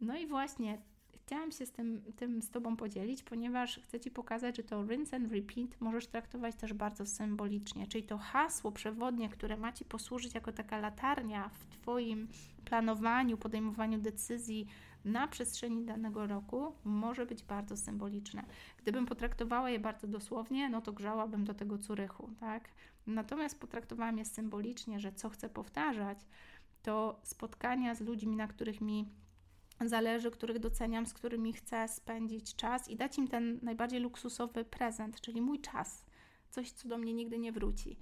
No 0.00 0.16
i 0.16 0.26
właśnie 0.26 0.78
chciałam 1.26 1.52
się 1.52 1.66
z 1.66 1.72
tym, 1.72 2.02
tym 2.16 2.42
z 2.42 2.50
Tobą 2.50 2.76
podzielić, 2.76 3.22
ponieważ 3.22 3.80
chcę 3.82 4.00
Ci 4.00 4.10
pokazać, 4.10 4.56
że 4.56 4.62
to 4.62 4.84
rinse 4.86 5.16
and 5.16 5.32
repeat 5.32 5.80
możesz 5.80 6.06
traktować 6.06 6.56
też 6.56 6.72
bardzo 6.72 7.06
symbolicznie, 7.06 7.86
czyli 7.86 8.04
to 8.04 8.18
hasło 8.18 8.72
przewodnie, 8.72 9.28
które 9.28 9.56
ma 9.56 9.72
Ci 9.72 9.84
posłużyć 9.84 10.34
jako 10.34 10.52
taka 10.52 10.78
latarnia 10.78 11.48
w 11.48 11.66
Twoim 11.66 12.28
planowaniu, 12.64 13.36
podejmowaniu 13.36 13.98
decyzji 13.98 14.66
na 15.04 15.28
przestrzeni 15.28 15.84
danego 15.84 16.26
roku 16.26 16.72
może 16.84 17.26
być 17.26 17.42
bardzo 17.42 17.76
symboliczne. 17.76 18.44
Gdybym 18.76 19.06
potraktowała 19.06 19.70
je 19.70 19.78
bardzo 19.78 20.06
dosłownie, 20.06 20.68
no 20.70 20.80
to 20.80 20.92
grzałabym 20.92 21.44
do 21.44 21.54
tego 21.54 21.78
Curychu, 21.78 22.30
tak? 22.40 22.68
Natomiast 23.06 23.60
potraktowałam 23.60 24.18
je 24.18 24.24
symbolicznie, 24.24 25.00
że 25.00 25.12
co 25.12 25.28
chcę 25.28 25.48
powtarzać, 25.48 26.18
to 26.82 27.20
spotkania 27.22 27.94
z 27.94 28.00
ludźmi, 28.00 28.36
na 28.36 28.48
których 28.48 28.80
mi 28.80 29.08
zależy, 29.80 30.30
których 30.30 30.58
doceniam, 30.58 31.06
z 31.06 31.14
którymi 31.14 31.52
chcę 31.52 31.88
spędzić 31.88 32.56
czas 32.56 32.88
i 32.88 32.96
dać 32.96 33.18
im 33.18 33.28
ten 33.28 33.58
najbardziej 33.62 34.00
luksusowy 34.00 34.64
prezent, 34.64 35.20
czyli 35.20 35.40
mój 35.40 35.60
czas, 35.60 36.04
coś, 36.50 36.70
co 36.70 36.88
do 36.88 36.98
mnie 36.98 37.14
nigdy 37.14 37.38
nie 37.38 37.52
wróci. 37.52 37.98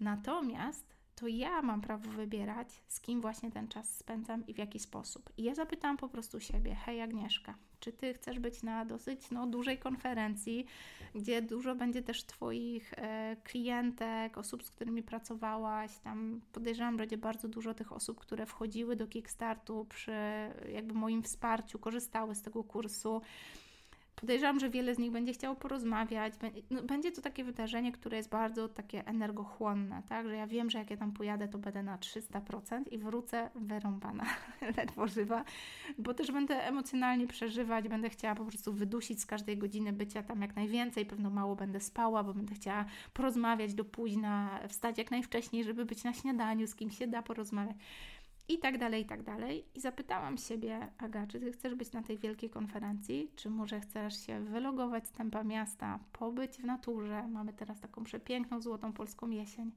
Natomiast 0.00 0.91
to 1.14 1.28
ja 1.28 1.62
mam 1.62 1.80
prawo 1.80 2.10
wybierać, 2.10 2.82
z 2.88 3.00
kim 3.00 3.20
właśnie 3.20 3.50
ten 3.50 3.68
czas 3.68 3.96
spędzam 3.96 4.46
i 4.46 4.54
w 4.54 4.58
jaki 4.58 4.78
sposób. 4.78 5.30
I 5.36 5.42
ja 5.42 5.54
zapytałam 5.54 5.96
po 5.96 6.08
prostu 6.08 6.40
siebie: 6.40 6.74
Hej, 6.74 7.00
Agnieszka, 7.00 7.54
czy 7.80 7.92
ty 7.92 8.14
chcesz 8.14 8.38
być 8.38 8.62
na 8.62 8.84
dosyć 8.84 9.30
no, 9.30 9.46
dużej 9.46 9.78
konferencji, 9.78 10.66
gdzie 11.14 11.42
dużo 11.42 11.74
będzie 11.74 12.02
też 12.02 12.24
Twoich 12.24 12.94
e, 12.96 13.36
klientek, 13.44 14.38
osób, 14.38 14.62
z 14.64 14.70
którymi 14.70 15.02
pracowałaś? 15.02 15.98
Tam 15.98 16.40
podejrzewam, 16.52 16.96
będzie 16.96 17.18
bardzo 17.18 17.48
dużo 17.48 17.74
tych 17.74 17.92
osób, 17.92 18.20
które 18.20 18.46
wchodziły 18.46 18.96
do 18.96 19.06
Kickstartu 19.06 19.86
przy 19.88 20.12
jakby 20.72 20.94
moim 20.94 21.22
wsparciu, 21.22 21.78
korzystały 21.78 22.34
z 22.34 22.42
tego 22.42 22.64
kursu. 22.64 23.22
Podejrzewam, 24.22 24.60
że 24.60 24.70
wiele 24.70 24.94
z 24.94 24.98
nich 24.98 25.10
będzie 25.10 25.32
chciało 25.32 25.56
porozmawiać. 25.56 26.34
No, 26.70 26.82
będzie 26.82 27.12
to 27.12 27.22
takie 27.22 27.44
wydarzenie, 27.44 27.92
które 27.92 28.16
jest 28.16 28.28
bardzo 28.28 28.68
takie 28.68 29.06
energochłonne, 29.06 30.02
tak? 30.08 30.28
Że 30.28 30.36
ja 30.36 30.46
wiem, 30.46 30.70
że 30.70 30.78
jak 30.78 30.90
ja 30.90 30.96
tam 30.96 31.12
pojadę, 31.12 31.48
to 31.48 31.58
będę 31.58 31.82
na 31.82 31.98
300% 31.98 32.82
i 32.90 32.98
wrócę 32.98 33.50
wyrąbana, 33.54 34.24
ledwo 34.76 35.06
żywa, 35.06 35.44
bo 35.98 36.14
też 36.14 36.32
będę 36.32 36.66
emocjonalnie 36.66 37.26
przeżywać, 37.26 37.88
będę 37.88 38.10
chciała 38.10 38.34
po 38.34 38.44
prostu 38.44 38.72
wydusić 38.72 39.20
z 39.20 39.26
każdej 39.26 39.58
godziny 39.58 39.92
bycia 39.92 40.22
tam 40.22 40.42
jak 40.42 40.56
najwięcej, 40.56 41.06
pewno 41.06 41.30
mało 41.30 41.56
będę 41.56 41.80
spała, 41.80 42.24
bo 42.24 42.34
będę 42.34 42.54
chciała 42.54 42.84
porozmawiać 43.12 43.74
do 43.74 43.84
późna, 43.84 44.60
wstać 44.68 44.98
jak 44.98 45.10
najwcześniej, 45.10 45.64
żeby 45.64 45.84
być 45.84 46.04
na 46.04 46.12
śniadaniu, 46.12 46.66
z 46.66 46.74
kim 46.74 46.90
się 46.90 47.06
da 47.06 47.22
porozmawiać 47.22 47.76
i 48.48 48.58
tak 48.58 48.78
dalej, 48.78 49.02
i 49.02 49.06
tak 49.06 49.22
dalej. 49.22 49.64
I 49.74 49.80
zapytałam 49.80 50.38
siebie, 50.38 50.88
Aga, 50.98 51.26
czy 51.26 51.40
ty 51.40 51.52
chcesz 51.52 51.74
być 51.74 51.92
na 51.92 52.02
tej 52.02 52.18
wielkiej 52.18 52.50
konferencji, 52.50 53.30
czy 53.36 53.50
może 53.50 53.80
chcesz 53.80 54.26
się 54.26 54.40
wylogować 54.40 55.06
z 55.06 55.12
tempa 55.12 55.44
miasta, 55.44 55.98
pobyć 56.12 56.56
w 56.56 56.64
naturze, 56.64 57.28
mamy 57.28 57.52
teraz 57.52 57.80
taką 57.80 58.04
przepiękną, 58.04 58.60
złotą 58.60 58.92
polską 58.92 59.30
jesień, 59.30 59.72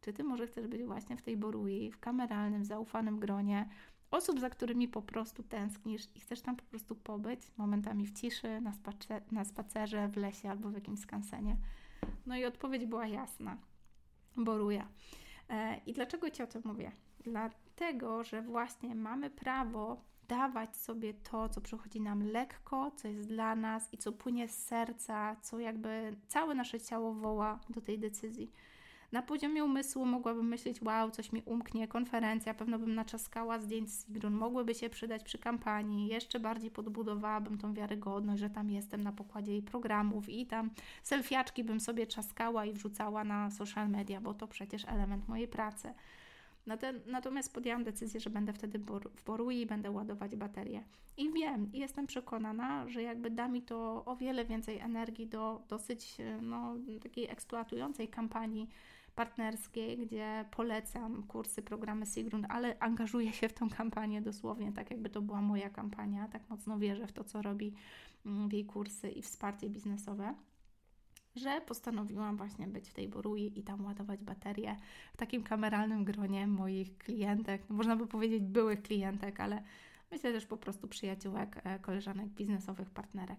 Czy 0.00 0.12
Ty 0.12 0.24
może 0.24 0.46
chcesz 0.46 0.66
być 0.66 0.82
właśnie 0.82 1.16
w 1.16 1.22
tej 1.22 1.36
borui, 1.36 1.90
w 1.90 2.00
kameralnym, 2.00 2.64
zaufanym 2.64 3.18
gronie 3.18 3.68
osób, 4.10 4.40
za 4.40 4.50
którymi 4.50 4.88
po 4.88 5.02
prostu 5.02 5.42
tęsknisz 5.42 6.02
i 6.14 6.20
chcesz 6.20 6.40
tam 6.40 6.56
po 6.56 6.64
prostu 6.64 6.96
pobyć, 6.96 7.40
momentami 7.56 8.06
w 8.06 8.12
ciszy, 8.12 8.60
na, 8.60 8.72
spacer, 8.72 9.22
na 9.32 9.44
spacerze, 9.44 10.08
w 10.08 10.16
lesie 10.16 10.50
albo 10.50 10.70
w 10.70 10.74
jakimś 10.74 11.00
skansenie? 11.00 11.56
No 12.26 12.36
i 12.36 12.44
odpowiedź 12.44 12.86
była 12.86 13.06
jasna. 13.06 13.56
Boruja. 14.36 14.88
E, 15.48 15.80
I 15.86 15.92
dlaczego 15.92 16.30
Ci 16.30 16.42
o 16.42 16.46
tym 16.46 16.62
mówię? 16.64 16.92
Dlatego, 17.78 18.24
że 18.24 18.42
właśnie 18.42 18.94
mamy 18.94 19.30
prawo 19.30 20.04
dawać 20.28 20.76
sobie 20.76 21.14
to, 21.14 21.48
co 21.48 21.60
przychodzi 21.60 22.00
nam 22.00 22.22
lekko, 22.22 22.90
co 22.90 23.08
jest 23.08 23.28
dla 23.28 23.56
nas 23.56 23.94
i 23.94 23.98
co 23.98 24.12
płynie 24.12 24.48
z 24.48 24.64
serca, 24.64 25.36
co 25.42 25.58
jakby 25.58 26.16
całe 26.28 26.54
nasze 26.54 26.80
ciało 26.80 27.14
woła 27.14 27.60
do 27.70 27.80
tej 27.80 27.98
decyzji. 27.98 28.52
Na 29.12 29.22
poziomie 29.22 29.64
umysłu 29.64 30.06
mogłabym 30.06 30.48
myśleć, 30.48 30.82
wow, 30.82 31.10
coś 31.10 31.32
mi 31.32 31.42
umknie, 31.44 31.88
konferencja, 31.88 32.54
pewno 32.54 32.78
bym 32.78 32.94
naczaskała 32.94 33.58
zdjęć 33.58 33.90
z 33.90 34.06
Sigrun, 34.06 34.34
mogłyby 34.34 34.74
się 34.74 34.90
przydać 34.90 35.22
przy 35.22 35.38
kampanii, 35.38 36.08
jeszcze 36.08 36.40
bardziej 36.40 36.70
podbudowałabym 36.70 37.58
tą 37.58 37.74
wiarygodność, 37.74 38.40
że 38.40 38.50
tam 38.50 38.70
jestem 38.70 39.02
na 39.02 39.12
pokładzie 39.12 39.52
jej 39.52 39.62
programów 39.62 40.28
i 40.28 40.46
tam 40.46 40.70
selfiaczki 41.02 41.64
bym 41.64 41.80
sobie 41.80 42.06
czaskała 42.06 42.64
i 42.64 42.72
wrzucała 42.72 43.24
na 43.24 43.50
social 43.50 43.88
media, 43.88 44.20
bo 44.20 44.34
to 44.34 44.48
przecież 44.48 44.84
element 44.84 45.28
mojej 45.28 45.48
pracy. 45.48 45.94
Natomiast 47.06 47.54
podjęłam 47.54 47.84
decyzję, 47.84 48.20
że 48.20 48.30
będę 48.30 48.52
wtedy 48.52 48.78
w 49.16 49.24
Borui 49.24 49.60
i 49.60 49.66
będę 49.66 49.90
ładować 49.90 50.36
baterię. 50.36 50.84
I 51.16 51.32
wiem, 51.32 51.72
i 51.72 51.78
jestem 51.78 52.06
przekonana, 52.06 52.88
że 52.88 53.02
jakby 53.02 53.30
da 53.30 53.48
mi 53.48 53.62
to 53.62 54.04
o 54.04 54.16
wiele 54.16 54.44
więcej 54.44 54.78
energii 54.78 55.26
do 55.26 55.62
dosyć 55.68 56.16
no, 56.42 56.74
takiej 57.02 57.30
eksploatującej 57.30 58.08
kampanii 58.08 58.68
partnerskiej, 59.14 59.98
gdzie 59.98 60.44
polecam 60.50 61.22
kursy, 61.22 61.62
programy 61.62 62.06
Sigrun, 62.06 62.46
ale 62.48 62.78
angażuję 62.78 63.32
się 63.32 63.48
w 63.48 63.52
tą 63.52 63.70
kampanię 63.70 64.22
dosłownie, 64.22 64.72
tak 64.72 64.90
jakby 64.90 65.10
to 65.10 65.22
była 65.22 65.42
moja 65.42 65.70
kampania, 65.70 66.28
tak 66.28 66.50
mocno 66.50 66.78
wierzę 66.78 67.06
w 67.06 67.12
to, 67.12 67.24
co 67.24 67.42
robi 67.42 67.74
mm, 68.26 68.48
w 68.48 68.52
jej 68.52 68.64
kursy 68.64 69.10
i 69.10 69.22
wsparcie 69.22 69.68
biznesowe 69.68 70.34
że 71.36 71.60
postanowiłam 71.60 72.36
właśnie 72.36 72.66
być 72.66 72.88
w 72.88 72.94
tej 72.94 73.08
Borui 73.08 73.58
i 73.58 73.62
tam 73.62 73.84
ładować 73.84 74.22
baterie 74.22 74.76
w 75.12 75.16
takim 75.16 75.42
kameralnym 75.42 76.04
gronie 76.04 76.46
moich 76.46 76.98
klientek, 76.98 77.62
no 77.70 77.76
można 77.76 77.96
by 77.96 78.06
powiedzieć 78.06 78.42
byłych 78.42 78.82
klientek, 78.82 79.40
ale 79.40 79.62
myślę 80.10 80.32
też 80.32 80.46
po 80.46 80.56
prostu 80.56 80.88
przyjaciółek, 80.88 81.60
e, 81.64 81.78
koleżanek 81.78 82.28
biznesowych, 82.28 82.90
partnerek. 82.90 83.38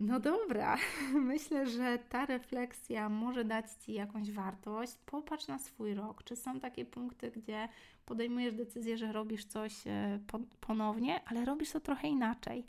No 0.00 0.20
dobra, 0.20 0.76
myślę, 1.32 1.66
że 1.66 1.98
ta 2.08 2.26
refleksja 2.26 3.08
może 3.08 3.44
dać 3.44 3.66
Ci 3.70 3.92
jakąś 3.92 4.30
wartość. 4.30 4.92
Popatrz 5.06 5.48
na 5.48 5.58
swój 5.58 5.94
rok. 5.94 6.24
Czy 6.24 6.36
są 6.36 6.60
takie 6.60 6.84
punkty, 6.84 7.30
gdzie 7.30 7.68
podejmujesz 8.06 8.54
decyzję, 8.54 8.98
że 8.98 9.12
robisz 9.12 9.44
coś 9.44 9.86
e, 9.86 10.18
ponownie, 10.60 11.20
ale 11.26 11.44
robisz 11.44 11.70
to 11.70 11.80
trochę 11.80 12.08
inaczej? 12.08 12.64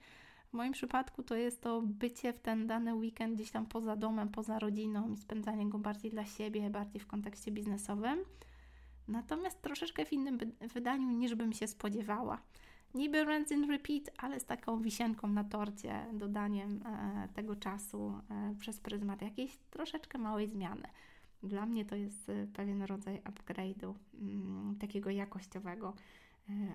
Moim 0.55 0.73
przypadku 0.73 1.23
to 1.23 1.35
jest 1.35 1.61
to 1.61 1.81
bycie 1.81 2.33
w 2.33 2.39
ten 2.39 2.67
dany 2.67 2.95
weekend 2.95 3.35
gdzieś 3.35 3.51
tam 3.51 3.65
poza 3.65 3.95
domem, 3.95 4.29
poza 4.29 4.59
rodziną 4.59 5.09
i 5.09 5.17
spędzanie 5.17 5.69
go 5.69 5.79
bardziej 5.79 6.11
dla 6.11 6.25
siebie, 6.25 6.69
bardziej 6.69 7.01
w 7.01 7.07
kontekście 7.07 7.51
biznesowym. 7.51 8.19
Natomiast 9.07 9.61
troszeczkę 9.61 10.05
w 10.05 10.13
innym 10.13 10.37
wydaniu 10.73 11.11
niż 11.11 11.35
bym 11.35 11.53
się 11.53 11.67
spodziewała 11.67 12.41
niby 12.95 13.23
rinse 13.23 13.55
repeat, 13.67 14.03
ale 14.17 14.39
z 14.39 14.45
taką 14.45 14.81
wisienką 14.81 15.27
na 15.27 15.43
torcie, 15.43 16.05
dodaniem 16.13 16.79
e, 16.85 17.27
tego 17.33 17.55
czasu 17.55 18.13
e, 18.29 18.55
przez 18.59 18.79
pryzmat 18.79 19.21
jakiejś 19.21 19.57
troszeczkę 19.57 20.17
małej 20.17 20.47
zmiany. 20.47 20.87
Dla 21.43 21.65
mnie 21.65 21.85
to 21.85 21.95
jest 21.95 22.29
e, 22.29 22.47
pewien 22.53 22.83
rodzaj 22.83 23.21
upgrade'u, 23.21 23.93
mm, 24.21 24.75
takiego 24.79 25.09
jakościowego, 25.09 25.93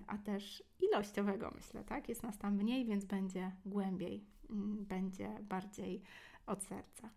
a 0.07 0.17
też 0.17 0.63
ilościowego, 0.79 1.51
myślę, 1.55 1.83
tak? 1.83 2.09
Jest 2.09 2.23
nas 2.23 2.37
tam 2.37 2.55
mniej, 2.55 2.85
więc 2.85 3.05
będzie 3.05 3.51
głębiej, 3.65 4.25
mm, 4.49 4.85
będzie 4.85 5.29
bardziej 5.41 6.01
od 6.45 6.63
serca. 6.63 7.09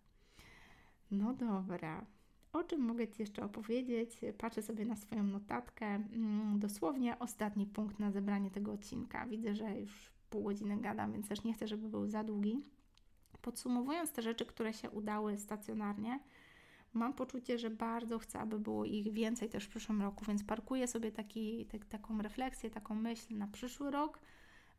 No 1.11 1.35
dobra. 1.35 2.07
O 2.53 2.65
czym 2.65 2.81
mogę 2.81 3.09
Ci 3.09 3.23
jeszcze 3.23 3.45
opowiedzieć? 3.45 4.21
Patrzę 4.39 4.63
sobie 4.63 4.85
na 4.85 4.97
swoją 4.97 5.25
notatkę. 5.25 5.87
Mm, 5.87 6.59
dosłownie 6.59 7.19
ostatni 7.19 7.67
punkt 7.67 7.99
na 7.99 8.11
zebranie 8.11 8.51
tego 8.51 8.73
odcinka. 8.73 9.27
Widzę, 9.27 9.55
że 9.55 9.81
już 9.81 10.13
pół 10.31 10.43
godziny 10.43 10.81
gadam, 10.81 11.13
więc 11.13 11.29
też 11.29 11.45
nie 11.45 11.55
chcę, 11.55 11.67
żeby 11.69 11.89
był 11.89 12.07
za 12.07 12.25
długi. 12.25 12.65
Podsumowując 13.43 14.13
te 14.13 14.23
rzeczy, 14.23 14.47
które 14.47 14.73
się 14.73 14.91
udały 14.91 15.39
stacjonarnie, 15.39 16.21
mam 16.95 17.15
poczucie, 17.15 17.59
że 17.59 17.71
bardzo 17.71 18.19
chcę, 18.19 18.39
aby 18.39 18.59
było 18.59 18.85
ich 18.85 19.13
więcej 19.13 19.49
też 19.49 19.65
w 19.65 19.69
przyszłym 19.69 20.03
roku, 20.03 20.25
więc 20.25 20.45
parkuję 20.45 20.87
sobie 20.87 21.13
taki, 21.13 21.67
tak, 21.67 21.85
taką 21.85 22.23
refleksję, 22.23 22.71
taką 22.71 22.95
myśl 22.95 23.37
na 23.39 23.47
przyszły 23.47 23.91
rok– 23.91 24.19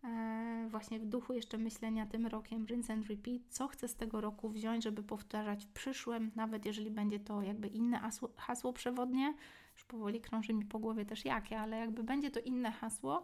E, 0.06 0.68
właśnie 0.70 1.00
w 1.00 1.06
duchu 1.06 1.34
jeszcze 1.34 1.58
myślenia 1.58 2.06
tym 2.06 2.28
rokiem, 2.28 2.66
rinse 2.66 2.94
and 2.94 3.08
repeat, 3.08 3.42
co 3.50 3.68
chcę 3.68 3.88
z 3.88 3.96
tego 3.96 4.22
roku 4.22 4.50
wziąć, 4.50 4.84
żeby 4.84 5.04
powtarzać 5.04 5.66
w 5.66 5.70
przyszłym, 5.70 6.32
nawet 6.36 6.66
jeżeli 6.66 6.92
będzie 6.92 7.20
to 7.20 7.42
jakby 7.42 7.68
inne 7.68 8.00
hasło, 8.00 8.30
hasło 8.38 8.74
przewodnie, 8.74 9.34
już 9.74 9.84
powoli 9.84 10.22
krąży 10.22 10.54
mi 10.54 10.66
po 10.66 10.80
głowie 10.80 11.06
też 11.06 11.26
jakie, 11.26 11.60
ale 11.60 11.78
jakby 11.78 12.04
będzie 12.04 12.32
to 12.32 12.40
inne 12.40 12.72
hasło, 12.72 13.24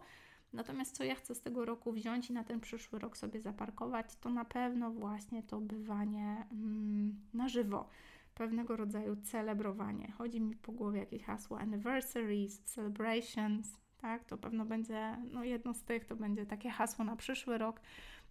natomiast 0.52 0.96
co 0.96 1.04
ja 1.04 1.14
chcę 1.14 1.34
z 1.34 1.40
tego 1.40 1.64
roku 1.64 1.92
wziąć 1.92 2.30
i 2.30 2.32
na 2.32 2.44
ten 2.44 2.60
przyszły 2.60 2.98
rok 2.98 3.16
sobie 3.16 3.40
zaparkować, 3.40 4.16
to 4.20 4.30
na 4.30 4.44
pewno 4.44 4.90
właśnie 4.90 5.42
to 5.42 5.60
bywanie 5.60 6.46
mm, 6.52 7.20
na 7.34 7.48
żywo 7.48 7.88
pewnego 8.42 8.76
rodzaju 8.76 9.16
celebrowanie. 9.16 10.12
Chodzi 10.12 10.40
mi 10.40 10.56
po 10.56 10.72
głowie 10.72 11.00
jakieś 11.00 11.22
hasło 11.22 11.58
anniversaries, 11.58 12.60
celebrations, 12.60 13.76
tak? 14.00 14.24
To 14.24 14.38
pewno 14.38 14.64
będzie, 14.64 15.16
no 15.32 15.44
jedno 15.44 15.74
z 15.74 15.82
tych 15.82 16.04
to 16.04 16.16
będzie 16.16 16.46
takie 16.46 16.70
hasło 16.70 17.04
na 17.04 17.16
przyszły 17.16 17.58
rok 17.58 17.80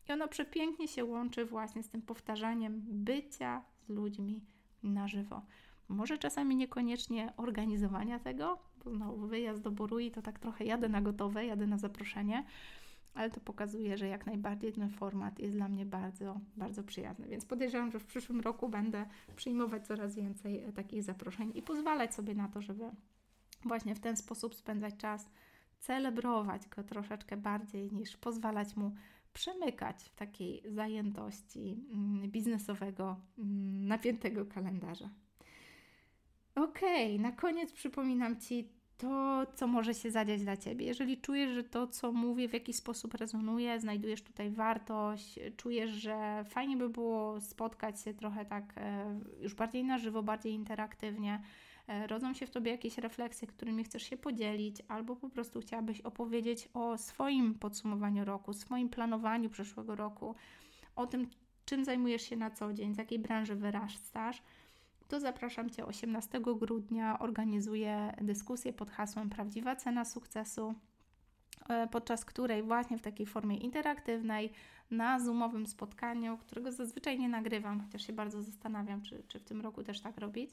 i 0.09 0.11
ono 0.11 0.27
przepięknie 0.27 0.87
się 0.87 1.05
łączy 1.05 1.45
właśnie 1.45 1.83
z 1.83 1.89
tym 1.89 2.01
powtarzaniem 2.01 2.81
bycia 2.85 3.61
z 3.79 3.89
ludźmi 3.89 4.41
na 4.83 5.07
żywo. 5.07 5.41
Może 5.87 6.17
czasami 6.17 6.55
niekoniecznie 6.55 7.33
organizowania 7.37 8.19
tego, 8.19 8.59
bo 8.83 8.91
znowu 8.91 9.27
wyjazd 9.27 9.61
do 9.61 9.71
Borui 9.71 10.11
to 10.11 10.21
tak 10.21 10.39
trochę 10.39 10.65
jadę 10.65 10.89
na 10.89 11.01
gotowe, 11.01 11.45
jadę 11.45 11.67
na 11.67 11.77
zaproszenie, 11.77 12.43
ale 13.13 13.29
to 13.29 13.39
pokazuje, 13.39 13.97
że 13.97 14.07
jak 14.07 14.25
najbardziej 14.25 14.73
ten 14.73 14.89
format 14.89 15.39
jest 15.39 15.55
dla 15.55 15.67
mnie 15.67 15.85
bardzo, 15.85 16.39
bardzo 16.57 16.83
przyjazny. 16.83 17.27
Więc 17.27 17.45
podejrzewam, 17.45 17.91
że 17.91 17.99
w 17.99 18.05
przyszłym 18.05 18.41
roku 18.41 18.69
będę 18.69 19.05
przyjmować 19.35 19.87
coraz 19.87 20.15
więcej 20.15 20.63
takich 20.75 21.03
zaproszeń 21.03 21.51
i 21.55 21.61
pozwalać 21.61 22.15
sobie 22.15 22.35
na 22.35 22.47
to, 22.47 22.61
żeby 22.61 22.91
właśnie 23.65 23.95
w 23.95 23.99
ten 23.99 24.17
sposób 24.17 24.55
spędzać 24.55 24.97
czas 24.97 25.29
celebrować 25.79 26.67
go 26.67 26.83
troszeczkę 26.83 27.37
bardziej 27.37 27.91
niż 27.91 28.17
pozwalać 28.17 28.75
mu 28.75 28.91
przemykać 29.33 30.03
w 30.03 30.15
takiej 30.15 30.63
zajętości 30.65 31.85
mm, 31.91 32.31
biznesowego, 32.31 33.19
mm, 33.37 33.87
napiętego 33.87 34.45
kalendarza. 34.45 35.09
Okej, 36.55 37.15
okay, 37.15 37.19
na 37.19 37.31
koniec 37.31 37.73
przypominam 37.73 38.39
Ci 38.39 38.69
to, 39.01 39.45
co 39.55 39.67
może 39.67 39.93
się 39.93 40.11
zadziać 40.11 40.43
dla 40.43 40.57
Ciebie. 40.57 40.85
Jeżeli 40.85 41.17
czujesz, 41.17 41.51
że 41.51 41.63
to, 41.63 41.87
co 41.87 42.11
mówię, 42.11 42.49
w 42.49 42.53
jakiś 42.53 42.75
sposób 42.75 43.13
rezonuje, 43.13 43.79
znajdujesz 43.79 44.21
tutaj 44.21 44.49
wartość, 44.49 45.39
czujesz, 45.57 45.91
że 45.91 46.45
fajnie 46.49 46.77
by 46.77 46.89
było 46.89 47.41
spotkać 47.41 48.01
się 48.01 48.13
trochę 48.13 48.45
tak 48.45 48.73
e, 48.77 49.19
już 49.41 49.53
bardziej 49.53 49.83
na 49.83 49.97
żywo, 49.97 50.23
bardziej 50.23 50.53
interaktywnie, 50.53 51.41
E, 51.91 52.07
rodzą 52.07 52.33
się 52.33 52.45
w 52.45 52.51
Tobie 52.51 52.71
jakieś 52.71 52.97
refleksje, 52.97 53.47
którymi 53.47 53.83
chcesz 53.83 54.03
się 54.03 54.17
podzielić, 54.17 54.77
albo 54.87 55.15
po 55.15 55.29
prostu 55.29 55.59
chciałabyś 55.59 56.01
opowiedzieć 56.01 56.69
o 56.73 56.97
swoim 56.97 57.55
podsumowaniu 57.55 58.25
roku, 58.25 58.53
swoim 58.53 58.89
planowaniu 58.89 59.49
przyszłego 59.49 59.95
roku, 59.95 60.35
o 60.95 61.07
tym, 61.07 61.27
czym 61.65 61.85
zajmujesz 61.85 62.21
się 62.21 62.35
na 62.35 62.51
co 62.51 62.73
dzień, 62.73 62.95
z 62.95 62.97
jakiej 62.97 63.19
branży 63.19 63.55
wyrastasz, 63.55 64.41
to 65.11 65.19
zapraszam 65.19 65.69
Cię 65.69 65.85
18 65.85 66.39
grudnia. 66.39 67.19
Organizuję 67.19 68.13
dyskusję 68.21 68.73
pod 68.73 68.91
hasłem 68.91 69.29
Prawdziwa 69.29 69.75
cena 69.75 70.05
sukcesu, 70.05 70.73
e, 71.69 71.87
podczas 71.87 72.25
której 72.25 72.63
właśnie 72.63 72.97
w 72.97 73.01
takiej 73.01 73.25
formie 73.25 73.57
interaktywnej, 73.57 74.51
na 74.91 75.19
zoomowym 75.19 75.67
spotkaniu, 75.67 76.37
którego 76.37 76.71
zazwyczaj 76.71 77.19
nie 77.19 77.29
nagrywam, 77.29 77.81
chociaż 77.81 78.07
się 78.07 78.13
bardzo 78.13 78.41
zastanawiam, 78.41 79.01
czy, 79.01 79.23
czy 79.27 79.39
w 79.39 79.43
tym 79.43 79.61
roku 79.61 79.83
też 79.83 80.01
tak 80.01 80.17
robić 80.17 80.51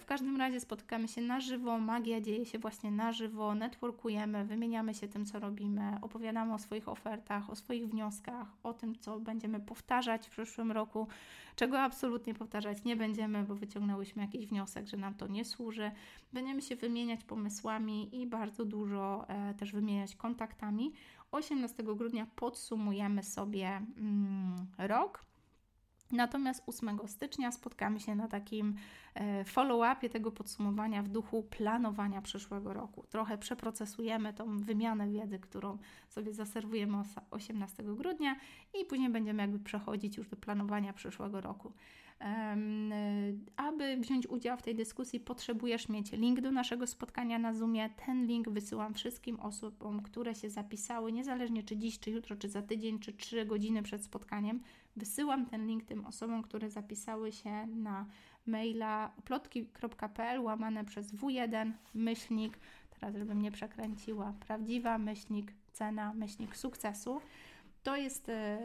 w 0.00 0.04
każdym 0.04 0.36
razie 0.36 0.60
spotykamy 0.60 1.08
się 1.08 1.20
na 1.20 1.40
żywo, 1.40 1.78
magia 1.78 2.20
dzieje 2.20 2.46
się 2.46 2.58
właśnie 2.58 2.90
na 2.90 3.12
żywo, 3.12 3.54
networkujemy, 3.54 4.44
wymieniamy 4.44 4.94
się 4.94 5.08
tym, 5.08 5.26
co 5.26 5.38
robimy, 5.38 5.98
opowiadamy 6.02 6.54
o 6.54 6.58
swoich 6.58 6.88
ofertach, 6.88 7.50
o 7.50 7.56
swoich 7.56 7.88
wnioskach, 7.88 8.46
o 8.62 8.72
tym, 8.72 8.98
co 8.98 9.20
będziemy 9.20 9.60
powtarzać 9.60 10.26
w 10.26 10.30
przyszłym 10.30 10.72
roku, 10.72 11.08
czego 11.56 11.80
absolutnie 11.80 12.34
powtarzać 12.34 12.84
nie 12.84 12.96
będziemy, 12.96 13.44
bo 13.44 13.54
wyciągnęłyśmy 13.54 14.22
jakiś 14.22 14.46
wniosek, 14.46 14.86
że 14.86 14.96
nam 14.96 15.14
to 15.14 15.26
nie 15.26 15.44
służy. 15.44 15.90
Będziemy 16.32 16.62
się 16.62 16.76
wymieniać 16.76 17.24
pomysłami 17.24 18.22
i 18.22 18.26
bardzo 18.26 18.64
dużo 18.64 19.28
e, 19.28 19.54
też 19.54 19.72
wymieniać 19.72 20.16
kontaktami. 20.16 20.92
18 21.32 21.82
grudnia 21.82 22.26
podsumujemy 22.36 23.22
sobie 23.22 23.66
mm, 23.98 24.66
rok 24.78 25.31
Natomiast 26.12 26.62
8 26.66 27.00
stycznia 27.06 27.52
spotkamy 27.52 28.00
się 28.00 28.14
na 28.14 28.28
takim 28.28 28.74
e, 29.14 29.44
follow-upie 29.44 30.10
tego 30.10 30.30
podsumowania 30.30 31.02
w 31.02 31.08
duchu 31.08 31.42
planowania 31.42 32.22
przyszłego 32.22 32.72
roku. 32.74 33.04
Trochę 33.10 33.38
przeprocesujemy 33.38 34.34
tą 34.34 34.58
wymianę 34.58 35.08
wiedzy, 35.08 35.38
którą 35.38 35.78
sobie 36.08 36.32
zaserwujemy 36.32 37.02
18 37.30 37.82
grudnia 37.82 38.36
i 38.80 38.84
później 38.84 39.10
będziemy 39.10 39.42
jakby 39.42 39.58
przechodzić 39.58 40.16
już 40.16 40.28
do 40.28 40.36
planowania 40.36 40.92
przyszłego 40.92 41.40
roku. 41.40 41.72
Aby 43.56 43.96
wziąć 43.96 44.26
udział 44.26 44.56
w 44.56 44.62
tej 44.62 44.74
dyskusji, 44.74 45.20
potrzebujesz 45.20 45.88
mieć 45.88 46.12
link 46.12 46.40
do 46.40 46.50
naszego 46.50 46.86
spotkania 46.86 47.38
na 47.38 47.54
Zoomie. 47.54 47.90
Ten 48.06 48.26
link 48.26 48.48
wysyłam 48.48 48.94
wszystkim 48.94 49.40
osobom, 49.40 50.02
które 50.02 50.34
się 50.34 50.50
zapisały, 50.50 51.12
niezależnie 51.12 51.62
czy 51.62 51.76
dziś, 51.76 51.98
czy 51.98 52.10
jutro, 52.10 52.36
czy 52.36 52.48
za 52.48 52.62
tydzień, 52.62 52.98
czy 52.98 53.12
3 53.12 53.46
godziny 53.46 53.82
przed 53.82 54.04
spotkaniem. 54.04 54.60
Wysyłam 54.96 55.46
ten 55.46 55.66
link 55.66 55.84
tym 55.84 56.06
osobom, 56.06 56.42
które 56.42 56.70
zapisały 56.70 57.32
się 57.32 57.66
na 57.66 58.06
maila 58.46 59.12
oplotki.pl 59.18 60.40
łamane 60.40 60.84
przez 60.84 61.14
W1 61.14 61.72
myślnik, 61.94 62.58
teraz 62.90 63.16
żebym 63.16 63.42
nie 63.42 63.52
przekręciła, 63.52 64.34
prawdziwa 64.46 64.98
myślnik 64.98 65.52
cena 65.72 66.14
myślnik 66.14 66.56
sukcesu. 66.56 67.20
To 67.82 67.96
jest 67.96 68.28
e, 68.28 68.58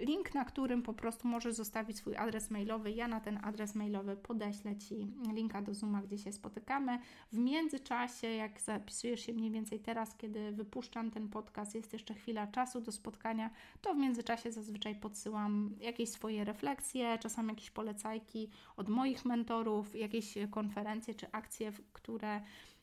link, 0.00 0.34
na 0.34 0.44
którym 0.44 0.82
po 0.82 0.94
prostu 0.94 1.28
możesz 1.28 1.54
zostawić 1.54 1.96
swój 1.96 2.16
adres 2.16 2.50
mailowy. 2.50 2.90
Ja 2.90 3.08
na 3.08 3.20
ten 3.20 3.38
adres 3.44 3.74
mailowy 3.74 4.16
podeślę 4.16 4.76
Ci 4.76 5.06
linka 5.32 5.62
do 5.62 5.74
Zooma, 5.74 6.02
gdzie 6.02 6.18
się 6.18 6.32
spotykamy. 6.32 6.98
W 7.32 7.38
międzyczasie, 7.38 8.26
jak 8.26 8.60
zapisujesz 8.60 9.26
się 9.26 9.32
mniej 9.32 9.50
więcej 9.50 9.80
teraz, 9.80 10.16
kiedy 10.16 10.52
wypuszczam 10.52 11.10
ten 11.10 11.28
podcast, 11.28 11.74
jest 11.74 11.92
jeszcze 11.92 12.14
chwila 12.14 12.46
czasu 12.46 12.80
do 12.80 12.92
spotkania, 12.92 13.50
to 13.80 13.94
w 13.94 13.98
międzyczasie 13.98 14.52
zazwyczaj 14.52 14.94
podsyłam 14.94 15.74
jakieś 15.80 16.10
swoje 16.10 16.44
refleksje, 16.44 17.18
czasami 17.18 17.48
jakieś 17.48 17.70
polecajki 17.70 18.48
od 18.76 18.88
moich 18.88 19.24
mentorów, 19.24 19.96
jakieś 19.96 20.34
konferencje 20.50 21.14
czy 21.14 21.32
akcje, 21.32 21.72
które 21.92 22.40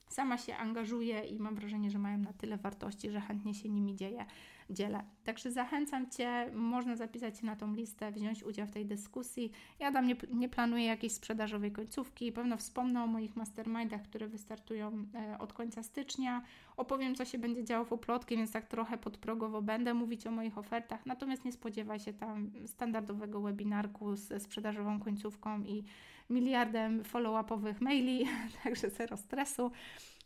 sama 0.10 0.38
się 0.38 0.55
angażuję 0.55 1.20
i 1.20 1.39
mam 1.39 1.55
wrażenie, 1.55 1.91
że 1.91 1.99
mają 1.99 2.18
na 2.18 2.34
tyle 2.34 2.57
wartości, 2.57 3.12
że 3.12 3.22
chętnie 3.22 3.53
się 3.53 3.70
nimi 3.70 3.95
dzieje 3.95 4.26
dzielę. 4.70 5.03
Także 5.24 5.51
zachęcam 5.51 6.10
Cię, 6.10 6.51
można 6.53 6.95
zapisać 6.95 7.39
się 7.39 7.45
na 7.45 7.55
tą 7.55 7.74
listę, 7.74 8.12
wziąć 8.12 8.43
udział 8.43 8.68
w 8.68 8.72
tej 8.72 8.86
dyskusji. 8.86 9.51
Ja 9.80 9.91
tam 9.91 10.07
nie, 10.07 10.16
nie 10.34 10.49
planuję 10.49 10.86
jakiejś 10.86 11.14
sprzedażowej 11.14 11.72
końcówki, 11.72 12.32
pewno 12.32 12.57
wspomnę 12.57 13.03
o 13.03 13.07
moich 13.07 13.36
mastermindach, 13.36 14.01
które 14.01 14.28
wystartują 14.28 15.05
e, 15.16 15.39
od 15.39 15.53
końca 15.53 15.84
stycznia. 15.84 16.41
Opowiem, 16.78 17.16
co 17.16 17.26
się 17.26 17.38
będzie 17.38 17.64
działo 17.64 17.86
w 17.86 17.91
Uplotki, 17.91 18.38
więc 18.38 18.51
tak 18.51 18.68
trochę 18.68 18.97
podprogowo 18.97 19.62
będę 19.62 19.93
mówić 19.93 20.28
o 20.28 20.32
moich 20.32 20.57
ofertach, 20.57 21.05
natomiast 21.05 21.45
nie 21.45 21.51
spodziewaj 21.51 21.99
się 21.99 22.14
tam 22.14 22.51
standardowego 22.66 23.41
webinarku 23.41 24.16
ze 24.16 24.39
sprzedażową 24.39 24.99
końcówką 24.99 25.64
i 25.64 25.84
miliardem 26.30 27.03
follow-upowych 27.03 27.82
maili, 27.82 28.25
także 28.63 28.89
zero 28.89 29.17
stresu. 29.17 29.71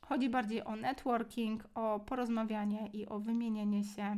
Chodzi 0.02 0.30
bardziej 0.30 0.64
o 0.64 0.76
networking, 0.76 1.64
o 1.76 2.00
porozmawianie 2.00 2.90
i 2.94 3.08
o 3.08 3.20
wymienienie 3.20 3.84
się 3.84 4.18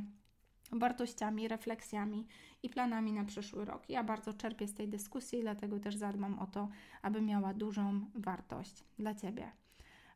wartościami, 0.71 1.47
refleksjami 1.47 2.27
i 2.63 2.69
planami 2.69 3.13
na 3.13 3.23
przyszły 3.25 3.65
rok. 3.65 3.89
Ja 3.89 4.03
bardzo 4.03 4.33
czerpię 4.33 4.67
z 4.67 4.73
tej 4.73 4.88
dyskusji, 4.88 5.41
dlatego 5.41 5.79
też 5.79 5.95
zadbam 5.95 6.39
o 6.39 6.47
to, 6.47 6.69
aby 7.01 7.21
miała 7.21 7.53
dużą 7.53 8.05
wartość 8.15 8.83
dla 8.99 9.15
Ciebie. 9.15 9.51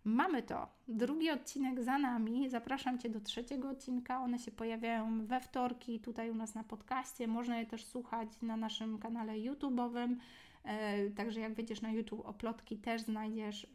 Mamy 0.04 0.44
to. 0.44 0.68
Drugi 0.88 1.32
odcinek 1.32 1.84
za 1.84 1.98
nami. 1.98 2.50
Zapraszam 2.50 3.00
Cię 3.00 3.10
do 3.10 3.20
trzeciego 3.20 3.70
odcinka. 3.70 4.22
One 4.22 4.40
się 4.40 4.52
pojawiają 4.52 5.26
we 5.26 5.40
wtorki 5.40 6.00
tutaj 6.00 6.32
u 6.32 6.36
nas 6.36 6.56
na 6.56 6.64
podcaście. 6.64 7.28
Można 7.28 7.60
je 7.60 7.66
też 7.66 7.86
słuchać 7.86 8.30
na 8.42 8.58
naszym 8.58 9.00
kanale 9.00 9.34
YouTube'owym. 9.34 10.16
E, 10.70 11.10
także 11.10 11.40
jak 11.40 11.54
wejdziesz 11.54 11.82
na 11.82 11.92
YouTube 11.92 12.26
oplotki, 12.26 12.78
też 12.78 13.02
znajdziesz 13.02 13.64
e, 13.64 13.68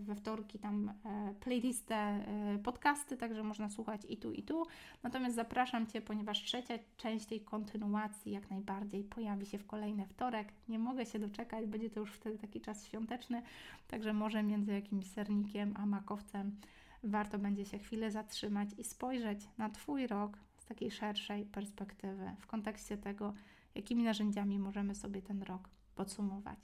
we 0.00 0.14
wtorki 0.14 0.58
tam 0.58 0.88
e, 0.88 1.34
playlistę 1.40 2.24
podcasty, 2.64 3.16
także 3.16 3.42
można 3.42 3.70
słuchać 3.70 4.00
i 4.08 4.16
tu, 4.16 4.32
i 4.32 4.42
tu. 4.42 4.66
Natomiast 5.02 5.36
zapraszam 5.36 5.86
Cię, 5.86 6.00
ponieważ 6.00 6.42
trzecia 6.42 6.74
część 6.96 7.26
tej 7.26 7.40
kontynuacji 7.40 8.32
jak 8.32 8.50
najbardziej 8.50 9.04
pojawi 9.04 9.46
się 9.46 9.58
w 9.58 9.66
kolejny 9.66 10.06
wtorek. 10.06 10.52
Nie 10.68 10.78
mogę 10.78 11.06
się 11.06 11.18
doczekać, 11.18 11.66
będzie 11.66 11.90
to 11.90 12.00
już 12.00 12.12
wtedy 12.12 12.38
taki 12.38 12.60
czas 12.60 12.86
świąteczny, 12.86 13.42
także 13.88 14.12
może 14.12 14.42
między 14.42 14.72
jakimś 14.72 15.06
sernikiem 15.06 15.74
a 15.76 15.86
makowcem 15.86 16.56
warto 17.02 17.38
będzie 17.38 17.64
się 17.64 17.78
chwilę 17.78 18.10
zatrzymać 18.10 18.68
i 18.78 18.84
spojrzeć 18.84 19.48
na 19.58 19.70
Twój 19.70 20.06
rok 20.06 20.38
z 20.56 20.66
takiej 20.66 20.90
szerszej 20.90 21.44
perspektywy, 21.44 22.30
w 22.38 22.46
kontekście 22.46 22.96
tego, 22.96 23.34
jakimi 23.74 24.02
narzędziami 24.02 24.58
możemy 24.58 24.94
sobie 24.94 25.22
ten 25.22 25.42
rok 25.42 25.68
podsumować. 25.98 26.58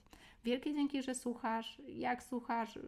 Wielkie 0.45 0.75
dzięki, 0.75 1.03
że 1.03 1.15
słuchasz. 1.15 1.83
Jak 1.89 2.23
słuchasz, 2.23 2.79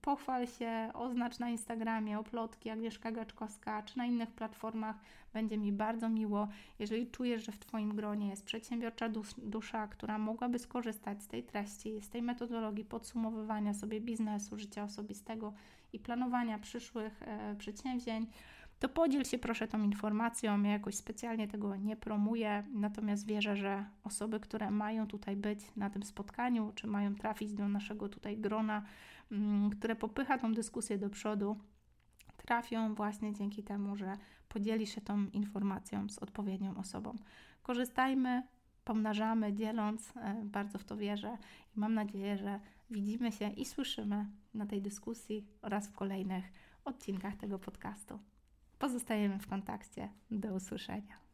pochwal 0.00 0.46
się, 0.46 0.90
oznacz 0.94 1.38
na 1.38 1.50
Instagramie 1.50 2.18
oplotki 2.18 2.70
Agnieszka 2.70 3.12
Gaczkowska, 3.12 3.82
czy 3.82 3.98
na 3.98 4.06
innych 4.06 4.30
platformach. 4.30 4.96
Będzie 5.32 5.58
mi 5.58 5.72
bardzo 5.72 6.08
miło. 6.08 6.48
Jeżeli 6.78 7.10
czujesz, 7.10 7.46
że 7.46 7.52
w 7.52 7.58
Twoim 7.58 7.96
gronie 7.96 8.28
jest 8.28 8.44
przedsiębiorcza 8.44 9.08
dusza, 9.38 9.88
która 9.88 10.18
mogłaby 10.18 10.58
skorzystać 10.58 11.22
z 11.22 11.26
tej 11.26 11.42
treści, 11.42 12.00
z 12.00 12.08
tej 12.08 12.22
metodologii 12.22 12.84
podsumowywania 12.84 13.74
sobie 13.74 14.00
biznesu, 14.00 14.58
życia 14.58 14.84
osobistego 14.84 15.52
i 15.92 15.98
planowania 15.98 16.58
przyszłych 16.58 17.22
e, 17.22 17.56
przedsięwzięć, 17.58 18.30
to 18.78 18.88
podziel 18.88 19.24
się 19.24 19.38
proszę 19.38 19.68
tą 19.68 19.82
informacją. 19.82 20.62
Ja 20.62 20.70
jakoś 20.70 20.94
specjalnie 20.94 21.48
tego 21.48 21.76
nie 21.76 21.96
promuję, 21.96 22.64
natomiast 22.72 23.26
wierzę, 23.26 23.56
że 23.56 23.84
osoby, 24.04 24.40
które 24.40 24.70
mają 24.70 25.06
tutaj 25.06 25.36
być 25.36 25.76
na 25.76 25.90
tym 25.90 26.02
spotkaniu, 26.02 26.72
czy 26.74 26.86
mają 26.86 27.14
trafić 27.14 27.52
do 27.54 27.68
naszego 27.68 28.08
tutaj 28.08 28.38
grona, 28.38 28.82
mm, 29.32 29.70
które 29.70 29.96
popycha 29.96 30.38
tą 30.38 30.54
dyskusję 30.54 30.98
do 30.98 31.10
przodu, 31.10 31.58
trafią 32.36 32.94
właśnie 32.94 33.32
dzięki 33.32 33.62
temu, 33.62 33.96
że 33.96 34.16
podzieli 34.48 34.86
się 34.86 35.00
tą 35.00 35.26
informacją 35.26 36.08
z 36.08 36.18
odpowiednią 36.18 36.76
osobą. 36.76 37.16
Korzystajmy, 37.62 38.42
pomnażamy, 38.84 39.52
dzieląc, 39.52 40.12
e, 40.16 40.42
bardzo 40.44 40.78
w 40.78 40.84
to 40.84 40.96
wierzę 40.96 41.38
i 41.76 41.80
mam 41.80 41.94
nadzieję, 41.94 42.38
że 42.38 42.60
widzimy 42.90 43.32
się 43.32 43.50
i 43.50 43.64
słyszymy 43.64 44.26
na 44.54 44.66
tej 44.66 44.82
dyskusji 44.82 45.46
oraz 45.62 45.88
w 45.88 45.92
kolejnych 45.92 46.44
odcinkach 46.84 47.36
tego 47.36 47.58
podcastu. 47.58 48.18
Pozostajemy 48.78 49.38
w 49.38 49.46
kontakcie. 49.46 50.08
Do 50.30 50.54
usłyszenia. 50.54 51.27